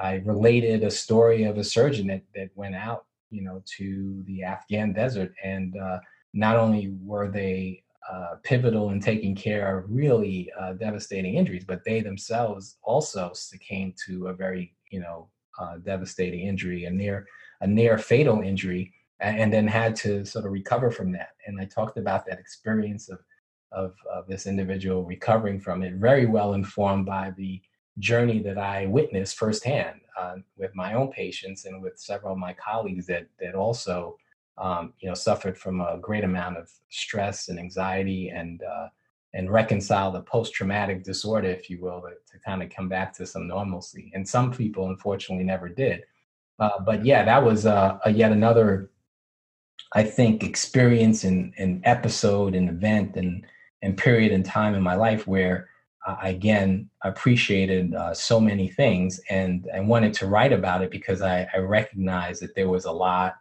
I 0.00 0.14
related 0.24 0.84
a 0.84 0.90
story 0.90 1.44
of 1.44 1.58
a 1.58 1.64
surgeon 1.64 2.06
that 2.08 2.22
that 2.34 2.50
went 2.54 2.74
out 2.74 3.06
you 3.30 3.42
know 3.42 3.62
to 3.78 4.22
the 4.26 4.42
Afghan 4.42 4.92
desert 4.92 5.32
and 5.42 5.76
uh, 5.76 5.98
not 6.32 6.56
only 6.56 6.94
were 7.02 7.28
they 7.28 7.82
uh, 8.08 8.36
pivotal 8.42 8.90
in 8.90 9.00
taking 9.00 9.34
care 9.34 9.78
of 9.78 9.84
really 9.88 10.50
uh, 10.58 10.72
devastating 10.74 11.34
injuries, 11.34 11.64
but 11.66 11.84
they 11.84 12.00
themselves 12.00 12.76
also 12.82 13.32
succumbed 13.34 13.94
to 14.06 14.28
a 14.28 14.32
very, 14.32 14.74
you 14.90 15.00
know, 15.00 15.28
uh, 15.60 15.76
devastating 15.78 16.46
injury, 16.46 16.84
a 16.84 16.90
near 16.90 17.26
a 17.60 17.66
near 17.66 17.98
fatal 17.98 18.40
injury, 18.40 18.92
and 19.20 19.52
then 19.52 19.66
had 19.66 19.94
to 19.94 20.24
sort 20.24 20.46
of 20.46 20.52
recover 20.52 20.90
from 20.90 21.12
that. 21.12 21.30
And 21.46 21.60
I 21.60 21.66
talked 21.66 21.98
about 21.98 22.24
that 22.26 22.38
experience 22.38 23.08
of 23.08 23.18
of, 23.72 23.94
of 24.12 24.26
this 24.26 24.46
individual 24.46 25.04
recovering 25.04 25.60
from 25.60 25.82
it, 25.82 25.94
very 25.94 26.26
well 26.26 26.54
informed 26.54 27.06
by 27.06 27.32
the 27.36 27.60
journey 27.98 28.40
that 28.42 28.58
I 28.58 28.86
witnessed 28.86 29.36
firsthand 29.36 30.00
uh, 30.18 30.36
with 30.56 30.74
my 30.74 30.94
own 30.94 31.12
patients 31.12 31.66
and 31.66 31.82
with 31.82 31.98
several 31.98 32.32
of 32.32 32.38
my 32.38 32.54
colleagues 32.54 33.06
that 33.06 33.26
that 33.40 33.54
also 33.54 34.16
um, 34.58 34.92
you 35.00 35.08
know, 35.08 35.14
suffered 35.14 35.56
from 35.56 35.80
a 35.80 35.98
great 35.98 36.24
amount 36.24 36.56
of 36.56 36.70
stress 36.88 37.48
and 37.48 37.58
anxiety 37.58 38.28
and 38.30 38.62
uh, 38.62 38.88
and 39.32 39.50
reconcile 39.50 40.10
the 40.10 40.22
post-traumatic 40.22 41.04
disorder, 41.04 41.48
if 41.48 41.70
you 41.70 41.80
will, 41.80 42.00
to, 42.00 42.08
to 42.32 42.38
kind 42.44 42.62
of 42.62 42.70
come 42.70 42.88
back 42.88 43.12
to 43.12 43.24
some 43.24 43.46
normalcy. 43.46 44.10
And 44.12 44.28
some 44.28 44.52
people, 44.52 44.88
unfortunately, 44.88 45.44
never 45.44 45.68
did. 45.68 46.02
Uh, 46.58 46.80
but 46.80 47.04
yeah, 47.04 47.24
that 47.24 47.42
was 47.42 47.64
uh, 47.64 47.98
a 48.04 48.10
yet 48.10 48.32
another, 48.32 48.90
I 49.94 50.02
think, 50.02 50.42
experience 50.42 51.24
and, 51.24 51.54
and 51.58 51.80
episode 51.84 52.54
and 52.54 52.68
event 52.68 53.16
and 53.16 53.46
and 53.82 53.96
period 53.96 54.32
in 54.32 54.42
time 54.42 54.74
in 54.74 54.82
my 54.82 54.94
life 54.94 55.26
where 55.26 55.68
I 56.06 56.30
again 56.30 56.90
appreciated 57.02 57.94
uh, 57.94 58.14
so 58.14 58.40
many 58.40 58.68
things 58.68 59.20
and 59.30 59.66
I 59.74 59.80
wanted 59.80 60.12
to 60.14 60.26
write 60.26 60.52
about 60.52 60.82
it 60.82 60.90
because 60.90 61.22
I, 61.22 61.46
I 61.54 61.58
recognized 61.58 62.42
that 62.42 62.54
there 62.54 62.68
was 62.68 62.84
a 62.84 62.92
lot 62.92 63.36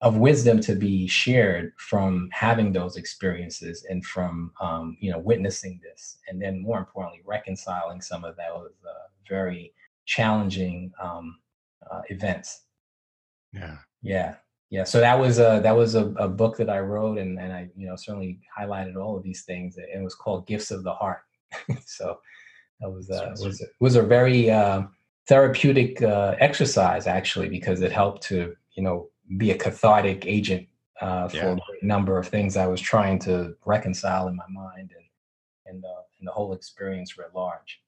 of 0.00 0.16
wisdom 0.16 0.60
to 0.60 0.74
be 0.74 1.08
shared 1.08 1.72
from 1.76 2.28
having 2.32 2.72
those 2.72 2.96
experiences 2.96 3.84
and 3.88 4.04
from 4.04 4.52
um, 4.60 4.96
you 5.00 5.10
know 5.10 5.18
witnessing 5.18 5.80
this 5.82 6.18
and 6.28 6.40
then 6.40 6.62
more 6.62 6.78
importantly 6.78 7.20
reconciling 7.24 8.00
some 8.00 8.24
of 8.24 8.36
those 8.36 8.70
uh, 8.88 9.08
very 9.28 9.72
challenging 10.06 10.92
um, 11.02 11.38
uh, 11.90 12.02
events. 12.10 12.62
Yeah. 13.52 13.78
Yeah. 14.02 14.34
Yeah 14.70 14.84
so 14.84 15.00
that 15.00 15.18
was 15.18 15.38
a 15.38 15.60
that 15.62 15.76
was 15.76 15.94
a, 15.94 16.06
a, 16.16 16.28
book 16.28 16.56
that 16.58 16.68
i 16.68 16.78
wrote 16.78 17.16
and, 17.18 17.38
and 17.38 17.52
i 17.52 17.68
you 17.74 17.88
know 17.88 17.96
certainly 17.96 18.38
highlighted 18.56 18.96
all 18.96 19.16
of 19.16 19.22
these 19.22 19.42
things 19.44 19.78
and 19.78 19.86
it 19.92 20.04
was 20.04 20.14
called 20.14 20.46
gifts 20.46 20.70
of 20.70 20.84
the 20.84 20.92
heart. 20.92 21.22
So 21.86 22.20
that 22.80 22.90
was 22.90 23.10
uh, 23.10 23.34
was 23.40 23.64
was 23.80 23.96
a 23.96 24.02
very 24.02 24.50
uh, 24.50 24.82
therapeutic 25.28 26.00
uh, 26.02 26.36
exercise 26.38 27.06
actually 27.06 27.48
because 27.48 27.80
it 27.80 27.90
helped 27.90 28.22
to 28.24 28.54
you 28.76 28.82
know 28.82 29.08
be 29.36 29.50
a 29.50 29.58
cathartic 29.58 30.26
agent 30.26 30.66
uh, 31.00 31.28
for 31.28 31.36
yeah. 31.36 31.56
a 31.82 31.84
number 31.84 32.18
of 32.18 32.28
things 32.28 32.56
I 32.56 32.66
was 32.66 32.80
trying 32.80 33.18
to 33.20 33.54
reconcile 33.64 34.28
in 34.28 34.36
my 34.36 34.48
mind 34.48 34.92
and 34.94 35.04
and, 35.66 35.84
uh, 35.84 36.02
and 36.18 36.26
the 36.26 36.32
whole 36.32 36.54
experience 36.54 37.18
writ 37.18 37.28
large. 37.34 37.82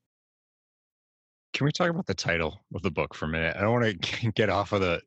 Can 1.55 1.64
we 1.64 1.72
talk 1.72 1.88
about 1.88 2.07
the 2.07 2.14
title 2.14 2.61
of 2.74 2.83
the 2.83 2.90
book 2.90 3.14
for 3.14 3.24
a 3.24 3.29
minute? 3.29 3.57
I 3.57 3.62
don't 3.62 3.72
want 3.72 4.03
to 4.03 4.33
get 4.35 4.50
off 4.50 4.72
of 4.72 4.81
the 4.81 5.00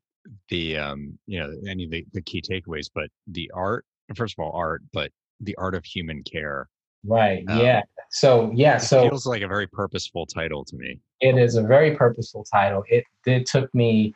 the 0.50 0.78
um, 0.78 1.18
you 1.28 1.40
know 1.40 1.54
any 1.68 1.86
of 1.86 1.92
the, 1.92 2.06
the 2.14 2.22
key 2.22 2.42
takeaways, 2.42 2.90
but 2.94 3.10
the 3.28 3.50
art 3.54 3.86
first 4.16 4.36
of 4.38 4.44
all 4.44 4.52
art, 4.54 4.82
but 4.92 5.12
the 5.40 5.56
art 5.56 5.76
of 5.76 5.86
human 5.86 6.24
care. 6.24 6.70
Right. 7.06 7.44
Um, 7.48 7.60
yeah. 7.60 7.82
So 8.12 8.52
yeah. 8.56 8.78
So 8.78 9.06
it 9.06 9.10
feels 9.10 9.26
like 9.26 9.42
a 9.42 9.48
very 9.48 9.68
purposeful 9.68 10.26
title 10.26 10.64
to 10.66 10.76
me. 10.76 11.00
It 11.22 11.38
is 11.38 11.56
a 11.56 11.64
very 11.64 11.96
purposeful 11.96 12.46
title. 12.52 12.84
It 12.90 13.04
it 13.26 13.46
took 13.46 13.74
me 13.74 14.14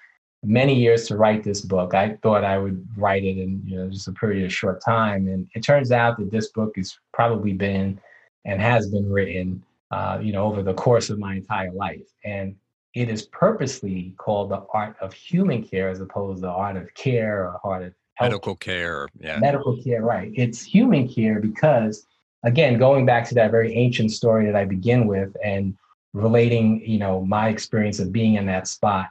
many 0.47 0.73
years 0.73 1.07
to 1.07 1.17
write 1.17 1.43
this 1.43 1.61
book. 1.61 1.93
I 1.93 2.15
thought 2.23 2.43
I 2.43 2.57
would 2.57 2.87
write 2.95 3.23
it 3.23 3.37
in 3.37 3.61
you 3.65 3.77
know 3.77 3.89
just 3.89 4.07
a 4.07 4.13
period 4.13 4.45
of 4.45 4.53
short 4.53 4.81
time, 4.83 5.27
and 5.27 5.47
it 5.53 5.61
turns 5.61 5.91
out 5.91 6.17
that 6.17 6.31
this 6.31 6.49
book 6.49 6.73
has 6.77 6.97
probably 7.13 7.53
been 7.53 7.99
and 8.45 8.61
has 8.61 8.89
been 8.89 9.11
written 9.11 9.63
uh, 9.91 10.19
you 10.21 10.31
know 10.31 10.45
over 10.45 10.63
the 10.63 10.73
course 10.73 11.09
of 11.09 11.19
my 11.19 11.35
entire 11.35 11.71
life, 11.71 12.07
and 12.23 12.55
it 12.93 13.09
is 13.09 13.23
purposely 13.23 14.15
called 14.17 14.49
the 14.49 14.65
art 14.73 14.95
of 15.01 15.13
human 15.13 15.61
care 15.61 15.89
as 15.89 15.99
opposed 15.99 16.37
to 16.37 16.41
the 16.41 16.51
art 16.51 16.77
of 16.77 16.91
care 16.93 17.43
or 17.43 17.59
art 17.63 17.83
of 17.83 17.93
medical 18.21 18.55
care. 18.55 19.07
Yeah, 19.19 19.37
medical 19.39 19.81
care. 19.83 20.01
Right. 20.01 20.31
It's 20.33 20.63
human 20.63 21.07
care 21.07 21.39
because 21.39 22.07
again, 22.43 22.79
going 22.79 23.05
back 23.05 23.27
to 23.27 23.35
that 23.35 23.51
very 23.51 23.73
ancient 23.75 24.11
story 24.11 24.45
that 24.45 24.55
I 24.55 24.63
begin 24.63 25.07
with 25.07 25.35
and 25.43 25.77
relating, 26.13 26.81
you 26.89 26.97
know, 26.97 27.23
my 27.25 27.49
experience 27.49 27.99
of 27.99 28.11
being 28.11 28.35
in 28.35 28.45
that 28.45 28.67
spot 28.67 29.07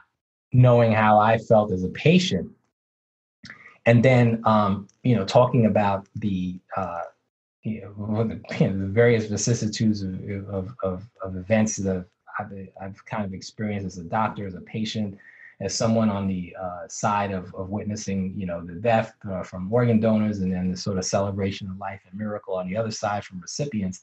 knowing 0.53 0.91
how 0.91 1.19
I 1.19 1.37
felt 1.37 1.71
as 1.71 1.83
a 1.83 1.89
patient, 1.89 2.51
and 3.85 4.03
then 4.03 4.41
um, 4.45 4.87
you 5.03 5.15
know 5.15 5.25
talking 5.25 5.65
about 5.65 6.07
the 6.15 6.59
uh, 6.75 7.01
you 7.63 7.81
know, 7.81 8.23
the, 8.23 8.87
various 8.87 9.25
vicissitudes 9.25 10.01
of, 10.01 10.49
of, 10.49 10.75
of, 10.83 11.03
of 11.21 11.35
events 11.35 11.75
that 11.75 12.05
I've, 12.39 12.51
I've, 12.81 13.05
kind 13.05 13.25
of 13.25 13.33
experienced 13.33 13.85
as 13.85 13.97
a 13.97 14.03
doctor, 14.03 14.47
as 14.47 14.55
a 14.55 14.61
patient, 14.61 15.17
as 15.59 15.75
someone 15.75 16.09
on 16.09 16.27
the 16.27 16.55
uh, 16.59 16.87
side 16.87 17.31
of, 17.31 17.53
of 17.55 17.69
witnessing, 17.69 18.33
you 18.37 18.45
know, 18.45 18.63
the 18.63 18.73
death 18.75 19.15
uh, 19.29 19.43
from 19.43 19.71
organ 19.73 19.99
donors, 19.99 20.39
and 20.39 20.53
then 20.53 20.71
the 20.71 20.77
sort 20.77 20.97
of 20.97 21.05
celebration 21.05 21.69
of 21.69 21.77
life 21.77 21.99
and 22.09 22.17
miracle 22.17 22.55
on 22.55 22.69
the 22.69 22.77
other 22.77 22.91
side 22.91 23.25
from 23.25 23.41
recipients. 23.41 24.01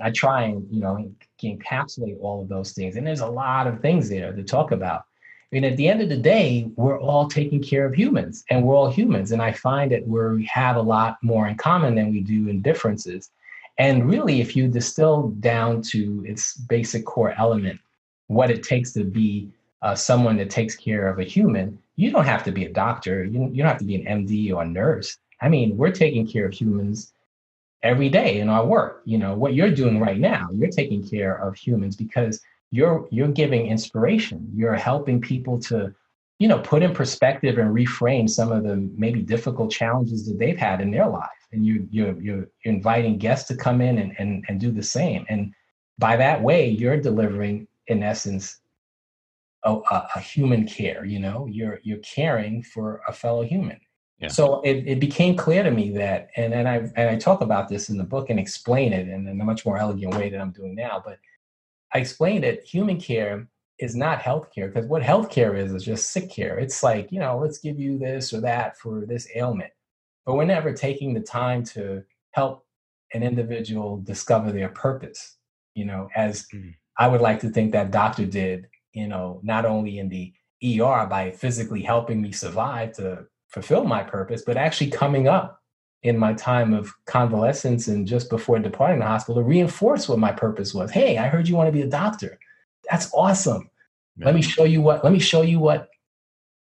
I 0.00 0.10
try 0.10 0.44
and 0.44 0.66
you 0.72 0.80
know 0.80 1.08
encapsulate 1.42 2.16
all 2.20 2.42
of 2.42 2.48
those 2.48 2.72
things, 2.72 2.96
and 2.96 3.06
there's 3.06 3.20
a 3.20 3.26
lot 3.26 3.66
of 3.66 3.80
things 3.80 4.08
there 4.08 4.32
to 4.32 4.42
talk 4.42 4.72
about. 4.72 5.04
Mean, 5.52 5.64
at 5.64 5.76
the 5.76 5.88
end 5.88 6.02
of 6.02 6.08
the 6.08 6.16
day, 6.16 6.68
we're 6.76 7.00
all 7.00 7.28
taking 7.28 7.62
care 7.62 7.84
of 7.86 7.94
humans, 7.94 8.44
and 8.50 8.64
we're 8.64 8.74
all 8.74 8.90
humans. 8.90 9.30
And 9.30 9.40
I 9.40 9.52
find 9.52 9.92
that 9.92 10.06
we 10.06 10.44
have 10.46 10.76
a 10.76 10.82
lot 10.82 11.18
more 11.22 11.46
in 11.46 11.56
common 11.56 11.94
than 11.94 12.10
we 12.10 12.20
do 12.20 12.48
in 12.48 12.60
differences. 12.60 13.30
And 13.78 14.08
really, 14.08 14.40
if 14.40 14.56
you 14.56 14.68
distill 14.68 15.28
down 15.40 15.82
to 15.82 16.24
its 16.26 16.56
basic 16.56 17.04
core 17.04 17.34
element, 17.38 17.78
what 18.28 18.50
it 18.50 18.62
takes 18.62 18.92
to 18.92 19.04
be 19.04 19.50
uh, 19.82 19.94
someone 19.94 20.36
that 20.38 20.50
takes 20.50 20.74
care 20.74 21.08
of 21.08 21.18
a 21.18 21.24
human, 21.24 21.78
you 21.96 22.10
don't 22.10 22.24
have 22.24 22.42
to 22.44 22.52
be 22.52 22.64
a 22.64 22.72
doctor. 22.72 23.24
You, 23.24 23.50
you 23.52 23.62
don't 23.62 23.70
have 23.70 23.78
to 23.78 23.84
be 23.84 23.96
an 23.96 24.26
MD 24.26 24.52
or 24.52 24.62
a 24.62 24.66
nurse. 24.66 25.18
I 25.40 25.48
mean, 25.48 25.76
we're 25.76 25.92
taking 25.92 26.26
care 26.26 26.46
of 26.46 26.54
humans 26.54 27.12
every 27.82 28.08
day 28.08 28.40
in 28.40 28.48
our 28.48 28.64
work. 28.64 29.02
You 29.04 29.18
know, 29.18 29.34
what 29.34 29.54
you're 29.54 29.70
doing 29.70 30.00
right 30.00 30.18
now, 30.18 30.48
you're 30.52 30.70
taking 30.70 31.06
care 31.06 31.36
of 31.36 31.54
humans 31.54 31.96
because 31.96 32.40
you're 32.74 33.06
you're 33.10 33.28
giving 33.28 33.68
inspiration. 33.68 34.50
You're 34.52 34.74
helping 34.74 35.20
people 35.20 35.60
to, 35.60 35.94
you 36.40 36.48
know, 36.48 36.58
put 36.58 36.82
in 36.82 36.92
perspective 36.92 37.56
and 37.56 37.72
reframe 37.72 38.28
some 38.28 38.50
of 38.50 38.64
the 38.64 38.76
maybe 38.96 39.22
difficult 39.22 39.70
challenges 39.70 40.26
that 40.26 40.40
they've 40.40 40.58
had 40.58 40.80
in 40.80 40.90
their 40.90 41.08
life. 41.08 41.28
And 41.52 41.64
you 41.64 41.86
you're 41.92 42.20
you're, 42.20 42.36
you're 42.64 42.74
inviting 42.74 43.16
guests 43.18 43.46
to 43.48 43.56
come 43.56 43.80
in 43.80 43.98
and, 43.98 44.12
and 44.18 44.44
and 44.48 44.58
do 44.58 44.72
the 44.72 44.82
same. 44.82 45.24
And 45.28 45.52
by 45.98 46.16
that 46.16 46.42
way, 46.42 46.68
you're 46.68 47.00
delivering, 47.00 47.68
in 47.86 48.02
essence, 48.02 48.58
a, 49.62 49.78
a, 50.16 50.18
human 50.18 50.66
care. 50.66 51.04
You 51.04 51.20
know, 51.20 51.46
you're 51.48 51.78
you're 51.84 51.98
caring 51.98 52.64
for 52.64 53.02
a 53.06 53.12
fellow 53.12 53.44
human. 53.44 53.80
Yeah. 54.18 54.28
So 54.28 54.62
it, 54.62 54.84
it 54.86 54.98
became 54.98 55.36
clear 55.36 55.62
to 55.62 55.70
me 55.70 55.90
that, 55.92 56.30
and, 56.36 56.52
and 56.52 56.68
I 56.68 56.76
and 56.96 57.08
I 57.08 57.16
talk 57.16 57.40
about 57.40 57.68
this 57.68 57.88
in 57.88 57.98
the 57.98 58.04
book 58.04 58.30
and 58.30 58.40
explain 58.40 58.92
it 58.92 59.06
in, 59.06 59.28
in 59.28 59.40
a 59.40 59.44
much 59.44 59.64
more 59.64 59.78
elegant 59.78 60.14
way 60.16 60.28
than 60.28 60.40
I'm 60.40 60.50
doing 60.50 60.74
now. 60.74 61.00
But 61.04 61.18
I 61.94 61.98
explained 61.98 62.44
that 62.44 62.64
human 62.64 63.00
care 63.00 63.48
is 63.78 63.94
not 63.94 64.20
healthcare 64.20 64.72
because 64.72 64.86
what 64.86 65.02
healthcare 65.02 65.58
is 65.58 65.72
is 65.72 65.84
just 65.84 66.10
sick 66.10 66.30
care. 66.30 66.58
It's 66.58 66.82
like 66.82 67.10
you 67.10 67.20
know, 67.20 67.38
let's 67.38 67.58
give 67.58 67.78
you 67.78 67.98
this 67.98 68.32
or 68.32 68.40
that 68.40 68.76
for 68.76 69.04
this 69.06 69.28
ailment, 69.34 69.70
but 70.26 70.34
we're 70.34 70.44
never 70.44 70.72
taking 70.72 71.14
the 71.14 71.20
time 71.20 71.64
to 71.66 72.04
help 72.32 72.66
an 73.12 73.22
individual 73.22 73.98
discover 73.98 74.52
their 74.52 74.68
purpose. 74.68 75.36
You 75.74 75.86
know, 75.86 76.08
as 76.14 76.46
mm. 76.52 76.74
I 76.98 77.08
would 77.08 77.20
like 77.20 77.40
to 77.40 77.50
think 77.50 77.72
that 77.72 77.90
doctor 77.90 78.26
did. 78.26 78.68
You 78.92 79.08
know, 79.08 79.40
not 79.42 79.64
only 79.64 79.98
in 79.98 80.08
the 80.08 80.32
ER 80.64 81.06
by 81.06 81.32
physically 81.32 81.82
helping 81.82 82.22
me 82.22 82.32
survive 82.32 82.92
to 82.94 83.26
fulfill 83.48 83.84
my 83.84 84.02
purpose, 84.02 84.42
but 84.46 84.56
actually 84.56 84.90
coming 84.90 85.28
up 85.28 85.60
in 86.04 86.18
my 86.18 86.34
time 86.34 86.74
of 86.74 86.92
convalescence 87.06 87.88
and 87.88 88.06
just 88.06 88.28
before 88.28 88.58
departing 88.58 89.00
the 89.00 89.06
hospital 89.06 89.40
to 89.40 89.48
reinforce 89.48 90.08
what 90.08 90.18
my 90.18 90.30
purpose 90.30 90.74
was. 90.74 90.90
Hey, 90.90 91.16
I 91.16 91.28
heard 91.28 91.48
you 91.48 91.56
want 91.56 91.66
to 91.68 91.72
be 91.72 91.82
a 91.82 91.86
doctor. 91.86 92.38
That's 92.90 93.12
awesome. 93.12 93.70
Yeah. 94.18 94.26
Let 94.26 94.34
me 94.34 94.42
show 94.42 94.64
you 94.64 94.82
what 94.82 95.02
let 95.02 95.12
me 95.12 95.18
show 95.18 95.42
you 95.42 95.58
what 95.58 95.88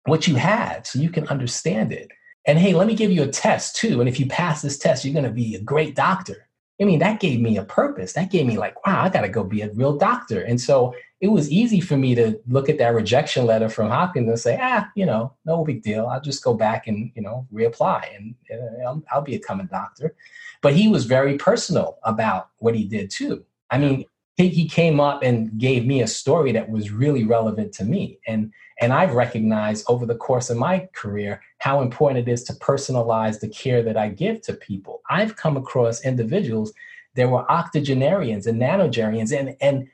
what 0.06 0.26
you 0.26 0.36
have 0.36 0.86
so 0.86 0.98
you 0.98 1.10
can 1.10 1.28
understand 1.28 1.92
it. 1.92 2.10
And 2.46 2.58
hey, 2.58 2.72
let 2.72 2.86
me 2.86 2.94
give 2.94 3.12
you 3.12 3.22
a 3.22 3.28
test 3.28 3.76
too. 3.76 4.00
And 4.00 4.08
if 4.08 4.18
you 4.18 4.26
pass 4.26 4.62
this 4.62 4.78
test, 4.78 5.04
you're 5.04 5.12
going 5.12 5.26
to 5.26 5.30
be 5.30 5.54
a 5.54 5.60
great 5.60 5.94
doctor. 5.94 6.47
I 6.80 6.84
mean, 6.84 7.00
that 7.00 7.20
gave 7.20 7.40
me 7.40 7.56
a 7.56 7.64
purpose. 7.64 8.12
That 8.12 8.30
gave 8.30 8.46
me 8.46 8.56
like, 8.56 8.86
wow, 8.86 9.02
I 9.02 9.08
got 9.08 9.22
to 9.22 9.28
go 9.28 9.42
be 9.42 9.62
a 9.62 9.70
real 9.72 9.96
doctor. 9.96 10.42
And 10.42 10.60
so 10.60 10.94
it 11.20 11.28
was 11.28 11.50
easy 11.50 11.80
for 11.80 11.96
me 11.96 12.14
to 12.14 12.40
look 12.46 12.68
at 12.68 12.78
that 12.78 12.94
rejection 12.94 13.46
letter 13.46 13.68
from 13.68 13.90
Hopkins 13.90 14.28
and 14.28 14.38
say, 14.38 14.58
ah, 14.60 14.88
you 14.94 15.04
know, 15.04 15.32
no 15.44 15.64
big 15.64 15.82
deal. 15.82 16.06
I'll 16.06 16.20
just 16.20 16.44
go 16.44 16.54
back 16.54 16.86
and, 16.86 17.10
you 17.16 17.22
know, 17.22 17.46
reapply 17.52 18.16
and 18.16 18.34
uh, 18.52 18.86
I'll, 18.86 19.02
I'll 19.10 19.22
become 19.22 19.40
a 19.40 19.46
coming 19.46 19.66
doctor. 19.66 20.14
But 20.60 20.74
he 20.74 20.86
was 20.86 21.04
very 21.04 21.36
personal 21.36 21.98
about 22.04 22.50
what 22.58 22.76
he 22.76 22.84
did 22.84 23.10
too. 23.10 23.44
I 23.70 23.78
mean, 23.78 24.04
he, 24.38 24.68
came 24.68 25.00
up 25.00 25.22
and 25.22 25.58
gave 25.58 25.84
me 25.84 26.00
a 26.00 26.06
story 26.06 26.52
that 26.52 26.70
was 26.70 26.92
really 26.92 27.24
relevant 27.24 27.72
to 27.74 27.84
me. 27.84 28.20
And, 28.26 28.52
and 28.80 28.92
I've 28.92 29.14
recognized 29.14 29.84
over 29.88 30.06
the 30.06 30.14
course 30.14 30.48
of 30.48 30.56
my 30.56 30.88
career 30.94 31.42
how 31.58 31.82
important 31.82 32.28
it 32.28 32.30
is 32.30 32.44
to 32.44 32.52
personalize 32.54 33.40
the 33.40 33.48
care 33.48 33.82
that 33.82 33.96
I 33.96 34.10
give 34.10 34.40
to 34.42 34.52
people. 34.52 35.02
I've 35.10 35.34
come 35.34 35.56
across 35.56 36.04
individuals 36.04 36.72
that 37.16 37.28
were 37.28 37.50
octogenarians 37.50 38.46
and 38.46 38.60
nonagenarians 38.60 39.36
and, 39.36 39.56
and 39.60 39.88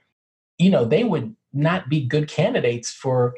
you 0.59 0.71
know, 0.71 0.85
they 0.85 1.05
would 1.05 1.35
not 1.55 1.89
be 1.89 2.05
good 2.05 2.29
candidates 2.29 2.91
for, 2.91 3.35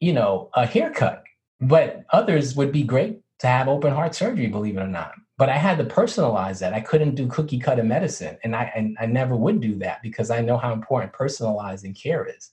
you 0.00 0.12
know, 0.12 0.50
a 0.54 0.66
haircut. 0.66 1.22
But 1.60 2.04
others 2.12 2.56
would 2.56 2.72
be 2.72 2.82
great 2.82 3.20
to 3.38 3.46
have 3.46 3.68
open 3.68 3.92
heart 3.92 4.14
surgery, 4.14 4.48
believe 4.48 4.76
it 4.76 4.82
or 4.82 4.88
not. 4.88 5.12
But 5.36 5.48
I 5.48 5.56
had 5.56 5.78
to 5.78 5.84
personalize 5.84 6.60
that. 6.60 6.74
I 6.74 6.80
couldn't 6.80 7.16
do 7.16 7.26
cookie 7.26 7.58
cutter 7.58 7.82
medicine. 7.82 8.38
And 8.44 8.54
I 8.54 8.72
and 8.76 8.96
I 9.00 9.06
never 9.06 9.34
would 9.34 9.60
do 9.60 9.76
that 9.78 10.02
because 10.02 10.30
I 10.30 10.40
know 10.40 10.56
how 10.56 10.72
important 10.72 11.12
personalizing 11.12 12.00
care 12.00 12.24
is. 12.24 12.50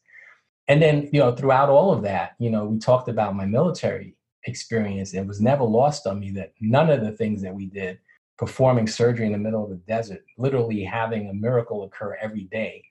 And 0.68 0.82
then, 0.82 1.10
you 1.12 1.20
know, 1.20 1.36
throughout 1.36 1.70
all 1.70 1.92
of 1.92 2.04
that, 2.04 2.36
you 2.40 2.50
know, 2.50 2.66
we 2.66 2.80
talked 2.80 3.10
about 3.10 3.36
my 3.36 3.46
military 3.46 4.16
experience. 4.46 5.14
It 5.14 5.26
was 5.26 5.42
never 5.42 5.64
lost 5.64 6.08
on 6.08 6.20
me 6.20 6.32
that 6.32 6.54
none 6.60 6.90
of 6.90 7.02
the 7.02 7.12
things 7.12 7.42
that 7.42 7.54
we 7.54 7.66
did, 7.66 8.00
performing 8.38 8.88
surgery 8.88 9.26
in 9.26 9.34
the 9.34 9.38
middle 9.38 9.64
of 9.64 9.70
the 9.70 9.76
desert, 9.88 10.24
literally 10.38 10.84
having 10.84 11.30
a 11.30 11.34
miracle 11.34 11.84
occur 11.84 12.18
every 12.22 12.46
day, 12.46 12.84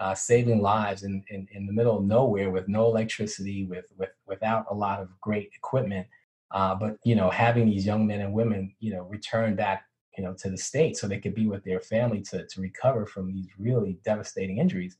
uh, 0.00 0.14
saving 0.14 0.60
lives 0.60 1.02
in, 1.02 1.22
in, 1.30 1.46
in, 1.52 1.66
the 1.66 1.72
middle 1.72 1.98
of 1.98 2.04
nowhere 2.04 2.50
with 2.50 2.68
no 2.68 2.86
electricity, 2.86 3.64
with, 3.64 3.86
with 3.96 4.10
without 4.26 4.66
a 4.70 4.74
lot 4.74 5.00
of 5.00 5.08
great 5.20 5.50
equipment. 5.54 6.06
Uh, 6.50 6.74
but 6.74 6.96
you 7.04 7.14
know, 7.14 7.30
having 7.30 7.66
these 7.66 7.86
young 7.86 8.06
men 8.06 8.20
and 8.20 8.32
women, 8.32 8.74
you 8.80 8.92
know, 8.92 9.02
return 9.04 9.54
back, 9.54 9.84
you 10.16 10.24
know, 10.24 10.34
to 10.34 10.50
the 10.50 10.58
state 10.58 10.96
so 10.96 11.06
they 11.06 11.18
could 11.18 11.34
be 11.34 11.46
with 11.46 11.64
their 11.64 11.80
family 11.80 12.22
to 12.22 12.46
to 12.46 12.60
recover 12.60 13.06
from 13.06 13.32
these 13.32 13.48
really 13.58 13.98
devastating 14.04 14.58
injuries 14.58 14.96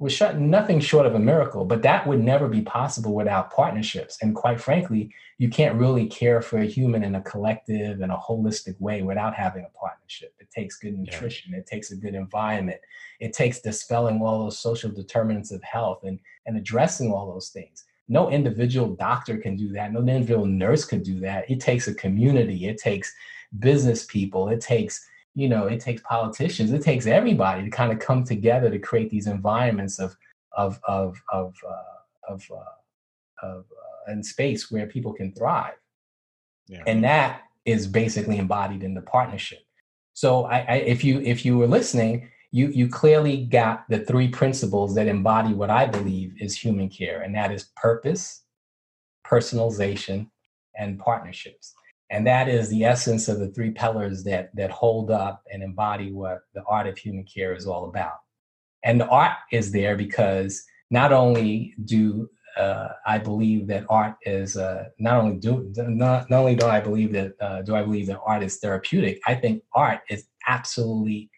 was 0.00 0.14
shut, 0.14 0.38
nothing 0.38 0.80
short 0.80 1.04
of 1.04 1.14
a 1.14 1.18
miracle. 1.18 1.66
But 1.66 1.82
that 1.82 2.06
would 2.06 2.24
never 2.24 2.48
be 2.48 2.62
possible 2.62 3.14
without 3.14 3.52
partnerships. 3.52 4.16
And 4.22 4.34
quite 4.34 4.58
frankly, 4.58 5.14
you 5.36 5.50
can't 5.50 5.78
really 5.78 6.06
care 6.06 6.40
for 6.40 6.58
a 6.58 6.64
human 6.64 7.04
in 7.04 7.14
a 7.14 7.20
collective 7.20 8.00
and 8.00 8.10
a 8.10 8.16
holistic 8.16 8.80
way 8.80 9.02
without 9.02 9.34
having 9.34 9.64
a 9.64 9.78
partnership. 9.78 10.34
It 10.40 10.50
takes 10.50 10.78
good 10.78 10.98
nutrition. 10.98 11.52
Yeah. 11.52 11.58
It 11.58 11.66
takes 11.66 11.90
a 11.90 11.96
good 11.96 12.14
environment. 12.14 12.80
It 13.20 13.34
takes 13.34 13.60
dispelling 13.60 14.22
all 14.22 14.44
those 14.44 14.58
social 14.58 14.90
determinants 14.90 15.52
of 15.52 15.62
health 15.62 16.00
and, 16.04 16.18
and 16.46 16.56
addressing 16.56 17.12
all 17.12 17.30
those 17.30 17.50
things. 17.50 17.84
No 18.10 18.30
individual 18.30 18.94
doctor 18.96 19.38
can 19.38 19.56
do 19.56 19.72
that. 19.72 19.92
No 19.92 20.00
individual 20.00 20.44
nurse 20.44 20.84
can 20.84 21.02
do 21.02 21.18
that. 21.20 21.48
It 21.50 21.60
takes 21.60 21.88
a 21.88 21.94
community. 21.94 22.68
It 22.68 22.76
takes 22.76 23.14
business 23.58 24.04
people. 24.04 24.50
It 24.50 24.60
takes 24.60 25.06
you 25.34 25.48
know 25.48 25.66
it 25.66 25.80
takes 25.80 26.02
politicians 26.02 26.72
it 26.72 26.82
takes 26.82 27.06
everybody 27.06 27.62
to 27.62 27.70
kind 27.70 27.92
of 27.92 27.98
come 27.98 28.24
together 28.24 28.70
to 28.70 28.78
create 28.78 29.10
these 29.10 29.26
environments 29.26 29.98
of 29.98 30.16
of 30.56 30.80
of 30.86 31.22
of 31.32 31.54
uh, 31.68 32.32
of, 32.32 32.44
uh, 32.50 33.46
of 33.46 33.64
uh, 33.70 34.12
in 34.12 34.22
space 34.22 34.70
where 34.70 34.86
people 34.86 35.12
can 35.12 35.32
thrive 35.32 35.74
yeah. 36.68 36.82
and 36.86 37.04
that 37.04 37.42
is 37.64 37.86
basically 37.86 38.38
embodied 38.38 38.82
in 38.82 38.94
the 38.94 39.02
partnership 39.02 39.60
so 40.12 40.44
I, 40.44 40.58
I, 40.60 40.74
if 40.76 41.04
you 41.04 41.20
if 41.20 41.44
you 41.44 41.56
were 41.56 41.68
listening 41.68 42.28
you 42.52 42.68
you 42.68 42.88
clearly 42.88 43.44
got 43.44 43.88
the 43.88 44.00
three 44.00 44.28
principles 44.28 44.94
that 44.94 45.06
embody 45.06 45.52
what 45.52 45.70
i 45.70 45.86
believe 45.86 46.34
is 46.40 46.56
human 46.56 46.88
care 46.88 47.22
and 47.22 47.34
that 47.34 47.52
is 47.52 47.70
purpose 47.76 48.42
personalization 49.26 50.28
and 50.76 50.98
partnerships 50.98 51.74
and 52.10 52.26
that 52.26 52.48
is 52.48 52.68
the 52.68 52.84
essence 52.84 53.28
of 53.28 53.38
the 53.38 53.48
three 53.48 53.70
pillars 53.70 54.24
that 54.24 54.54
that 54.54 54.70
hold 54.70 55.10
up 55.10 55.42
and 55.52 55.62
embody 55.62 56.12
what 56.12 56.40
the 56.54 56.62
art 56.64 56.86
of 56.86 56.98
human 56.98 57.24
care 57.24 57.54
is 57.54 57.66
all 57.66 57.88
about 57.88 58.18
and 58.84 59.00
the 59.00 59.08
art 59.08 59.36
is 59.52 59.70
there 59.70 59.96
because 59.96 60.64
not 60.90 61.12
only 61.12 61.74
do 61.84 62.28
uh, 62.56 62.88
I 63.06 63.18
believe 63.18 63.68
that 63.68 63.86
art 63.88 64.16
is 64.22 64.56
uh, 64.56 64.88
not 64.98 65.18
only 65.18 65.36
do 65.36 65.72
not, 65.76 66.28
not 66.28 66.40
only 66.40 66.56
do 66.56 66.66
I 66.66 66.80
believe 66.80 67.12
that 67.12 67.34
uh, 67.40 67.62
do 67.62 67.76
I 67.76 67.82
believe 67.82 68.08
that 68.08 68.20
art 68.26 68.42
is 68.42 68.58
therapeutic. 68.58 69.20
I 69.24 69.36
think 69.36 69.62
art 69.72 70.00
is 70.10 70.26
absolutely 70.48 71.30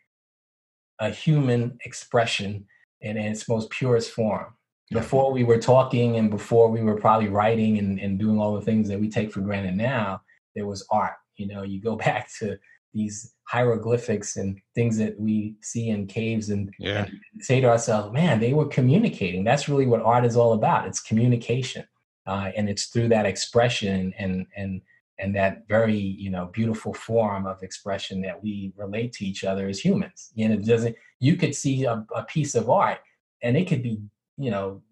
a 1.02 1.10
human 1.10 1.76
expression 1.84 2.64
in, 3.00 3.16
in 3.16 3.26
its 3.26 3.48
most 3.48 3.68
purest 3.70 4.12
form. 4.12 4.54
Before 4.92 5.32
we 5.32 5.42
were 5.42 5.58
talking 5.58 6.16
and 6.16 6.30
before 6.30 6.68
we 6.70 6.82
were 6.82 6.96
probably 6.96 7.28
writing 7.28 7.78
and, 7.78 7.98
and 7.98 8.18
doing 8.18 8.38
all 8.38 8.54
the 8.54 8.60
things 8.60 8.88
that 8.88 9.00
we 9.00 9.08
take 9.08 9.32
for 9.32 9.40
granted 9.40 9.76
now, 9.76 10.22
there 10.54 10.66
was 10.66 10.86
art. 10.90 11.14
You 11.36 11.48
know, 11.48 11.62
you 11.62 11.80
go 11.80 11.96
back 12.06 12.30
to 12.38 12.56
these 12.94 13.34
hieroglyphics 13.44 14.36
and 14.36 14.60
things 14.74 14.96
that 14.98 15.18
we 15.18 15.56
see 15.60 15.88
in 15.88 16.06
caves 16.06 16.50
and, 16.50 16.72
yeah. 16.78 17.06
and, 17.06 17.42
say 17.42 17.60
to 17.60 17.68
ourselves, 17.68 18.12
man, 18.12 18.38
they 18.38 18.52
were 18.52 18.66
communicating. 18.66 19.42
That's 19.42 19.68
really 19.68 19.86
what 19.86 20.02
art 20.02 20.24
is 20.24 20.36
all 20.36 20.52
about. 20.52 20.86
It's 20.86 21.00
communication. 21.00 21.84
Uh, 22.26 22.50
and 22.56 22.68
it's 22.68 22.86
through 22.86 23.08
that 23.08 23.26
expression 23.26 24.14
and, 24.18 24.46
and, 24.56 24.80
and 25.18 25.34
that 25.36 25.68
very, 25.68 25.96
you 25.96 26.30
know, 26.30 26.46
beautiful 26.46 26.94
form 26.94 27.46
of 27.46 27.62
expression 27.62 28.20
that 28.22 28.42
we 28.42 28.72
relate 28.76 29.12
to 29.14 29.24
each 29.24 29.44
other 29.44 29.68
as 29.68 29.78
humans. 29.78 30.32
And 30.38 30.52
it 30.52 30.64
doesn't, 30.64 30.96
you 31.20 31.36
could 31.36 31.54
see 31.54 31.84
a, 31.84 32.04
a 32.14 32.24
piece 32.24 32.54
of 32.54 32.70
art 32.70 32.98
and 33.42 33.56
it 33.56 33.68
could 33.68 33.82
be, 33.82 34.00
you 34.36 34.50
know, 34.50 34.82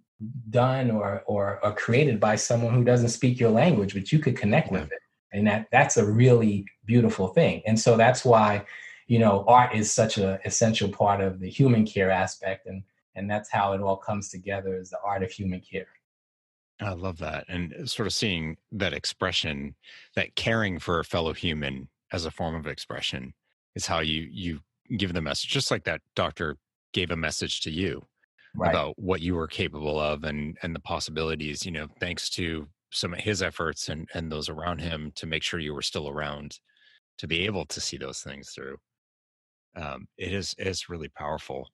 done 0.50 0.90
or, 0.90 1.22
or, 1.26 1.58
or 1.64 1.72
created 1.74 2.20
by 2.20 2.36
someone 2.36 2.74
who 2.74 2.84
doesn't 2.84 3.08
speak 3.08 3.40
your 3.40 3.50
language, 3.50 3.94
but 3.94 4.12
you 4.12 4.18
could 4.18 4.36
connect 4.36 4.70
with 4.70 4.92
it 4.92 4.98
and 5.32 5.46
that 5.46 5.66
that's 5.70 5.96
a 5.96 6.04
really 6.04 6.66
beautiful 6.84 7.28
thing 7.28 7.62
and 7.64 7.78
so 7.78 7.96
that's 7.96 8.24
why 8.24 8.64
you 9.10 9.18
know, 9.18 9.44
art 9.48 9.74
is 9.74 9.90
such 9.90 10.18
an 10.18 10.38
essential 10.44 10.88
part 10.88 11.20
of 11.20 11.40
the 11.40 11.50
human 11.50 11.84
care 11.84 12.12
aspect, 12.12 12.66
and 12.66 12.84
and 13.16 13.28
that's 13.28 13.50
how 13.50 13.72
it 13.72 13.80
all 13.80 13.96
comes 13.96 14.28
together 14.28 14.76
is 14.76 14.90
the 14.90 15.00
art 15.04 15.24
of 15.24 15.32
human 15.32 15.60
care. 15.60 15.88
I 16.80 16.92
love 16.92 17.18
that, 17.18 17.44
and 17.48 17.88
sort 17.88 18.06
of 18.06 18.12
seeing 18.12 18.56
that 18.72 18.92
expression, 18.92 19.74
that 20.14 20.34
caring 20.34 20.78
for 20.78 20.98
a 20.98 21.04
fellow 21.04 21.32
human 21.32 21.88
as 22.12 22.24
a 22.24 22.30
form 22.30 22.54
of 22.54 22.66
expression, 22.66 23.34
is 23.74 23.86
how 23.86 24.00
you 24.00 24.28
you 24.30 24.60
give 24.96 25.12
the 25.12 25.20
message, 25.20 25.50
just 25.50 25.70
like 25.70 25.84
that 25.84 26.00
doctor 26.14 26.56
gave 26.92 27.10
a 27.10 27.16
message 27.16 27.60
to 27.60 27.70
you 27.70 28.02
right. 28.54 28.70
about 28.70 28.98
what 28.98 29.20
you 29.20 29.34
were 29.34 29.46
capable 29.46 29.98
of 29.98 30.24
and 30.24 30.56
and 30.62 30.74
the 30.74 30.80
possibilities. 30.80 31.64
You 31.64 31.72
know, 31.72 31.88
thanks 32.00 32.30
to 32.30 32.68
some 32.92 33.12
of 33.14 33.20
his 33.20 33.42
efforts 33.42 33.88
and 33.88 34.08
and 34.14 34.30
those 34.30 34.48
around 34.48 34.80
him 34.80 35.12
to 35.16 35.26
make 35.26 35.42
sure 35.42 35.60
you 35.60 35.74
were 35.74 35.82
still 35.82 36.08
around 36.08 36.58
to 37.18 37.26
be 37.26 37.44
able 37.44 37.66
to 37.66 37.80
see 37.80 37.96
those 37.96 38.20
things 38.20 38.50
through. 38.50 38.76
Um, 39.76 40.08
it 40.18 40.32
is 40.32 40.54
is 40.58 40.88
really 40.88 41.08
powerful. 41.08 41.68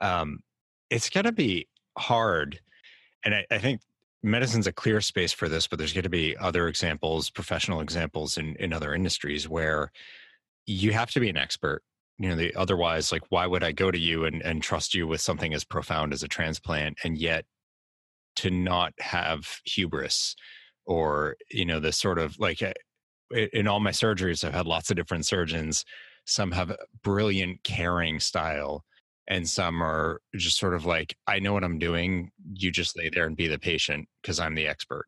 Um, 0.00 0.40
it's 0.88 1.10
going 1.10 1.26
to 1.26 1.32
be 1.32 1.68
hard, 1.98 2.58
and 3.24 3.34
I, 3.34 3.46
I 3.50 3.58
think 3.58 3.80
medicine's 4.22 4.66
a 4.66 4.72
clear 4.72 5.00
space 5.00 5.32
for 5.32 5.48
this, 5.48 5.66
but 5.66 5.78
there's 5.78 5.92
going 5.92 6.04
to 6.04 6.10
be 6.10 6.36
other 6.36 6.68
examples, 6.68 7.30
professional 7.30 7.80
examples 7.80 8.36
in, 8.36 8.56
in 8.56 8.72
other 8.72 8.94
industries 8.94 9.48
where 9.48 9.90
you 10.66 10.92
have 10.92 11.10
to 11.12 11.20
be 11.20 11.30
an 11.30 11.36
expert. 11.36 11.82
You 12.18 12.30
know, 12.30 12.36
the, 12.36 12.54
otherwise, 12.54 13.12
like, 13.12 13.22
why 13.30 13.46
would 13.46 13.64
I 13.64 13.72
go 13.72 13.90
to 13.90 13.98
you 13.98 14.26
and, 14.26 14.42
and 14.42 14.62
trust 14.62 14.94
you 14.94 15.06
with 15.06 15.22
something 15.22 15.54
as 15.54 15.64
profound 15.64 16.12
as 16.12 16.22
a 16.22 16.28
transplant 16.28 16.98
and 17.02 17.16
yet 17.16 17.46
to 18.36 18.50
not 18.50 18.92
have 18.98 19.60
hubris 19.64 20.36
or, 20.84 21.36
you 21.50 21.64
know, 21.64 21.80
this 21.80 21.96
sort 21.96 22.18
of 22.18 22.38
like 22.38 22.60
eh, 22.62 22.72
in 23.52 23.66
all 23.66 23.80
my 23.80 23.90
surgeries, 23.90 24.44
I've 24.44 24.54
had 24.54 24.66
lots 24.66 24.90
of 24.90 24.96
different 24.96 25.24
surgeons. 25.24 25.84
Some 26.26 26.52
have 26.52 26.70
a 26.70 26.78
brilliant 27.02 27.62
caring 27.64 28.20
style 28.20 28.84
and 29.28 29.48
some 29.48 29.82
are 29.82 30.20
just 30.34 30.58
sort 30.58 30.74
of 30.74 30.84
like 30.84 31.16
i 31.26 31.38
know 31.38 31.52
what 31.52 31.64
i'm 31.64 31.78
doing 31.78 32.30
you 32.52 32.70
just 32.70 32.96
lay 32.96 33.08
there 33.08 33.26
and 33.26 33.36
be 33.36 33.48
the 33.48 33.58
patient 33.58 34.08
because 34.22 34.40
i'm 34.40 34.54
the 34.54 34.66
expert. 34.66 35.06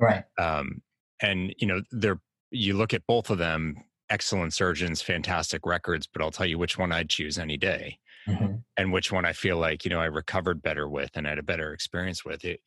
Right. 0.00 0.24
Um, 0.38 0.82
and 1.20 1.52
you 1.58 1.66
know 1.66 1.82
they're 1.90 2.20
you 2.50 2.74
look 2.74 2.94
at 2.94 3.06
both 3.06 3.30
of 3.30 3.38
them 3.38 3.76
excellent 4.10 4.54
surgeons 4.54 5.02
fantastic 5.02 5.66
records 5.66 6.06
but 6.06 6.22
i'll 6.22 6.30
tell 6.30 6.46
you 6.46 6.56
which 6.58 6.78
one 6.78 6.92
i'd 6.92 7.10
choose 7.10 7.36
any 7.36 7.56
day 7.56 7.98
mm-hmm. 8.26 8.54
and 8.76 8.92
which 8.92 9.12
one 9.12 9.24
i 9.24 9.32
feel 9.32 9.58
like 9.58 9.84
you 9.84 9.90
know 9.90 10.00
i 10.00 10.06
recovered 10.06 10.62
better 10.62 10.88
with 10.88 11.10
and 11.14 11.26
had 11.26 11.38
a 11.38 11.42
better 11.42 11.72
experience 11.72 12.24
with. 12.24 12.44
It 12.44 12.60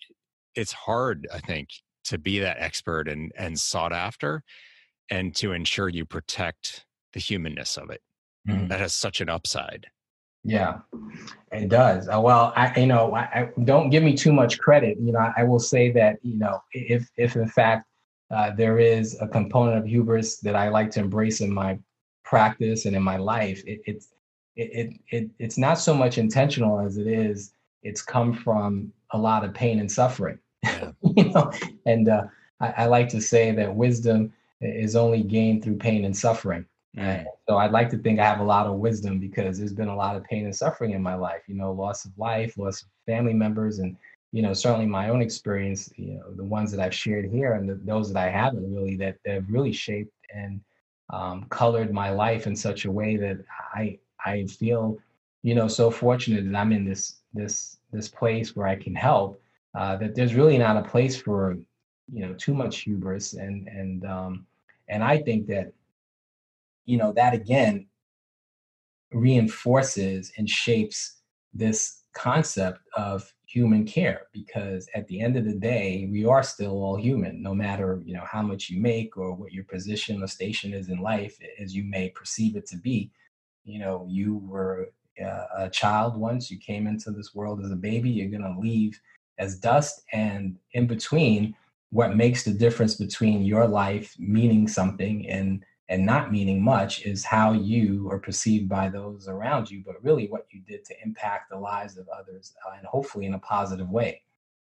it's 0.56 0.74
hard 0.74 1.28
i 1.34 1.40
think 1.40 1.70
to 2.04 2.18
be 2.18 2.40
that 2.40 2.58
expert 2.60 3.08
and 3.08 3.32
and 3.38 3.58
sought 3.58 3.94
after 3.94 4.44
and 5.10 5.36
to 5.36 5.52
ensure 5.54 5.90
you 5.90 6.06
protect 6.06 6.86
the 7.14 7.20
humanness 7.20 7.78
of 7.78 7.90
it. 7.90 8.02
Mm-hmm. 8.50 8.70
that 8.70 8.80
has 8.80 8.94
such 8.94 9.22
an 9.22 9.30
upside 9.30 9.86
yeah, 10.44 10.80
it 11.52 11.70
does. 11.70 12.08
Uh, 12.08 12.20
well, 12.20 12.52
I, 12.56 12.80
you 12.80 12.88
know, 12.88 13.14
I, 13.14 13.22
I, 13.22 13.50
don't 13.64 13.90
give 13.90 14.04
me 14.04 14.16
too 14.16 14.34
much 14.34 14.58
credit. 14.58 14.98
You 15.00 15.12
know, 15.12 15.20
I, 15.20 15.34
I, 15.38 15.44
will 15.44 15.60
say 15.60 15.92
that, 15.92 16.18
you 16.24 16.38
know, 16.38 16.64
if, 16.74 17.08
if 17.16 17.36
in 17.36 17.48
fact 17.48 17.86
uh, 18.32 18.52
there 18.56 18.80
is 18.80 19.18
a 19.22 19.28
component 19.28 19.78
of 19.78 19.86
hubris 19.86 20.38
that 20.40 20.56
I 20.56 20.70
like 20.70 20.90
to 20.92 21.00
embrace 21.00 21.42
in 21.42 21.54
my 21.54 21.78
practice 22.24 22.86
and 22.86 22.96
in 22.96 23.04
my 23.04 23.18
life, 23.18 23.62
it, 23.68 23.82
it's, 23.86 24.14
it, 24.56 24.72
it, 24.74 25.00
it, 25.10 25.30
it's 25.38 25.58
not 25.58 25.76
so 25.76 25.94
much 25.94 26.18
intentional 26.18 26.80
as 26.80 26.98
it 26.98 27.08
is, 27.08 27.54
it's 27.84 28.02
come 28.02 28.34
from 28.34 28.92
a 29.12 29.18
lot 29.18 29.44
of 29.44 29.54
pain 29.54 29.80
and 29.80 29.92
suffering, 29.92 30.40
yeah. 30.64 30.92
you 31.16 31.30
know, 31.30 31.52
and 31.86 32.10
uh, 32.10 32.24
I, 32.60 32.74
I 32.78 32.86
like 32.86 33.10
to 33.10 33.22
say 33.22 33.52
that 33.52 33.76
wisdom 33.76 34.34
is 34.60 34.96
only 34.96 35.22
gained 35.24 35.64
through 35.64 35.78
pain 35.78 36.06
and 36.06 36.16
suffering. 36.16 36.66
So 37.48 37.58
I'd 37.58 37.72
like 37.72 37.90
to 37.92 37.98
think 37.98 38.20
I 38.20 38.26
have 38.26 38.40
a 38.40 38.44
lot 38.44 38.68
of 38.68 38.76
wisdom 38.76 39.20
because 39.20 39.58
there's 39.58 39.74
been 39.74 39.88
a 39.88 39.96
lot 39.96 40.16
of 40.16 40.24
pain 40.26 40.46
and 40.46 40.56
suffering 40.56 40.92
in 40.92 41.02
my 41.02 41.16
life, 41.16 41.42
you 41.48 41.56
know, 41.56 41.72
loss 41.72 42.06
of 42.06 42.12
life, 42.18 42.58
loss 42.58 42.82
of 42.82 42.90
family 43.06 43.34
members, 43.34 43.80
and, 43.80 43.96
you 44.34 44.42
know, 44.42 44.54
certainly 44.54 44.86
my 44.86 45.10
own 45.10 45.22
experience, 45.22 45.92
you 45.96 46.16
know, 46.16 46.34
the 46.36 46.44
ones 46.44 46.72
that 46.72 46.80
I've 46.80 46.94
shared 46.94 47.26
here 47.26 47.54
and 47.54 47.70
the, 47.70 47.76
those 47.76 48.12
that 48.12 48.22
I 48.22 48.30
haven't 48.30 48.74
really, 48.74 48.96
that, 48.98 49.18
that 49.26 49.34
have 49.36 49.50
really 49.50 49.72
shaped 49.72 50.14
and 50.34 50.62
um, 51.12 51.46
colored 51.50 51.94
my 51.94 52.10
life 52.10 52.48
in 52.48 52.56
such 52.56 52.86
a 52.86 52.92
way 52.92 53.18
that 53.18 53.38
I, 53.74 53.98
I 54.26 54.46
feel, 54.46 54.98
you 55.44 55.56
know, 55.56 55.68
so 55.68 55.92
fortunate 55.92 56.46
that 56.46 56.58
I'm 56.58 56.72
in 56.72 56.86
this, 56.86 57.18
this, 57.34 57.78
this 57.92 58.08
place 58.08 58.56
where 58.56 58.68
I 58.68 58.76
can 58.76 58.96
help, 58.96 59.42
uh, 59.76 59.96
that 59.98 60.16
there's 60.16 60.36
really 60.36 60.58
not 60.58 60.78
a 60.78 60.90
place 60.90 61.16
for, 61.16 61.58
you 62.12 62.26
know, 62.26 62.34
too 62.34 62.54
much 62.54 62.80
hubris. 62.80 63.34
And, 63.34 63.68
and, 63.68 64.06
um, 64.06 64.46
and 64.88 65.04
I 65.04 65.18
think 65.18 65.48
that, 65.48 65.72
you 66.86 66.98
know, 66.98 67.12
that 67.14 67.34
again 67.34 67.88
reinforces 69.12 70.32
and 70.38 70.50
shapes 70.50 71.18
this 71.54 72.04
concept 72.14 72.80
of 72.96 73.34
human 73.46 73.86
care 73.86 74.24
because 74.32 74.88
at 74.96 75.08
the 75.08 75.20
end 75.20 75.36
of 75.36 75.46
the 75.46 75.54
day 75.54 76.08
we 76.12 76.26
are 76.26 76.44
still 76.44 76.72
all 76.72 76.96
human 76.96 77.42
no 77.44 77.54
matter 77.54 78.02
you 78.06 78.14
know 78.14 78.24
how 78.30 78.42
much 78.42 78.70
you 78.70 78.80
make 78.82 79.18
or 79.18 79.34
what 79.34 79.52
your 79.52 79.66
position 79.66 80.24
or 80.24 80.28
station 80.28 80.74
is 80.74 80.90
in 80.90 81.02
life 81.02 81.38
as 81.60 81.76
you 81.76 81.84
may 81.84 82.10
perceive 82.10 82.56
it 82.56 82.66
to 82.66 82.78
be. 82.78 83.12
You 83.66 83.80
know 83.80 84.06
you 84.10 84.38
were 84.38 84.90
uh, 85.24 85.46
a 85.58 85.70
child 85.70 86.16
once 86.16 86.50
you 86.50 86.58
came 86.58 86.88
into 86.88 87.12
this 87.12 87.36
world 87.36 87.64
as 87.64 87.72
a 87.72 87.76
baby 87.76 88.10
you're 88.10 88.30
going 88.30 88.42
to 88.42 88.60
leave 88.60 89.00
as 89.38 89.60
dust 89.60 90.04
and 90.14 90.58
in 90.74 90.88
between 90.88 91.54
what 91.92 92.16
makes 92.16 92.44
the 92.44 92.54
difference 92.54 92.96
between 92.96 93.44
your 93.44 93.68
life 93.68 94.16
meaning 94.18 94.68
something 94.68 95.28
and 95.30 95.66
and 95.92 96.06
not 96.06 96.32
meaning 96.32 96.64
much 96.64 97.06
is 97.06 97.26
how 97.26 97.52
you 97.52 98.10
are 98.10 98.18
perceived 98.18 98.70
by 98.70 98.88
those 98.88 99.28
around 99.28 99.70
you, 99.70 99.84
but 99.86 100.02
really 100.02 100.26
what 100.28 100.48
you 100.50 100.62
did 100.62 100.86
to 100.86 100.96
impact 101.04 101.50
the 101.50 101.58
lives 101.58 101.98
of 101.98 102.08
others 102.08 102.54
uh, 102.66 102.76
and 102.78 102.88
hopefully 102.88 103.26
in 103.26 103.34
a 103.34 103.40
positive 103.40 103.90
way. 103.90 104.22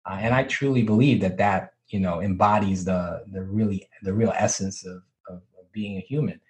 Uh, 0.06 0.16
and 0.18 0.34
I 0.34 0.44
truly 0.44 0.82
believe 0.82 1.20
that 1.20 1.36
that 1.36 1.74
you 1.88 2.00
know 2.00 2.22
embodies 2.22 2.86
the 2.86 3.22
the 3.32 3.42
really 3.42 3.86
the 4.02 4.14
real 4.14 4.32
essence 4.34 4.86
of, 4.86 5.02
of, 5.28 5.42
of 5.58 5.70
being 5.72 5.98
a 5.98 6.00
human. 6.00 6.40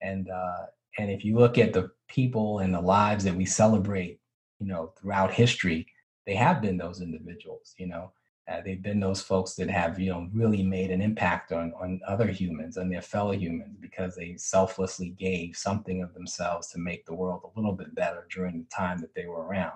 And 0.00 0.30
uh, 0.30 0.66
and 0.96 1.10
if 1.10 1.24
you 1.24 1.36
look 1.36 1.58
at 1.58 1.72
the 1.72 1.90
people 2.06 2.60
and 2.60 2.72
the 2.72 2.80
lives 2.80 3.24
that 3.24 3.34
we 3.34 3.46
celebrate, 3.46 4.20
you 4.60 4.68
know, 4.68 4.92
throughout 4.96 5.32
history, 5.32 5.88
they 6.24 6.36
have 6.36 6.62
been 6.62 6.76
those 6.76 7.00
individuals. 7.00 7.74
You 7.78 7.88
know, 7.88 8.12
uh, 8.50 8.60
they've 8.64 8.82
been 8.82 9.00
those 9.00 9.22
folks 9.22 9.54
that 9.54 9.70
have, 9.70 10.00
you 10.00 10.10
know, 10.10 10.28
really 10.32 10.62
made 10.62 10.90
an 10.90 11.00
impact 11.00 11.52
on, 11.52 11.72
on 11.80 12.00
other 12.06 12.26
humans 12.26 12.76
and 12.76 12.92
their 12.92 13.02
fellow 13.02 13.32
humans 13.32 13.76
because 13.80 14.16
they 14.16 14.34
selflessly 14.36 15.10
gave 15.10 15.56
something 15.56 16.02
of 16.02 16.12
themselves 16.14 16.68
to 16.68 16.78
make 16.78 17.06
the 17.06 17.14
world 17.14 17.42
a 17.44 17.58
little 17.58 17.74
bit 17.74 17.94
better 17.94 18.26
during 18.30 18.58
the 18.58 18.66
time 18.74 19.00
that 19.00 19.14
they 19.14 19.26
were 19.26 19.46
around. 19.46 19.74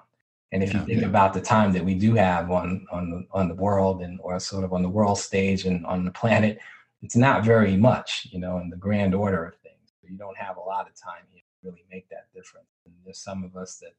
And 0.53 0.63
if 0.63 0.73
yeah, 0.73 0.81
you 0.81 0.87
think 0.87 1.01
yeah. 1.03 1.09
about 1.09 1.35
the 1.35 1.41
time 1.41 1.73
that 1.73 1.85
we 1.85 1.95
do 1.95 2.15
have 2.15 2.51
on 2.51 2.87
on 2.93 3.11
the, 3.11 3.27
on 3.33 3.49
the 3.49 3.55
world 3.55 4.03
and 4.03 4.21
or 4.23 4.39
sort 4.39 4.65
of 4.65 4.73
on 4.73 4.83
the 4.83 4.89
world 4.89 5.19
stage 5.19 5.65
and 5.65 5.85
on 5.87 6.05
the 6.05 6.13
planet, 6.13 6.59
it's 7.03 7.17
not 7.17 7.45
very 7.45 7.77
much, 7.77 8.29
you 8.31 8.39
know, 8.39 8.59
in 8.59 8.71
the 8.71 8.77
grand 8.77 9.15
order 9.15 9.45
of 9.45 9.57
things. 9.57 9.93
You 10.03 10.17
don't 10.17 10.37
have 10.37 10.57
a 10.57 10.61
lot 10.61 10.89
of 10.89 10.95
time 10.95 11.25
here 11.33 11.43
to 11.43 11.69
really 11.69 11.85
make 11.91 12.09
that 12.11 12.27
difference. 12.35 12.69
And 12.87 12.95
there's 13.05 13.19
some 13.19 13.43
of 13.43 13.57
us 13.57 13.79
that 13.79 13.95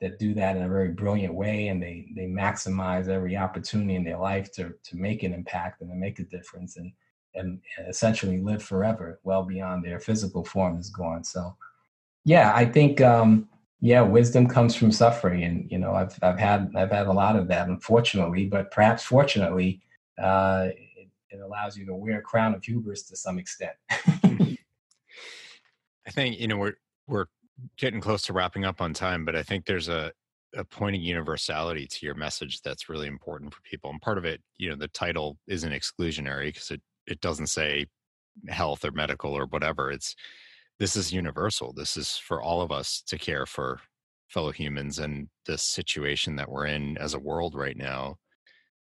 that 0.00 0.18
do 0.18 0.34
that 0.34 0.56
in 0.56 0.62
a 0.62 0.68
very 0.68 0.90
brilliant 0.90 1.34
way 1.34 1.68
and 1.68 1.82
they 1.82 2.06
they 2.14 2.26
maximize 2.26 3.08
every 3.08 3.36
opportunity 3.36 3.94
in 3.94 4.04
their 4.04 4.18
life 4.18 4.52
to 4.52 4.74
to 4.84 4.96
make 4.96 5.22
an 5.22 5.32
impact 5.32 5.80
and 5.80 5.90
to 5.90 5.96
make 5.96 6.18
a 6.18 6.24
difference 6.24 6.76
and 6.76 6.92
and 7.34 7.60
essentially 7.88 8.38
live 8.38 8.62
forever 8.62 9.20
well 9.24 9.42
beyond 9.42 9.84
their 9.84 10.00
physical 10.00 10.44
form 10.44 10.78
is 10.78 10.90
gone. 10.90 11.22
So 11.22 11.54
yeah 12.24 12.52
i 12.54 12.64
think 12.64 13.00
um 13.00 13.48
yeah 13.80 14.02
wisdom 14.02 14.46
comes 14.46 14.74
from 14.74 14.90
suffering 14.92 15.44
and 15.44 15.70
you 15.70 15.78
know 15.78 15.94
i've 15.94 16.18
i've 16.22 16.38
had 16.38 16.70
i've 16.76 16.90
had 16.90 17.06
a 17.06 17.12
lot 17.12 17.36
of 17.36 17.46
that 17.48 17.68
unfortunately 17.68 18.46
but 18.46 18.70
perhaps 18.70 19.02
fortunately 19.04 19.80
uh 20.20 20.68
it, 20.96 21.08
it 21.30 21.40
allows 21.40 21.76
you 21.76 21.86
to 21.86 21.94
wear 21.94 22.18
a 22.18 22.22
crown 22.22 22.54
of 22.54 22.64
hubris 22.64 23.04
to 23.04 23.16
some 23.16 23.38
extent. 23.38 23.72
I 26.06 26.10
think 26.10 26.38
you 26.38 26.48
know 26.48 26.56
we're 26.56 26.74
we're 27.06 27.26
getting 27.78 28.00
close 28.00 28.22
to 28.22 28.32
wrapping 28.32 28.64
up 28.64 28.80
on 28.80 28.92
time, 28.92 29.24
but 29.24 29.36
I 29.36 29.42
think 29.42 29.64
there's 29.64 29.88
a 29.88 30.12
a 30.54 30.64
point 30.64 30.96
of 30.96 31.02
universality 31.02 31.86
to 31.86 32.06
your 32.06 32.14
message 32.14 32.62
that's 32.62 32.88
really 32.88 33.06
important 33.06 33.52
for 33.52 33.60
people. 33.62 33.90
And 33.90 34.00
part 34.00 34.16
of 34.16 34.24
it, 34.24 34.40
you 34.56 34.70
know, 34.70 34.76
the 34.76 34.88
title 34.88 35.38
isn't 35.46 35.72
exclusionary 35.72 36.46
because 36.46 36.70
it 36.70 36.80
it 37.06 37.20
doesn't 37.20 37.48
say 37.48 37.86
health 38.48 38.84
or 38.84 38.90
medical 38.92 39.32
or 39.32 39.46
whatever. 39.46 39.90
It's 39.90 40.14
this 40.78 40.96
is 40.96 41.12
universal. 41.12 41.72
This 41.72 41.96
is 41.96 42.16
for 42.16 42.42
all 42.42 42.60
of 42.62 42.72
us 42.72 43.02
to 43.06 43.18
care 43.18 43.46
for 43.46 43.80
fellow 44.28 44.52
humans 44.52 44.98
and 44.98 45.28
this 45.46 45.62
situation 45.62 46.36
that 46.36 46.50
we're 46.50 46.66
in 46.66 46.98
as 46.98 47.14
a 47.14 47.18
world 47.18 47.54
right 47.54 47.76
now. 47.76 48.16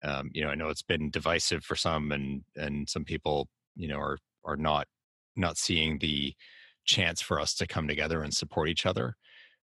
Um, 0.03 0.29
you 0.33 0.43
know, 0.43 0.49
I 0.49 0.55
know 0.55 0.69
it's 0.69 0.83
been 0.83 1.09
divisive 1.11 1.63
for 1.63 1.75
some, 1.75 2.11
and 2.11 2.43
and 2.55 2.89
some 2.89 3.05
people, 3.05 3.47
you 3.75 3.87
know, 3.87 3.99
are 3.99 4.17
are 4.45 4.57
not 4.57 4.87
not 5.35 5.57
seeing 5.57 5.99
the 5.99 6.33
chance 6.91 7.21
for 7.21 7.39
us 7.39 7.53
to 7.55 7.67
come 7.67 7.87
together 7.87 8.21
and 8.21 8.33
support 8.33 8.69
each 8.69 8.85
other. 8.85 9.15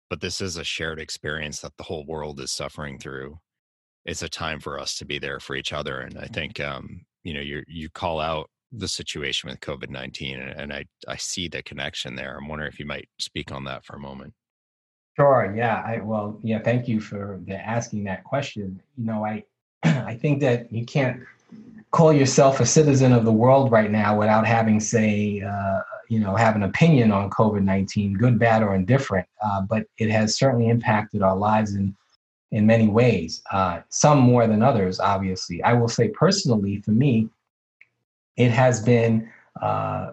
But 0.08 0.20
this 0.20 0.40
is 0.40 0.56
a 0.56 0.64
shared 0.64 1.00
experience 1.00 1.60
that 1.60 1.76
the 1.76 1.84
whole 1.84 2.06
world 2.06 2.40
is 2.40 2.52
suffering 2.52 2.98
through. 2.98 3.38
It's 4.04 4.22
a 4.22 4.28
time 4.28 4.60
for 4.60 4.78
us 4.78 4.96
to 4.98 5.04
be 5.04 5.18
there 5.18 5.40
for 5.40 5.56
each 5.56 5.72
other. 5.72 6.00
And 6.00 6.16
I 6.18 6.26
think, 6.26 6.60
um, 6.60 7.04
you 7.24 7.34
know, 7.34 7.40
you 7.40 7.64
you 7.66 7.90
call 7.90 8.20
out 8.20 8.48
the 8.70 8.86
situation 8.86 9.50
with 9.50 9.60
COVID 9.60 9.90
19, 9.90 10.38
and 10.38 10.72
I, 10.72 10.84
I 11.08 11.16
see 11.16 11.48
the 11.48 11.62
connection 11.62 12.14
there. 12.14 12.36
I'm 12.36 12.48
wondering 12.48 12.70
if 12.70 12.78
you 12.78 12.86
might 12.86 13.08
speak 13.18 13.50
on 13.50 13.64
that 13.64 13.84
for 13.84 13.96
a 13.96 14.00
moment. 14.00 14.32
Sure. 15.16 15.52
Yeah. 15.56 15.82
I, 15.84 15.98
well, 15.98 16.38
yeah. 16.42 16.60
Thank 16.60 16.86
you 16.88 17.00
for 17.00 17.40
the 17.46 17.56
asking 17.56 18.04
that 18.04 18.22
question. 18.22 18.80
You 18.96 19.06
know, 19.06 19.24
I, 19.24 19.44
I 19.82 20.14
think 20.14 20.40
that 20.40 20.70
you 20.70 20.84
can't 20.84 21.22
call 21.96 22.12
yourself 22.12 22.60
a 22.60 22.66
citizen 22.66 23.10
of 23.14 23.24
the 23.24 23.32
world 23.32 23.72
right 23.72 23.90
now 23.90 24.18
without 24.18 24.46
having, 24.46 24.78
say, 24.78 25.40
uh, 25.40 25.80
you 26.10 26.20
know, 26.20 26.36
have 26.36 26.54
an 26.54 26.62
opinion 26.62 27.10
on 27.10 27.30
COVID 27.30 27.62
19, 27.62 28.12
good, 28.12 28.38
bad, 28.38 28.62
or 28.62 28.74
indifferent. 28.74 29.26
Uh, 29.42 29.62
but 29.62 29.86
it 29.96 30.10
has 30.10 30.36
certainly 30.36 30.68
impacted 30.68 31.22
our 31.22 31.34
lives 31.34 31.74
in, 31.74 31.96
in 32.50 32.66
many 32.66 32.86
ways, 32.86 33.42
uh, 33.50 33.80
some 33.88 34.18
more 34.18 34.46
than 34.46 34.62
others, 34.62 35.00
obviously. 35.00 35.62
I 35.62 35.72
will 35.72 35.88
say 35.88 36.08
personally, 36.08 36.82
for 36.82 36.90
me, 36.90 37.30
it 38.36 38.50
has 38.50 38.82
been 38.82 39.30
uh, 39.62 40.12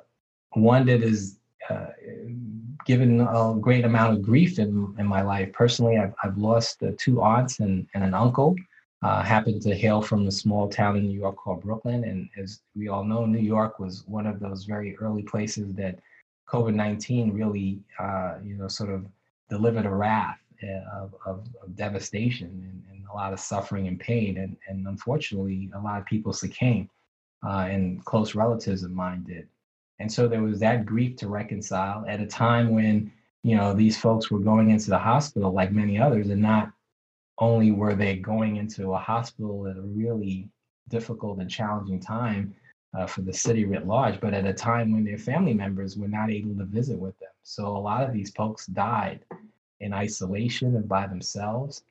one 0.53 0.86
that 0.86 1.03
is 1.03 1.38
uh, 1.69 1.88
given 2.86 3.19
a 3.19 3.55
great 3.59 3.84
amount 3.84 4.13
of 4.13 4.21
grief 4.21 4.57
in, 4.57 4.95
in 4.97 5.05
my 5.05 5.21
life. 5.21 5.51
Personally, 5.51 5.97
I've, 5.97 6.13
I've 6.23 6.38
lost 6.38 6.81
uh, 6.81 6.91
two 6.97 7.21
aunts 7.21 7.59
and, 7.59 7.86
and 7.93 8.05
an 8.05 8.13
uncle. 8.13 8.55
Uh, 9.04 9.22
happened 9.22 9.62
to 9.62 9.76
hail 9.76 10.01
from 10.01 10.26
a 10.28 10.32
small 10.32 10.70
town 10.70 10.95
in 10.95 11.06
New 11.06 11.20
York 11.20 11.36
called 11.36 11.62
Brooklyn. 11.62 12.06
And 12.06 12.30
as 12.38 12.62
we 12.74 12.88
all 12.88 13.04
know, 13.04 13.26
New 13.26 13.38
York 13.39 13.78
was 13.78 14.06
one 14.08 14.26
of 14.26 14.39
those 14.39 14.64
very 14.64 14.95
early 14.97 15.24
places 15.24 15.74
that 15.74 15.99
COVID 16.47 16.74
19 16.74 17.34
really, 17.34 17.82
uh, 17.99 18.36
you 18.41 18.56
know, 18.56 18.70
sort 18.70 18.91
of 18.91 19.06
delivered 19.49 19.86
a 19.86 19.89
wrath 19.89 20.39
uh, 20.64 21.01
of, 21.01 21.16
of, 21.26 21.45
of 21.62 21.76
devastation 21.76 22.47
and, 22.47 22.84
and, 22.91 23.04
a 23.12 23.14
lot 23.14 23.34
of 23.34 23.39
suffering 23.39 23.88
and 23.88 23.99
pain. 23.99 24.38
And, 24.38 24.58
and 24.68 24.88
unfortunately, 24.88 25.70
a 25.76 25.80
lot 25.80 25.99
of 25.99 26.06
people 26.06 26.34
succumbed, 26.34 26.89
uh, 27.45 27.68
and 27.70 28.04
close 28.06 28.34
relatives 28.34 28.84
of 28.84 28.91
mine 28.91 29.24
did. 29.28 29.47
And 29.99 30.12
so 30.12 30.28
there 30.28 30.41
was 30.41 30.60
that 30.62 30.86
grief 30.86 31.18
to 31.18 31.28
reconcile 31.28 32.04
at 32.08 32.20
a 32.22 32.26
time 32.26 32.74
when, 32.74 33.12
you 33.43 33.56
know, 33.56 33.74
these 33.74 33.97
folks 33.99 34.32
were 34.32 34.39
going 34.39 34.72
into 34.72 34.89
the 34.89 34.97
hospital 34.97 35.51
like 35.51 35.72
many 35.72 35.99
others, 35.99 36.30
and 36.30 36.41
not 36.41 36.72
only 37.39 37.71
were 37.71 37.95
they 37.95 38.15
going 38.15 38.57
into 38.57 38.93
a 38.93 38.97
hospital 38.97 39.67
at 39.67 39.77
a 39.77 39.81
really 39.81 40.49
difficult 40.89 41.39
and 41.39 41.49
challenging 41.49 41.99
time 41.99 42.53
uh, 42.93 43.07
for 43.07 43.21
the 43.21 43.34
city 43.34 43.65
writ 43.65 43.88
large, 43.88 44.19
but 44.19 44.34
at 44.34 44.45
a 44.45 44.53
time 44.53 44.91
when 44.91 45.03
their 45.03 45.17
family 45.17 45.53
members 45.53 45.97
were 45.97 46.07
not 46.07 46.29
able 46.29 46.55
to 46.55 46.65
visit 46.65 46.97
with 46.97 47.17
them. 47.19 47.29
So 47.41 47.65
a 47.65 47.77
lot 47.77 48.03
of 48.03 48.13
these 48.13 48.31
folks 48.31 48.67
died 48.67 49.21
in 49.79 49.93
isolation 49.93 50.75
and 50.75 50.88
by 50.88 51.07
themselves. 51.07 51.84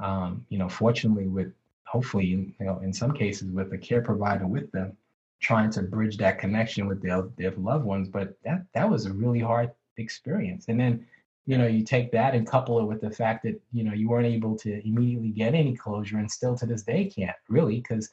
Um, 0.00 0.44
you 0.48 0.58
know, 0.58 0.68
fortunately, 0.68 1.26
with 1.26 1.52
hopefully, 1.84 2.26
you 2.26 2.52
know, 2.60 2.80
in 2.80 2.92
some 2.92 3.12
cases, 3.12 3.50
with 3.50 3.72
a 3.72 3.78
care 3.78 4.02
provider 4.02 4.46
with 4.46 4.70
them 4.72 4.96
trying 5.40 5.70
to 5.70 5.82
bridge 5.82 6.16
that 6.18 6.38
connection 6.38 6.86
with 6.86 7.00
their, 7.00 7.22
their 7.36 7.52
loved 7.52 7.84
ones. 7.84 8.08
But 8.08 8.36
that 8.44 8.64
that 8.74 8.88
was 8.88 9.06
a 9.06 9.12
really 9.12 9.40
hard 9.40 9.70
experience. 9.96 10.66
And 10.68 10.78
then, 10.78 11.06
you 11.48 11.56
know, 11.56 11.66
you 11.66 11.82
take 11.82 12.12
that 12.12 12.34
and 12.34 12.46
couple 12.46 12.78
it 12.78 12.84
with 12.84 13.00
the 13.00 13.10
fact 13.10 13.42
that, 13.42 13.58
you 13.72 13.82
know, 13.82 13.94
you 13.94 14.06
weren't 14.06 14.26
able 14.26 14.54
to 14.54 14.86
immediately 14.86 15.30
get 15.30 15.54
any 15.54 15.74
closure 15.74 16.18
and 16.18 16.30
still 16.30 16.54
to 16.54 16.66
this 16.66 16.82
day 16.82 17.06
can't 17.06 17.34
really 17.48 17.76
because 17.76 18.10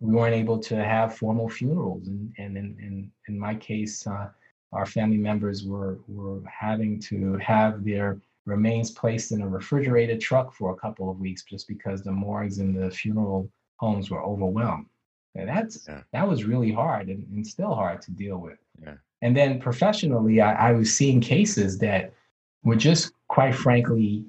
we 0.00 0.14
weren't 0.14 0.34
able 0.34 0.58
to 0.58 0.82
have 0.82 1.14
formal 1.14 1.46
funerals. 1.46 2.08
And, 2.08 2.32
and 2.38 2.56
in, 2.56 2.64
in, 2.80 3.12
in 3.28 3.38
my 3.38 3.54
case, 3.54 4.06
uh, 4.06 4.28
our 4.72 4.86
family 4.86 5.18
members 5.18 5.62
were, 5.62 5.98
were 6.08 6.40
having 6.48 6.98
to 7.00 7.36
have 7.36 7.84
their 7.84 8.18
remains 8.46 8.90
placed 8.92 9.32
in 9.32 9.42
a 9.42 9.48
refrigerated 9.48 10.18
truck 10.18 10.54
for 10.54 10.72
a 10.72 10.76
couple 10.76 11.10
of 11.10 11.20
weeks 11.20 11.44
just 11.44 11.68
because 11.68 12.02
the 12.02 12.10
morgues 12.10 12.60
and 12.60 12.74
the 12.74 12.90
funeral 12.90 13.50
homes 13.76 14.10
were 14.10 14.22
overwhelmed. 14.22 14.86
And 15.34 15.50
that's 15.50 15.86
yeah. 15.86 16.00
that 16.14 16.26
was 16.26 16.44
really 16.44 16.72
hard 16.72 17.08
and, 17.08 17.26
and, 17.30 17.46
still 17.46 17.74
hard 17.74 18.00
to 18.02 18.10
deal 18.10 18.38
with. 18.38 18.58
Yeah. 18.82 18.94
And 19.20 19.36
then 19.36 19.60
professionally, 19.60 20.40
I, 20.40 20.70
I 20.70 20.72
was 20.72 20.96
seeing 20.96 21.20
cases 21.20 21.76
that 21.80 22.14
were 22.62 22.76
just 22.76 23.12
quite 23.28 23.54
frankly 23.54 24.24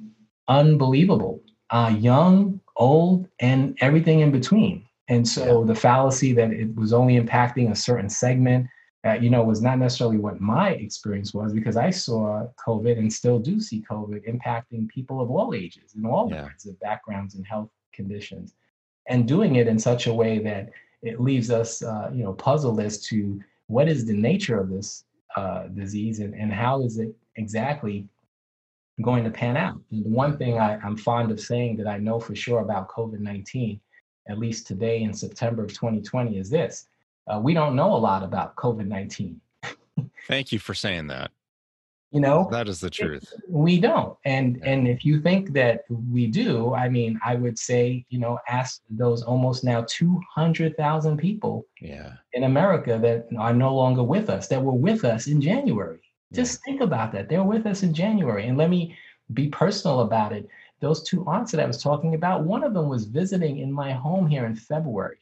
unbelievable. 0.47 1.41
Uh, 1.69 1.95
young, 1.97 2.59
old, 2.75 3.27
and 3.39 3.77
everything 3.81 4.19
in 4.19 4.31
between. 4.31 4.85
And 5.07 5.27
so 5.27 5.63
the 5.63 5.75
fallacy 5.75 6.33
that 6.33 6.51
it 6.51 6.73
was 6.75 6.93
only 6.93 7.19
impacting 7.19 7.71
a 7.71 7.75
certain 7.75 8.09
segment, 8.09 8.67
uh, 9.05 9.13
you 9.13 9.29
know, 9.29 9.43
was 9.43 9.61
not 9.61 9.77
necessarily 9.77 10.17
what 10.17 10.39
my 10.39 10.69
experience 10.71 11.33
was 11.33 11.53
because 11.53 11.75
I 11.75 11.89
saw 11.89 12.47
COVID 12.65 12.97
and 12.97 13.11
still 13.11 13.39
do 13.39 13.59
see 13.59 13.83
COVID 13.89 14.25
impacting 14.25 14.87
people 14.87 15.19
of 15.19 15.31
all 15.31 15.53
ages 15.53 15.95
and 15.95 16.05
all 16.05 16.29
yeah. 16.29 16.47
kinds 16.47 16.65
of 16.65 16.79
backgrounds 16.79 17.35
and 17.35 17.45
health 17.45 17.69
conditions, 17.93 18.53
and 19.07 19.27
doing 19.27 19.55
it 19.55 19.67
in 19.67 19.79
such 19.79 20.07
a 20.07 20.13
way 20.13 20.39
that 20.39 20.69
it 21.01 21.19
leaves 21.19 21.51
us, 21.51 21.83
uh, 21.83 22.09
you 22.13 22.23
know, 22.23 22.33
puzzled 22.33 22.79
as 22.79 23.01
to 23.07 23.41
what 23.67 23.89
is 23.89 24.05
the 24.05 24.13
nature 24.13 24.59
of 24.59 24.69
this 24.69 25.05
uh, 25.35 25.67
disease 25.67 26.19
and, 26.19 26.35
and 26.35 26.53
how 26.53 26.83
is 26.83 26.97
it 26.99 27.13
exactly 27.37 28.07
going 29.01 29.23
to 29.23 29.31
pan 29.31 29.57
out. 29.57 29.79
And 29.91 30.05
the 30.05 30.09
one 30.09 30.37
thing 30.37 30.57
I, 30.57 30.77
I'm 30.77 30.97
fond 30.97 31.31
of 31.31 31.39
saying 31.39 31.77
that 31.77 31.87
I 31.87 31.97
know 31.97 32.19
for 32.19 32.35
sure 32.35 32.61
about 32.61 32.89
COVID 32.89 33.19
19, 33.19 33.79
at 34.29 34.39
least 34.39 34.67
today 34.67 35.03
in 35.03 35.13
September 35.13 35.63
of 35.63 35.69
2020, 35.69 36.37
is 36.37 36.49
this. 36.49 36.87
Uh, 37.27 37.39
we 37.39 37.53
don't 37.53 37.75
know 37.75 37.93
a 37.93 37.97
lot 37.97 38.23
about 38.23 38.55
COVID 38.55 38.87
19. 38.87 39.39
Thank 40.27 40.51
you 40.51 40.59
for 40.59 40.73
saying 40.73 41.07
that. 41.07 41.31
You 42.11 42.19
know? 42.19 42.49
That 42.51 42.67
is 42.67 42.81
the 42.81 42.89
truth. 42.89 43.33
we 43.47 43.79
don't. 43.79 44.17
And 44.25 44.57
yeah. 44.57 44.71
and 44.71 44.87
if 44.87 45.05
you 45.05 45.21
think 45.21 45.53
that 45.53 45.85
we 45.89 46.27
do 46.27 46.73
i 46.73 46.89
mean 46.89 47.19
i 47.25 47.35
would 47.35 47.57
say 47.57 48.05
you 48.09 48.19
know 48.19 48.39
ask 48.47 48.81
those 48.89 49.23
almost 49.23 49.63
now 49.63 49.85
200,000 49.87 51.17
people 51.17 51.65
yeah. 51.79 52.13
in 52.33 52.43
america 52.43 52.99
that 53.01 53.27
are 53.37 53.53
no 53.53 53.73
longer 53.73 54.03
with 54.03 54.29
us 54.29 54.47
that 54.47 54.61
were 54.61 54.73
with 54.73 55.05
us 55.05 55.27
in 55.27 55.39
january 55.41 56.01
just 56.33 56.63
think 56.63 56.81
about 56.81 57.11
that 57.11 57.27
they're 57.29 57.43
with 57.43 57.65
us 57.65 57.83
in 57.83 57.93
january 57.93 58.47
and 58.47 58.57
let 58.57 58.69
me 58.69 58.95
be 59.33 59.47
personal 59.49 60.01
about 60.01 60.31
it 60.31 60.47
those 60.79 61.03
two 61.03 61.25
aunts 61.25 61.51
that 61.51 61.61
i 61.61 61.65
was 61.65 61.81
talking 61.81 62.15
about 62.15 62.43
one 62.43 62.63
of 62.63 62.73
them 62.73 62.87
was 62.87 63.05
visiting 63.05 63.59
in 63.59 63.71
my 63.71 63.91
home 63.91 64.27
here 64.27 64.45
in 64.45 64.55
february 64.55 65.19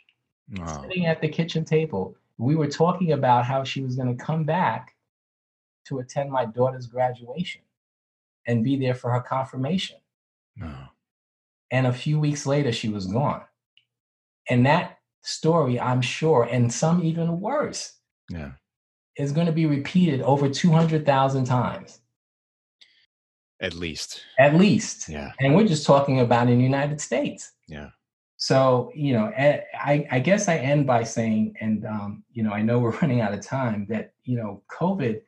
wow. 0.57 0.82
sitting 0.82 1.05
at 1.05 1.22
the 1.22 1.28
kitchen 1.28 1.66
table 1.66 2.16
we 2.38 2.55
were 2.55 2.68
talking 2.68 3.12
about 3.12 3.45
how 3.45 3.64
she 3.64 3.82
was 3.82 3.95
going 3.95 4.16
to 4.16 4.24
come 4.24 4.45
back 4.45 4.95
to 5.86 5.99
attend 5.99 6.32
my 6.32 6.45
daughter's 6.45 6.88
graduation 6.88 7.62
and 8.47 8.64
be 8.64 8.78
there 8.78 8.95
for 8.95 9.12
her 9.12 9.20
confirmation. 9.20 9.97
No. 10.55 10.74
And 11.72 11.86
a 11.86 11.93
few 11.93 12.20
weeks 12.20 12.45
later, 12.45 12.72
she 12.72 12.89
was 12.89 13.07
gone. 13.07 13.43
And 14.49 14.66
that 14.66 14.99
story, 15.22 15.80
I'm 15.80 16.01
sure, 16.01 16.43
and 16.43 16.74
some 16.74 17.03
even 17.03 17.39
worse, 17.39 17.93
yeah. 18.30 18.51
Is 19.20 19.32
going 19.32 19.47
to 19.47 19.53
be 19.53 19.65
repeated 19.65 20.22
over 20.22 20.49
200,000 20.49 21.43
times. 21.45 21.99
At 23.61 23.74
least. 23.74 24.22
At 24.39 24.55
least. 24.55 25.09
Yeah. 25.09 25.34
And 25.39 25.53
we're 25.55 25.67
just 25.67 25.86
talking 25.86 26.22
about 26.22 26.49
in 26.49 26.57
the 26.57 26.63
United 26.63 27.01
States. 27.01 27.51
Yeah. 27.67 27.89
So, 28.38 28.89
you 28.95 29.11
know, 29.11 29.34
eh, 29.36 29.59
I, 29.74 30.07
I 30.09 30.20
guess 30.20 30.47
I 30.47 30.55
end 30.55 30.88
by 30.88 31.03
saying, 31.03 31.55
and, 31.59 31.86
um, 31.86 32.24
you 32.32 32.41
know, 32.41 32.53
I 32.53 32.61
know 32.61 32.80
we're 32.80 32.97
running 33.01 33.20
out 33.20 33.34
of 33.34 33.41
time, 33.41 33.86
that, 33.89 34.13
you 34.24 34.38
know, 34.38 34.63
COVID 34.72 35.22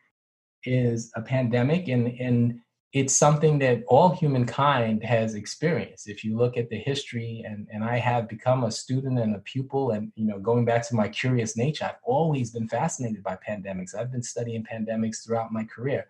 is 0.64 1.12
a 1.16 1.22
pandemic 1.22 1.90
and, 1.90 2.08
and 2.08 2.62
it's 2.94 3.16
something 3.16 3.58
that 3.60 3.84
all 3.88 4.10
humankind 4.10 5.04
has 5.04 5.36
experienced. 5.36 6.10
If 6.10 6.26
you 6.26 6.38
look 6.38 6.58
at 6.58 6.70
the 6.70 6.78
history, 6.78 7.44
and, 7.48 7.68
and 7.72 7.86
I 7.86 7.98
have 7.98 8.28
become 8.28 8.64
a 8.64 8.72
student 8.72 9.18
and 9.18 9.36
a 9.36 9.40
pupil, 9.40 9.92
and 9.92 10.12
you 10.16 10.26
know, 10.26 10.40
going 10.40 10.66
back 10.66 10.86
to 10.90 10.96
my 10.96 11.08
curious 11.08 11.56
nature, 11.56 11.86
I've 11.86 12.04
always 12.04 12.52
been 12.52 12.68
fascinated 12.68 13.24
by 13.24 13.38
pandemics. 13.48 13.96
I've 13.96 14.12
been 14.12 14.24
studying 14.24 14.66
pandemics 14.66 15.24
throughout 15.24 15.54
my 15.54 15.64
career. 15.64 16.08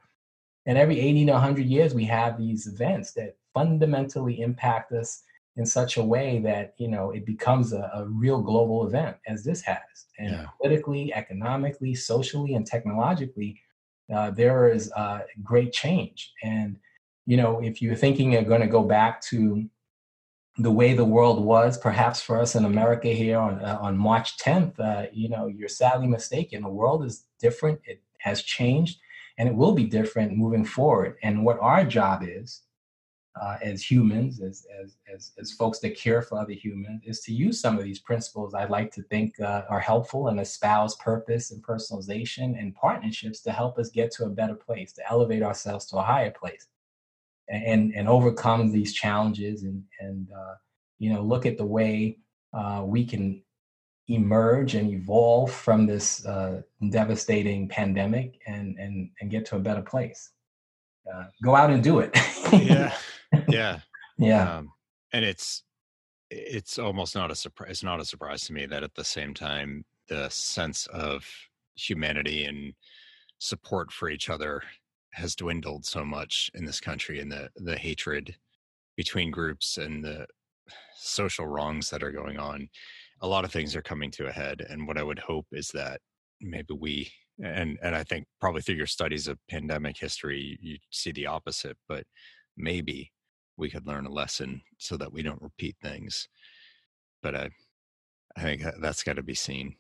And 0.66 0.78
every 0.78 1.00
80 1.00 1.26
to 1.28 1.32
100 1.34 1.66
years, 1.66 1.94
we 1.94 2.06
have 2.06 2.38
these 2.38 2.66
events 2.68 3.14
that 3.14 3.36
fundamentally 3.54 4.42
impact 4.42 4.92
us 4.92 5.24
in 5.58 5.66
such 5.66 5.98
a 5.98 6.04
way 6.04 6.40
that 6.40 6.74
you 6.78 6.88
know 6.88 7.12
it 7.12 7.26
becomes 7.26 7.74
a, 7.74 7.92
a 7.94 8.06
real 8.08 8.42
global 8.42 8.88
event, 8.88 9.18
as 9.28 9.44
this 9.44 9.62
has, 9.62 10.08
and 10.18 10.32
yeah. 10.32 10.46
politically, 10.60 11.14
economically, 11.14 11.94
socially, 11.94 12.56
and 12.56 12.66
technologically 12.66 13.60
uh, 14.14 14.32
there 14.32 14.72
is 14.72 14.92
uh, 14.94 15.22
great 15.44 15.72
change. 15.74 16.32
And, 16.44 16.78
you 17.26 17.38
know, 17.38 17.62
if 17.62 17.82
you're 17.82 17.96
thinking 17.96 18.34
you're 18.34 18.44
going 18.44 18.62
to 18.62 18.68
go 18.68 18.84
back 18.84 19.22
to 19.24 19.66
the 20.58 20.72
way 20.72 20.94
the 20.94 21.06
world 21.06 21.44
was, 21.44 21.78
perhaps 21.78 22.22
for 22.22 22.40
us 22.40 22.56
in 22.56 22.66
America 22.66 23.08
here 23.08 23.38
on, 23.38 23.64
uh, 23.64 23.78
on 23.82 23.98
March 23.98 24.38
10th, 24.38 24.80
uh, 24.80 25.08
you 25.12 25.30
know, 25.30 25.48
you're 25.48 25.70
sadly 25.70 26.08
mistaken. 26.08 26.62
The 26.62 26.70
world 26.70 27.06
is 27.06 27.26
different, 27.40 27.80
it 27.86 28.02
has 28.20 28.44
changed, 28.44 29.00
and 29.38 29.48
it 29.48 29.56
will 29.56 29.72
be 29.74 29.86
different 29.86 30.38
moving 30.38 30.66
forward. 30.66 31.18
And 31.24 31.46
what 31.46 31.60
our 31.60 31.86
job 31.86 32.24
is 32.24 32.62
uh, 33.40 33.58
as 33.62 33.82
humans, 33.82 34.42
as, 34.42 34.66
as, 34.82 34.98
as, 35.14 35.32
as 35.40 35.52
folks 35.54 35.80
that 35.80 35.96
care 35.96 36.22
for 36.22 36.40
other 36.40 36.54
humans, 36.54 37.02
is 37.06 37.22
to 37.22 37.34
use 37.34 37.62
some 37.62 37.78
of 37.78 37.84
these 37.84 38.00
principles 38.00 38.54
I'd 38.54 38.70
like 38.70 38.92
to 38.94 39.04
think 39.04 39.40
uh, 39.40 39.64
are 39.70 39.80
helpful 39.80 40.28
and 40.28 40.40
espouse 40.40 40.96
purpose 40.96 41.52
and 41.52 41.64
personalization 41.64 42.60
and 42.60 42.76
partnerships 42.76 43.42
to 43.42 43.52
help 43.52 43.78
us 43.78 43.90
get 43.90 44.12
to 44.14 44.26
a 44.26 44.30
better 44.30 44.56
place, 44.56 44.92
to 44.94 45.10
elevate 45.10 45.44
ourselves 45.44 45.86
to 45.88 45.98
a 45.98 46.04
higher 46.04 46.32
place 46.32 46.68
and, 47.48 47.94
and 47.94 48.08
overcome 48.08 48.72
these 48.72 48.94
challenges 48.94 49.64
and, 49.64 49.84
and 50.00 50.28
uh, 50.32 50.56
you 51.00 51.12
know, 51.12 51.22
look 51.22 51.46
at 51.46 51.58
the 51.58 51.66
way 51.66 52.18
uh, 52.54 52.84
we 52.86 53.06
can 53.06 53.42
emerge 54.08 54.76
and 54.76 54.90
evolve 54.90 55.52
from 55.52 55.86
this 55.86 56.26
uh, 56.26 56.62
devastating 56.90 57.68
pandemic 57.68 58.40
and 58.46 58.78
and 58.78 59.10
and 59.20 59.32
get 59.32 59.46
to 59.46 59.56
a 59.56 59.60
better 59.60 59.82
place. 59.82 60.32
Uh, 61.12 61.26
go 61.44 61.56
out 61.56 61.72
and 61.72 61.84
do 61.84 62.00
it. 62.00 62.16
yeah, 62.54 62.94
yeah, 63.48 63.80
yeah. 64.18 64.58
Um, 64.58 64.72
and 65.14 65.26
it's 65.26 65.64
it's 66.30 66.80
almost 66.80 67.16
not 67.16 67.32
a 67.32 67.36
surprise. 67.36 67.72
It's 67.72 67.84
not 67.84 68.00
a 68.00 68.06
surprise 68.06 68.44
to 68.46 68.54
me 68.54 68.66
that 68.68 68.84
at 68.84 68.96
the 68.96 69.04
same 69.04 69.34
time 69.34 69.86
the 70.08 70.30
sense 70.30 70.88
of 70.88 71.26
humanity 71.76 72.46
and 72.46 72.74
support 73.40 73.92
for 73.92 74.10
each 74.10 74.30
other 74.30 74.62
has 75.14 75.36
dwindled 75.36 75.86
so 75.86 76.06
much 76.06 76.50
in 76.54 76.66
this 76.66 76.80
country 76.80 77.20
and 77.20 77.32
the 77.32 77.50
the 77.56 77.76
hatred 77.76 78.36
between 78.96 79.32
groups 79.32 79.78
and 79.78 80.04
the 80.04 80.26
social 80.96 81.48
wrongs 81.48 81.90
that 81.90 82.04
are 82.04 82.12
going 82.12 82.38
on 82.38 82.70
a 83.22 83.28
lot 83.28 83.44
of 83.44 83.52
things 83.52 83.76
are 83.76 83.82
coming 83.82 84.12
to 84.12 84.28
a 84.28 84.32
head 84.32 84.66
and 84.70 84.88
what 84.88 84.98
i 84.98 85.04
would 85.04 85.20
hope 85.20 85.46
is 85.52 85.70
that 85.70 86.00
maybe 86.40 86.74
we 86.74 87.12
and 87.44 87.78
and 87.82 87.96
i 87.96 88.04
think 88.04 88.26
probably 88.40 88.62
through 88.62 88.76
your 88.76 88.88
studies 88.88 89.28
of 89.28 89.38
pandemic 89.50 89.98
history 89.98 90.58
you 90.62 90.78
see 90.92 91.12
the 91.12 91.26
opposite 91.26 91.78
but 91.90 92.04
maybe 92.58 93.12
we 93.58 93.70
could 93.70 93.88
learn 93.88 94.06
a 94.06 94.12
lesson 94.12 94.62
so 94.78 94.98
that 94.98 95.12
we 95.12 95.22
don't 95.22 95.42
repeat 95.42 95.76
things 95.82 96.28
but 97.22 97.36
i 97.36 97.50
i 98.38 98.42
think 98.42 98.64
that's 98.80 99.04
got 99.04 99.16
to 99.16 99.24
be 99.24 99.36
seen 99.36 99.76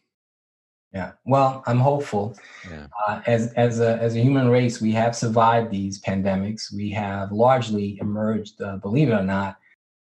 yeah. 0.93 1.13
Well, 1.25 1.63
I'm 1.67 1.79
hopeful. 1.79 2.35
Yeah. 2.69 2.87
Uh, 3.07 3.21
as 3.25 3.53
as 3.53 3.79
a 3.79 3.97
as 4.01 4.15
a 4.15 4.19
human 4.19 4.49
race, 4.49 4.81
we 4.81 4.91
have 4.91 5.15
survived 5.15 5.71
these 5.71 6.01
pandemics. 6.01 6.73
We 6.73 6.89
have 6.91 7.31
largely 7.31 7.97
emerged, 8.01 8.61
uh, 8.61 8.77
believe 8.77 9.09
it 9.09 9.13
or 9.13 9.23
not, 9.23 9.57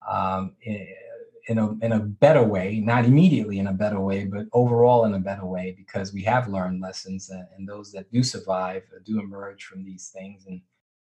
um, 0.09 0.55
in 0.63 1.59
a 1.59 1.73
in 1.85 1.91
a 1.91 1.99
better 1.99 2.43
way. 2.43 2.79
Not 2.79 3.05
immediately 3.05 3.59
in 3.59 3.67
a 3.67 3.73
better 3.73 3.99
way, 3.99 4.25
but 4.25 4.47
overall 4.51 5.05
in 5.05 5.13
a 5.13 5.19
better 5.19 5.45
way 5.45 5.75
because 5.77 6.11
we 6.11 6.23
have 6.23 6.47
learned 6.47 6.81
lessons, 6.81 7.29
and, 7.29 7.45
and 7.55 7.69
those 7.69 7.91
that 7.91 8.11
do 8.11 8.23
survive 8.23 8.83
uh, 8.95 8.99
do 9.05 9.19
emerge 9.19 9.65
from 9.65 9.83
these 9.83 10.09
things 10.09 10.45
and 10.47 10.59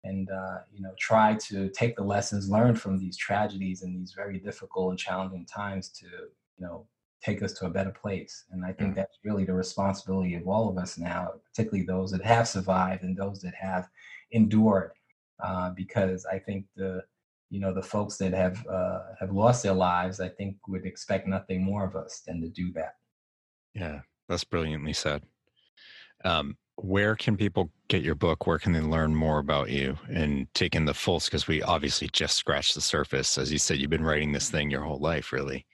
and 0.09 0.31
uh, 0.31 0.59
you 0.73 0.83
know 0.83 0.93
try 0.99 1.35
to 1.35 1.69
take 1.71 1.97
the 1.97 2.03
lessons 2.03 2.51
learned 2.51 2.81
from 2.81 2.99
these 2.99 3.17
tragedies 3.17 3.83
and 3.83 3.99
these 3.99 4.13
very 4.17 4.39
difficult 4.39 4.91
and 4.91 4.99
challenging 4.99 5.47
times 5.47 5.89
to 5.91 6.07
you 6.07 6.67
know 6.67 6.87
take 7.23 7.43
us 7.43 7.53
to 7.53 7.67
a 7.67 7.71
better 7.71 7.91
place. 7.91 8.45
And 8.53 8.65
I 8.65 8.73
think 8.73 8.95
that's 8.95 9.19
really 9.25 9.45
the 9.45 9.55
responsibility 9.55 10.37
of 10.37 10.47
all 10.47 10.69
of 10.69 10.79
us 10.79 10.99
now, 10.99 11.33
particularly 11.45 11.85
those 11.85 12.13
that 12.13 12.25
have 12.25 12.47
survived 12.47 13.03
and 13.03 13.17
those 13.17 13.41
that 13.41 13.55
have 13.55 13.89
endured, 14.31 14.93
uh, 15.43 15.71
because 15.71 16.25
I 16.27 16.39
think 16.39 16.67
the 16.77 17.03
you 17.51 17.61
know 17.61 17.73
the 17.73 17.83
folks 17.83 18.17
that 18.19 18.33
have 18.35 18.65
uh, 18.67 19.01
have 19.19 19.33
lost 19.33 19.63
their 19.63 19.75
lives, 19.75 20.21
I 20.21 20.29
think 20.29 20.57
would 20.69 20.85
expect 20.85 21.27
nothing 21.27 21.63
more 21.63 21.85
of 21.85 21.97
us 21.97 22.23
than 22.27 22.41
to 22.43 22.49
do 22.49 22.73
that. 22.75 22.95
Yeah, 23.75 24.01
that's 24.29 24.45
brilliantly 24.45 24.93
said. 24.93 25.23
Um, 26.25 26.57
where 26.83 27.16
can 27.16 27.37
people 27.37 27.70
get 27.89 28.03
your 28.03 28.14
book? 28.14 28.47
Where 28.47 28.59
can 28.59 28.72
they 28.72 28.81
learn 28.81 29.14
more 29.14 29.39
about 29.39 29.70
you 29.70 29.99
and 30.09 30.53
take 30.55 30.74
in 30.74 30.85
the 30.85 30.95
full? 30.95 31.20
Because 31.20 31.49
we 31.49 31.62
obviously 31.62 32.09
just 32.12 32.37
scratched 32.37 32.74
the 32.74 32.81
surface. 32.81 33.39
As 33.39 33.53
you 33.53 33.59
said, 33.59 33.79
you've 33.79 33.91
been 33.91 34.05
writing 34.05 34.33
this 34.33 34.51
thing 34.51 34.70
your 34.70 34.83
whole 34.83 34.99
life, 34.99 35.33
really. 35.33 35.66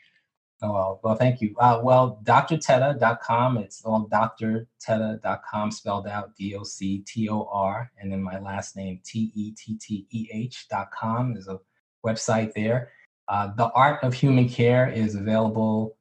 Oh, 0.63 0.73
well, 0.73 1.01
well, 1.03 1.15
thank 1.15 1.41
you. 1.41 1.55
Uh, 1.59 1.81
well, 1.83 2.21
drtetteh.com. 2.25 3.59
It's 3.59 3.83
all 3.85 4.09
drtetteh.com 4.09 5.71
spelled 5.71 6.07
out 6.07 6.35
D 6.37 6.55
O 6.55 6.63
C 6.63 7.05
T 7.07 7.29
O 7.29 7.49
R. 7.53 7.91
And 7.99 8.11
then 8.11 8.23
my 8.23 8.39
last 8.39 8.77
name, 8.77 9.01
T 9.05 9.31
E 9.35 9.53
T 9.53 9.77
T 9.77 10.07
E 10.11 10.29
H.com, 10.33 11.37
is 11.37 11.49
a 11.49 11.59
website 12.07 12.55
there. 12.55 12.93
Uh, 13.29 13.51
the 13.57 13.71
Art 13.73 14.03
of 14.03 14.15
Human 14.15 14.49
Care 14.49 14.89
is 14.89 15.17
available 15.17 15.97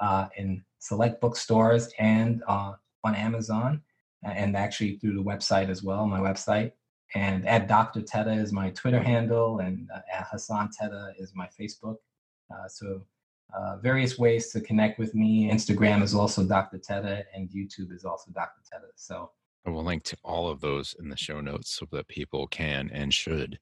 uh, 0.00 0.28
in 0.36 0.62
select 0.78 1.20
bookstores 1.20 1.92
and 1.98 2.42
uh, 2.46 2.74
on 3.04 3.14
Amazon, 3.14 3.80
and 4.24 4.56
actually 4.56 4.96
through 4.96 5.14
the 5.14 5.22
website 5.22 5.68
as 5.68 5.82
well, 5.82 6.06
my 6.06 6.20
website. 6.20 6.72
And 7.14 7.46
at 7.46 7.68
Dr. 7.68 8.00
Tetteh 8.00 8.40
is 8.40 8.52
my 8.52 8.70
Twitter 8.70 9.02
handle, 9.02 9.60
and 9.60 9.88
uh, 9.94 10.00
at 10.12 10.26
Hassan 10.30 10.70
Tetteh 10.80 11.12
is 11.18 11.32
my 11.34 11.48
Facebook. 11.58 11.96
Uh, 12.50 12.68
so 12.68 13.02
uh, 13.56 13.76
various 13.76 14.18
ways 14.18 14.50
to 14.52 14.60
connect 14.60 14.98
with 14.98 15.14
me. 15.14 15.50
Instagram 15.50 16.02
is 16.02 16.14
also 16.14 16.44
Dr. 16.44 16.78
Tetteh, 16.78 17.22
and 17.34 17.48
YouTube 17.50 17.92
is 17.92 18.04
also 18.04 18.32
Dr. 18.32 18.60
Tetteh. 18.62 18.90
So 18.96 19.30
I 19.66 19.70
will 19.70 19.84
link 19.84 20.02
to 20.04 20.16
all 20.24 20.48
of 20.48 20.60
those 20.60 20.96
in 20.98 21.08
the 21.08 21.16
show 21.16 21.40
notes 21.40 21.74
so 21.74 21.86
that 21.92 22.08
people 22.08 22.46
can 22.48 22.90
and 22.92 23.14
should 23.14 23.58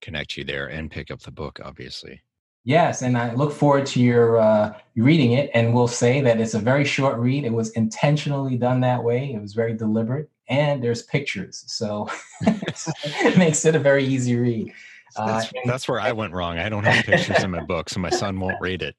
connect 0.00 0.36
you 0.36 0.44
there 0.44 0.66
and 0.66 0.90
pick 0.90 1.10
up 1.10 1.20
the 1.20 1.30
book, 1.30 1.60
obviously. 1.64 2.20
Yes, 2.68 3.00
and 3.00 3.16
I 3.16 3.32
look 3.32 3.54
forward 3.54 3.86
to 3.86 4.00
your 4.00 4.36
uh, 4.36 4.74
reading 4.94 5.32
it. 5.32 5.50
And 5.54 5.72
we'll 5.72 5.88
say 5.88 6.20
that 6.20 6.38
it's 6.38 6.52
a 6.52 6.58
very 6.58 6.84
short 6.84 7.16
read. 7.18 7.46
It 7.46 7.52
was 7.54 7.70
intentionally 7.70 8.58
done 8.58 8.80
that 8.80 9.02
way. 9.02 9.32
It 9.32 9.40
was 9.40 9.54
very 9.54 9.72
deliberate, 9.72 10.28
and 10.50 10.84
there's 10.84 11.02
pictures, 11.04 11.64
so 11.66 12.10
it 12.42 13.38
makes 13.38 13.64
it 13.64 13.74
a 13.74 13.78
very 13.78 14.04
easy 14.04 14.36
read. 14.36 14.70
That's, 15.16 15.46
uh, 15.46 15.50
that's 15.64 15.88
where 15.88 15.98
I 15.98 16.12
went 16.12 16.34
wrong. 16.34 16.58
I 16.58 16.68
don't 16.68 16.84
have 16.84 17.06
pictures 17.06 17.42
in 17.42 17.52
my 17.52 17.64
book, 17.64 17.88
so 17.88 18.00
my 18.00 18.10
son 18.10 18.38
won't 18.38 18.60
read 18.60 18.82
it. 18.82 18.96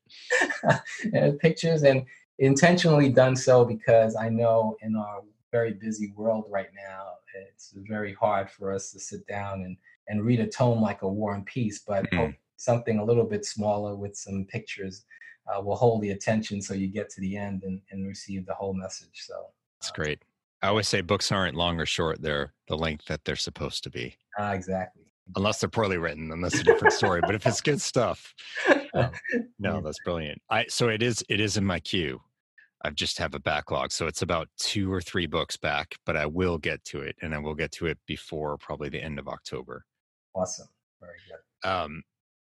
pictures 1.40 1.84
and 1.84 2.08
intentionally 2.40 3.10
done 3.10 3.36
so 3.36 3.66
because 3.66 4.16
I 4.16 4.30
know 4.30 4.78
in 4.82 4.96
our 4.96 5.22
very 5.52 5.74
busy 5.74 6.12
world 6.16 6.46
right 6.50 6.70
now, 6.76 7.10
it's 7.36 7.76
very 7.88 8.16
hard 8.16 8.50
for 8.50 8.74
us 8.74 8.92
to 8.94 9.00
sit 9.00 9.28
down 9.28 9.62
and, 9.62 9.78
and 10.08 10.26
read 10.26 10.40
a 10.40 10.48
tome 10.48 10.82
like 10.82 11.04
a 11.04 11.08
War 11.08 11.36
and 11.36 11.46
Peace, 11.46 11.84
but 11.88 12.10
mm. 12.10 12.36
Something 12.60 13.00
a 13.00 13.04
little 13.04 13.24
bit 13.24 13.46
smaller 13.46 13.96
with 13.96 14.16
some 14.16 14.46
pictures 14.46 15.06
uh, 15.48 15.62
will 15.62 15.76
hold 15.76 16.02
the 16.02 16.12
attention 16.12 16.62
so 16.62 16.74
you 16.74 16.88
get 16.88 17.10
to 17.10 17.22
the 17.22 17.38
end 17.38 17.64
and, 17.64 17.82
and 17.92 18.06
receive 18.06 18.46
the 18.46 18.54
whole 18.54 18.74
message. 18.74 19.24
So 19.26 19.46
that's 19.80 19.90
uh, 19.90 19.96
great. 19.96 20.24
I 20.62 20.68
always 20.68 20.90
say 20.90 21.02
books 21.02 21.32
aren't 21.32 21.56
long 21.56 21.80
or 21.80 21.86
short; 21.86 22.22
they're 22.22 22.54
the 22.68 22.76
length 22.76 23.06
that 23.06 23.24
they're 23.24 23.38
supposed 23.38 23.84
to 23.86 23.90
be. 23.90 24.18
Uh, 24.38 24.52
exactly 24.54 25.06
unless 25.36 25.60
they're 25.60 25.70
poorly 25.70 25.98
written 25.98 26.30
then 26.30 26.42
that's 26.42 26.60
a 26.60 26.64
different 26.64 26.94
story 26.94 27.22
but 27.22 27.36
if 27.36 27.46
it's 27.46 27.62
good 27.62 27.80
stuff 27.80 28.34
um, 28.96 29.12
no 29.60 29.82
that's 29.84 30.00
brilliant 30.04 30.42
i 30.50 30.66
so 30.68 30.90
it 30.90 31.04
is 31.04 31.24
it 31.30 31.40
is 31.40 31.58
in 31.58 31.66
my 31.66 31.80
queue 31.80 32.20
i 32.84 32.90
just 32.90 33.18
have 33.18 33.36
a 33.36 33.40
backlog 33.40 33.92
so 33.92 34.08
it's 34.08 34.22
about 34.22 34.48
two 34.58 34.92
or 34.92 35.02
three 35.02 35.28
books 35.28 35.58
back 35.58 35.96
but 36.06 36.16
i 36.16 36.26
will 36.26 36.58
get 36.58 36.84
to 36.84 37.02
it 37.02 37.16
and 37.22 37.36
i 37.36 37.38
will 37.38 37.56
get 37.56 37.72
to 37.72 37.86
it 37.86 37.98
before 38.08 38.58
probably 38.58 38.90
the 38.90 39.02
end 39.02 39.20
of 39.20 39.28
october 39.28 39.86
awesome 40.36 40.68
very 41.00 41.18
good 41.28 41.70
um 41.70 42.02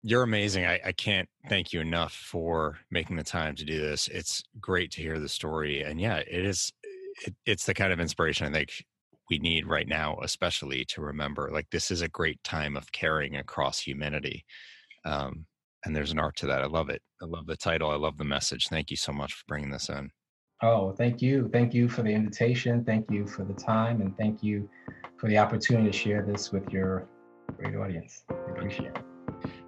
you're 0.07 0.23
amazing 0.23 0.65
I, 0.65 0.79
I 0.85 0.91
can't 0.91 1.27
thank 1.49 1.73
you 1.73 1.81
enough 1.81 2.13
for 2.13 2.77
making 2.91 3.15
the 3.15 3.23
time 3.23 3.55
to 3.55 3.65
do 3.65 3.79
this 3.81 4.07
it's 4.07 4.43
great 4.59 4.91
to 4.91 5.01
hear 5.01 5.19
the 5.19 5.29
story 5.29 5.81
and 5.81 5.99
yeah 5.99 6.17
it 6.17 6.45
is 6.45 6.71
it, 7.25 7.33
it's 7.45 7.65
the 7.65 7.73
kind 7.73 7.91
of 7.91 7.99
inspiration 7.99 8.47
i 8.47 8.51
think 8.51 8.85
we 9.29 9.39
need 9.39 9.67
right 9.67 9.87
now, 9.87 10.17
especially 10.21 10.85
to 10.85 11.01
remember 11.01 11.49
like 11.51 11.69
this 11.71 11.91
is 11.91 12.01
a 12.01 12.07
great 12.07 12.43
time 12.43 12.75
of 12.75 12.91
caring 12.91 13.37
across 13.37 13.79
humanity. 13.79 14.45
Um, 15.03 15.45
and 15.85 15.95
there's 15.95 16.11
an 16.11 16.19
art 16.19 16.35
to 16.37 16.47
that. 16.47 16.63
I 16.63 16.67
love 16.67 16.89
it. 16.89 17.01
I 17.21 17.25
love 17.25 17.45
the 17.45 17.57
title. 17.57 17.91
I 17.91 17.95
love 17.95 18.17
the 18.17 18.23
message. 18.23 18.67
Thank 18.67 18.89
you 18.89 18.97
so 18.97 19.11
much 19.11 19.33
for 19.33 19.43
bringing 19.47 19.69
this 19.69 19.89
in. 19.89 20.09
Oh, 20.63 20.93
thank 20.93 21.21
you. 21.21 21.49
Thank 21.51 21.73
you 21.73 21.87
for 21.87 22.01
the 22.01 22.09
invitation. 22.09 22.83
Thank 22.83 23.11
you 23.11 23.27
for 23.27 23.43
the 23.43 23.53
time. 23.53 24.01
And 24.01 24.17
thank 24.17 24.41
you 24.41 24.69
for 25.17 25.27
the 25.27 25.37
opportunity 25.37 25.91
to 25.91 25.97
share 25.97 26.23
this 26.23 26.51
with 26.51 26.67
your 26.71 27.07
great 27.57 27.75
audience. 27.75 28.23
I 28.29 28.51
appreciate 28.51 28.95
it. 28.95 29.14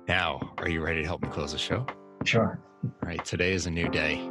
Now, 0.07 0.53
are 0.59 0.69
you 0.69 0.81
ready 0.81 1.01
to 1.01 1.07
help 1.07 1.21
me 1.21 1.29
close 1.29 1.51
the 1.51 1.57
show? 1.57 1.85
Sure. 2.23 2.59
All 2.83 2.91
right. 3.01 3.23
Today 3.25 3.53
is 3.53 3.65
a 3.65 3.71
new 3.71 3.89
day. 3.89 4.29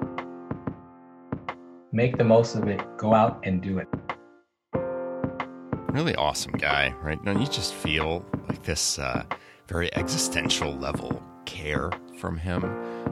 Make 1.92 2.16
the 2.16 2.24
most 2.24 2.56
of 2.56 2.68
it. 2.68 2.80
Go 2.96 3.14
out 3.14 3.40
and 3.44 3.62
do 3.62 3.78
it 3.78 3.88
really 5.96 6.14
awesome 6.16 6.52
guy, 6.52 6.94
right? 7.00 7.24
Now 7.24 7.32
you 7.32 7.46
just 7.46 7.72
feel 7.72 8.22
like 8.50 8.62
this 8.62 8.98
uh, 8.98 9.24
very 9.66 9.88
existential 9.96 10.74
level 10.74 11.22
care 11.46 11.90
from 12.18 12.36
him. 12.36 12.62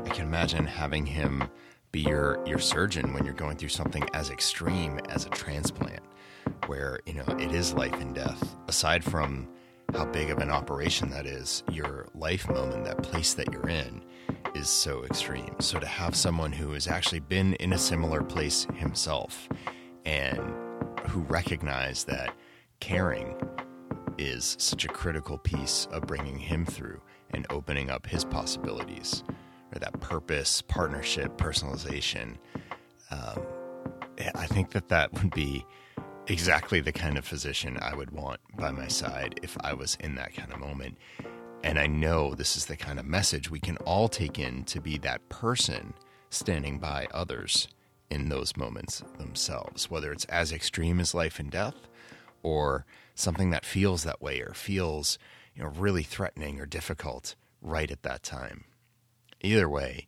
I 0.04 0.10
can 0.10 0.26
imagine 0.26 0.66
having 0.66 1.06
him 1.06 1.44
be 1.92 2.00
your 2.00 2.46
your 2.46 2.58
surgeon 2.58 3.14
when 3.14 3.24
you're 3.24 3.32
going 3.32 3.56
through 3.56 3.70
something 3.70 4.06
as 4.12 4.28
extreme 4.28 5.00
as 5.08 5.24
a 5.24 5.30
transplant, 5.30 6.02
where 6.66 7.00
you 7.06 7.14
know 7.14 7.24
it 7.38 7.54
is 7.54 7.72
life 7.72 7.98
and 8.02 8.14
death. 8.14 8.54
Aside 8.68 9.02
from 9.02 9.48
how 9.92 10.04
big 10.06 10.30
of 10.30 10.38
an 10.38 10.50
operation 10.50 11.10
that 11.10 11.26
is, 11.26 11.62
your 11.70 12.06
life 12.14 12.48
moment, 12.48 12.84
that 12.84 13.02
place 13.02 13.34
that 13.34 13.52
you're 13.52 13.68
in, 13.68 14.02
is 14.54 14.68
so 14.68 15.04
extreme. 15.04 15.54
So 15.60 15.78
to 15.78 15.86
have 15.86 16.16
someone 16.16 16.52
who 16.52 16.72
has 16.72 16.88
actually 16.88 17.20
been 17.20 17.54
in 17.54 17.72
a 17.72 17.78
similar 17.78 18.22
place 18.22 18.66
himself 18.74 19.48
and 20.04 20.38
who 21.08 21.20
recognize 21.22 22.04
that 22.04 22.34
caring 22.80 23.36
is 24.18 24.56
such 24.58 24.84
a 24.84 24.88
critical 24.88 25.38
piece 25.38 25.86
of 25.90 26.06
bringing 26.06 26.38
him 26.38 26.64
through 26.64 27.00
and 27.30 27.46
opening 27.50 27.90
up 27.90 28.06
his 28.06 28.24
possibilities 28.24 29.24
or 29.74 29.78
that 29.80 30.00
purpose, 30.00 30.62
partnership, 30.62 31.36
personalization. 31.36 32.36
Um, 33.10 33.42
I 34.34 34.46
think 34.46 34.70
that 34.70 34.88
that 34.88 35.12
would 35.14 35.32
be 35.32 35.64
exactly 36.26 36.80
the 36.80 36.92
kind 36.92 37.18
of 37.18 37.24
physician 37.24 37.78
I 37.80 37.94
would 37.94 38.10
want 38.10 38.40
by 38.56 38.70
my 38.70 38.88
side 38.88 39.40
if 39.42 39.56
I 39.60 39.74
was 39.74 39.96
in 40.00 40.14
that 40.14 40.34
kind 40.34 40.52
of 40.52 40.60
moment. 40.60 40.96
And 41.62 41.78
I 41.78 41.86
know 41.86 42.34
this 42.34 42.56
is 42.56 42.66
the 42.66 42.76
kind 42.76 42.98
of 42.98 43.06
message 43.06 43.50
we 43.50 43.60
can 43.60 43.76
all 43.78 44.08
take 44.08 44.38
in 44.38 44.64
to 44.64 44.80
be 44.80 44.98
that 44.98 45.28
person 45.28 45.94
standing 46.30 46.78
by 46.78 47.08
others 47.12 47.68
in 48.10 48.28
those 48.28 48.56
moments 48.56 49.02
themselves, 49.18 49.90
whether 49.90 50.12
it's 50.12 50.26
as 50.26 50.52
extreme 50.52 51.00
as 51.00 51.14
life 51.14 51.38
and 51.38 51.50
death 51.50 51.88
or 52.42 52.84
something 53.14 53.50
that 53.50 53.64
feels 53.64 54.04
that 54.04 54.20
way 54.20 54.40
or 54.40 54.52
feels, 54.54 55.18
you 55.54 55.62
know, 55.62 55.70
really 55.70 56.02
threatening 56.02 56.60
or 56.60 56.66
difficult 56.66 57.34
right 57.62 57.90
at 57.90 58.02
that 58.02 58.22
time. 58.22 58.64
Either 59.40 59.68
way, 59.68 60.06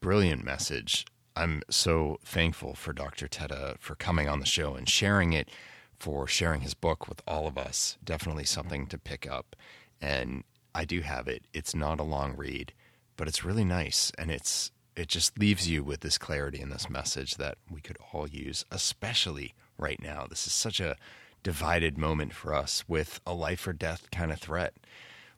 brilliant 0.00 0.44
message. 0.44 1.04
I'm 1.36 1.62
so 1.68 2.18
thankful 2.24 2.74
for 2.74 2.92
Dr. 2.92 3.28
Tetteh 3.28 3.78
for 3.78 3.94
coming 3.94 4.28
on 4.28 4.40
the 4.40 4.46
show 4.46 4.74
and 4.74 4.88
sharing 4.88 5.34
it, 5.34 5.50
for 5.98 6.26
sharing 6.26 6.62
his 6.62 6.74
book 6.74 7.08
with 7.08 7.22
all 7.26 7.46
of 7.46 7.58
us. 7.58 7.98
Definitely 8.02 8.44
something 8.44 8.86
to 8.86 8.98
pick 8.98 9.30
up. 9.30 9.54
And 10.00 10.44
I 10.74 10.84
do 10.86 11.02
have 11.02 11.28
it. 11.28 11.44
It's 11.52 11.74
not 11.74 12.00
a 12.00 12.04
long 12.04 12.34
read, 12.36 12.72
but 13.16 13.28
it's 13.28 13.44
really 13.44 13.64
nice 13.64 14.10
and 14.18 14.30
it's 14.30 14.72
it 14.96 15.08
just 15.08 15.38
leaves 15.38 15.68
you 15.68 15.84
with 15.84 16.00
this 16.00 16.16
clarity 16.16 16.60
and 16.62 16.72
this 16.72 16.88
message 16.88 17.36
that 17.36 17.58
we 17.70 17.82
could 17.82 17.98
all 18.12 18.26
use, 18.26 18.64
especially 18.70 19.52
right 19.76 20.00
now. 20.02 20.26
This 20.26 20.46
is 20.46 20.54
such 20.54 20.80
a 20.80 20.96
divided 21.42 21.98
moment 21.98 22.32
for 22.32 22.54
us 22.54 22.82
with 22.88 23.20
a 23.26 23.34
life 23.34 23.66
or 23.68 23.74
death 23.74 24.10
kind 24.10 24.32
of 24.32 24.40
threat, 24.40 24.72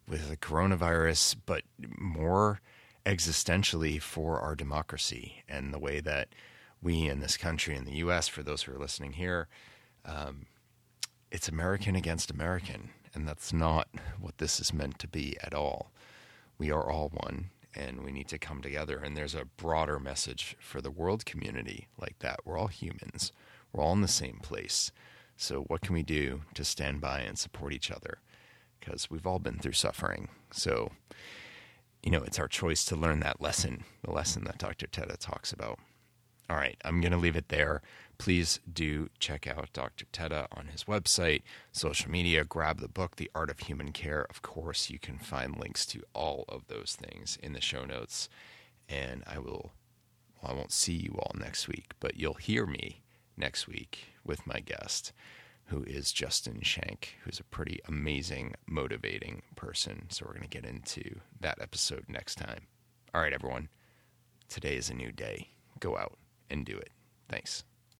with 0.06 0.28
the 0.28 0.36
coronavirus, 0.36 1.36
but 1.44 1.62
more 1.98 2.60
existentially 3.08 4.00
for 4.00 4.38
our 4.38 4.54
democracy 4.54 5.42
and 5.48 5.72
the 5.72 5.78
way 5.78 5.98
that 5.98 6.28
we 6.82 7.08
in 7.08 7.20
this 7.20 7.38
country, 7.38 7.74
in 7.74 7.86
the 7.86 7.96
U.S., 7.96 8.28
for 8.28 8.42
those 8.42 8.62
who 8.62 8.72
are 8.72 8.78
listening 8.78 9.14
here, 9.14 9.48
um, 10.04 10.46
it's 11.32 11.48
American 11.48 11.96
against 11.96 12.30
American. 12.30 12.90
And 13.14 13.26
that's 13.26 13.52
not 13.52 13.88
what 14.20 14.38
this 14.38 14.60
is 14.60 14.74
meant 14.74 14.98
to 14.98 15.08
be 15.08 15.36
at 15.42 15.54
all. 15.54 15.90
We 16.58 16.70
are 16.70 16.90
all 16.90 17.08
one 17.08 17.50
and 17.74 18.04
we 18.04 18.12
need 18.12 18.28
to 18.28 18.38
come 18.38 18.60
together. 18.60 18.98
And 18.98 19.16
there's 19.16 19.34
a 19.34 19.46
broader 19.56 19.98
message 19.98 20.56
for 20.60 20.82
the 20.82 20.90
world 20.90 21.24
community 21.24 21.88
like 21.98 22.18
that. 22.18 22.40
We're 22.44 22.58
all 22.58 22.66
humans, 22.66 23.32
we're 23.72 23.82
all 23.82 23.94
in 23.94 24.02
the 24.02 24.08
same 24.08 24.38
place. 24.42 24.92
So, 25.36 25.62
what 25.62 25.82
can 25.82 25.94
we 25.94 26.02
do 26.02 26.42
to 26.54 26.64
stand 26.64 27.00
by 27.00 27.20
and 27.20 27.38
support 27.38 27.72
each 27.72 27.92
other? 27.92 28.18
Because 28.80 29.08
we've 29.08 29.26
all 29.26 29.38
been 29.38 29.58
through 29.58 29.72
suffering. 29.72 30.28
So, 30.50 30.90
you 32.02 32.10
know, 32.10 32.22
it's 32.22 32.38
our 32.38 32.48
choice 32.48 32.84
to 32.86 32.96
learn 32.96 33.20
that 33.20 33.40
lesson, 33.40 33.84
the 34.02 34.10
lesson 34.10 34.44
that 34.44 34.58
Dr. 34.58 34.86
Tetteh 34.86 35.18
talks 35.18 35.52
about. 35.52 35.78
All 36.50 36.56
right, 36.56 36.76
I'm 36.84 37.00
going 37.00 37.12
to 37.12 37.18
leave 37.18 37.36
it 37.36 37.48
there 37.48 37.82
please 38.18 38.58
do 38.70 39.08
check 39.18 39.46
out 39.46 39.72
Dr. 39.72 40.04
Tetteh 40.12 40.48
on 40.52 40.66
his 40.66 40.84
website, 40.84 41.42
social 41.72 42.10
media, 42.10 42.44
grab 42.44 42.80
the 42.80 42.88
book, 42.88 43.16
The 43.16 43.30
Art 43.34 43.48
of 43.48 43.60
Human 43.60 43.92
Care. 43.92 44.26
Of 44.28 44.42
course, 44.42 44.90
you 44.90 44.98
can 44.98 45.18
find 45.18 45.58
links 45.58 45.86
to 45.86 46.02
all 46.12 46.44
of 46.48 46.66
those 46.66 46.96
things 47.00 47.38
in 47.42 47.52
the 47.52 47.60
show 47.60 47.84
notes. 47.84 48.28
And 48.88 49.22
I 49.26 49.38
will, 49.38 49.72
well, 50.42 50.52
I 50.52 50.54
won't 50.54 50.72
see 50.72 50.94
you 50.94 51.16
all 51.18 51.32
next 51.38 51.68
week, 51.68 51.92
but 52.00 52.16
you'll 52.16 52.34
hear 52.34 52.66
me 52.66 53.02
next 53.36 53.68
week 53.68 54.14
with 54.24 54.46
my 54.46 54.60
guest, 54.60 55.12
who 55.68 55.84
is 55.84 56.12
Justin 56.12 56.60
Shank, 56.62 57.16
who's 57.24 57.38
a 57.38 57.44
pretty 57.44 57.78
amazing, 57.86 58.54
motivating 58.66 59.42
person. 59.54 60.06
So 60.08 60.24
we're 60.26 60.32
going 60.32 60.48
to 60.48 60.48
get 60.48 60.64
into 60.64 61.20
that 61.40 61.58
episode 61.60 62.04
next 62.08 62.36
time. 62.36 62.66
All 63.14 63.20
right, 63.20 63.32
everyone. 63.32 63.68
Today 64.48 64.76
is 64.76 64.88
a 64.88 64.94
new 64.94 65.12
day. 65.12 65.48
Go 65.78 65.96
out 65.96 66.16
and 66.50 66.64
do 66.64 66.76
it. 66.76 66.90
Thanks. 67.28 67.64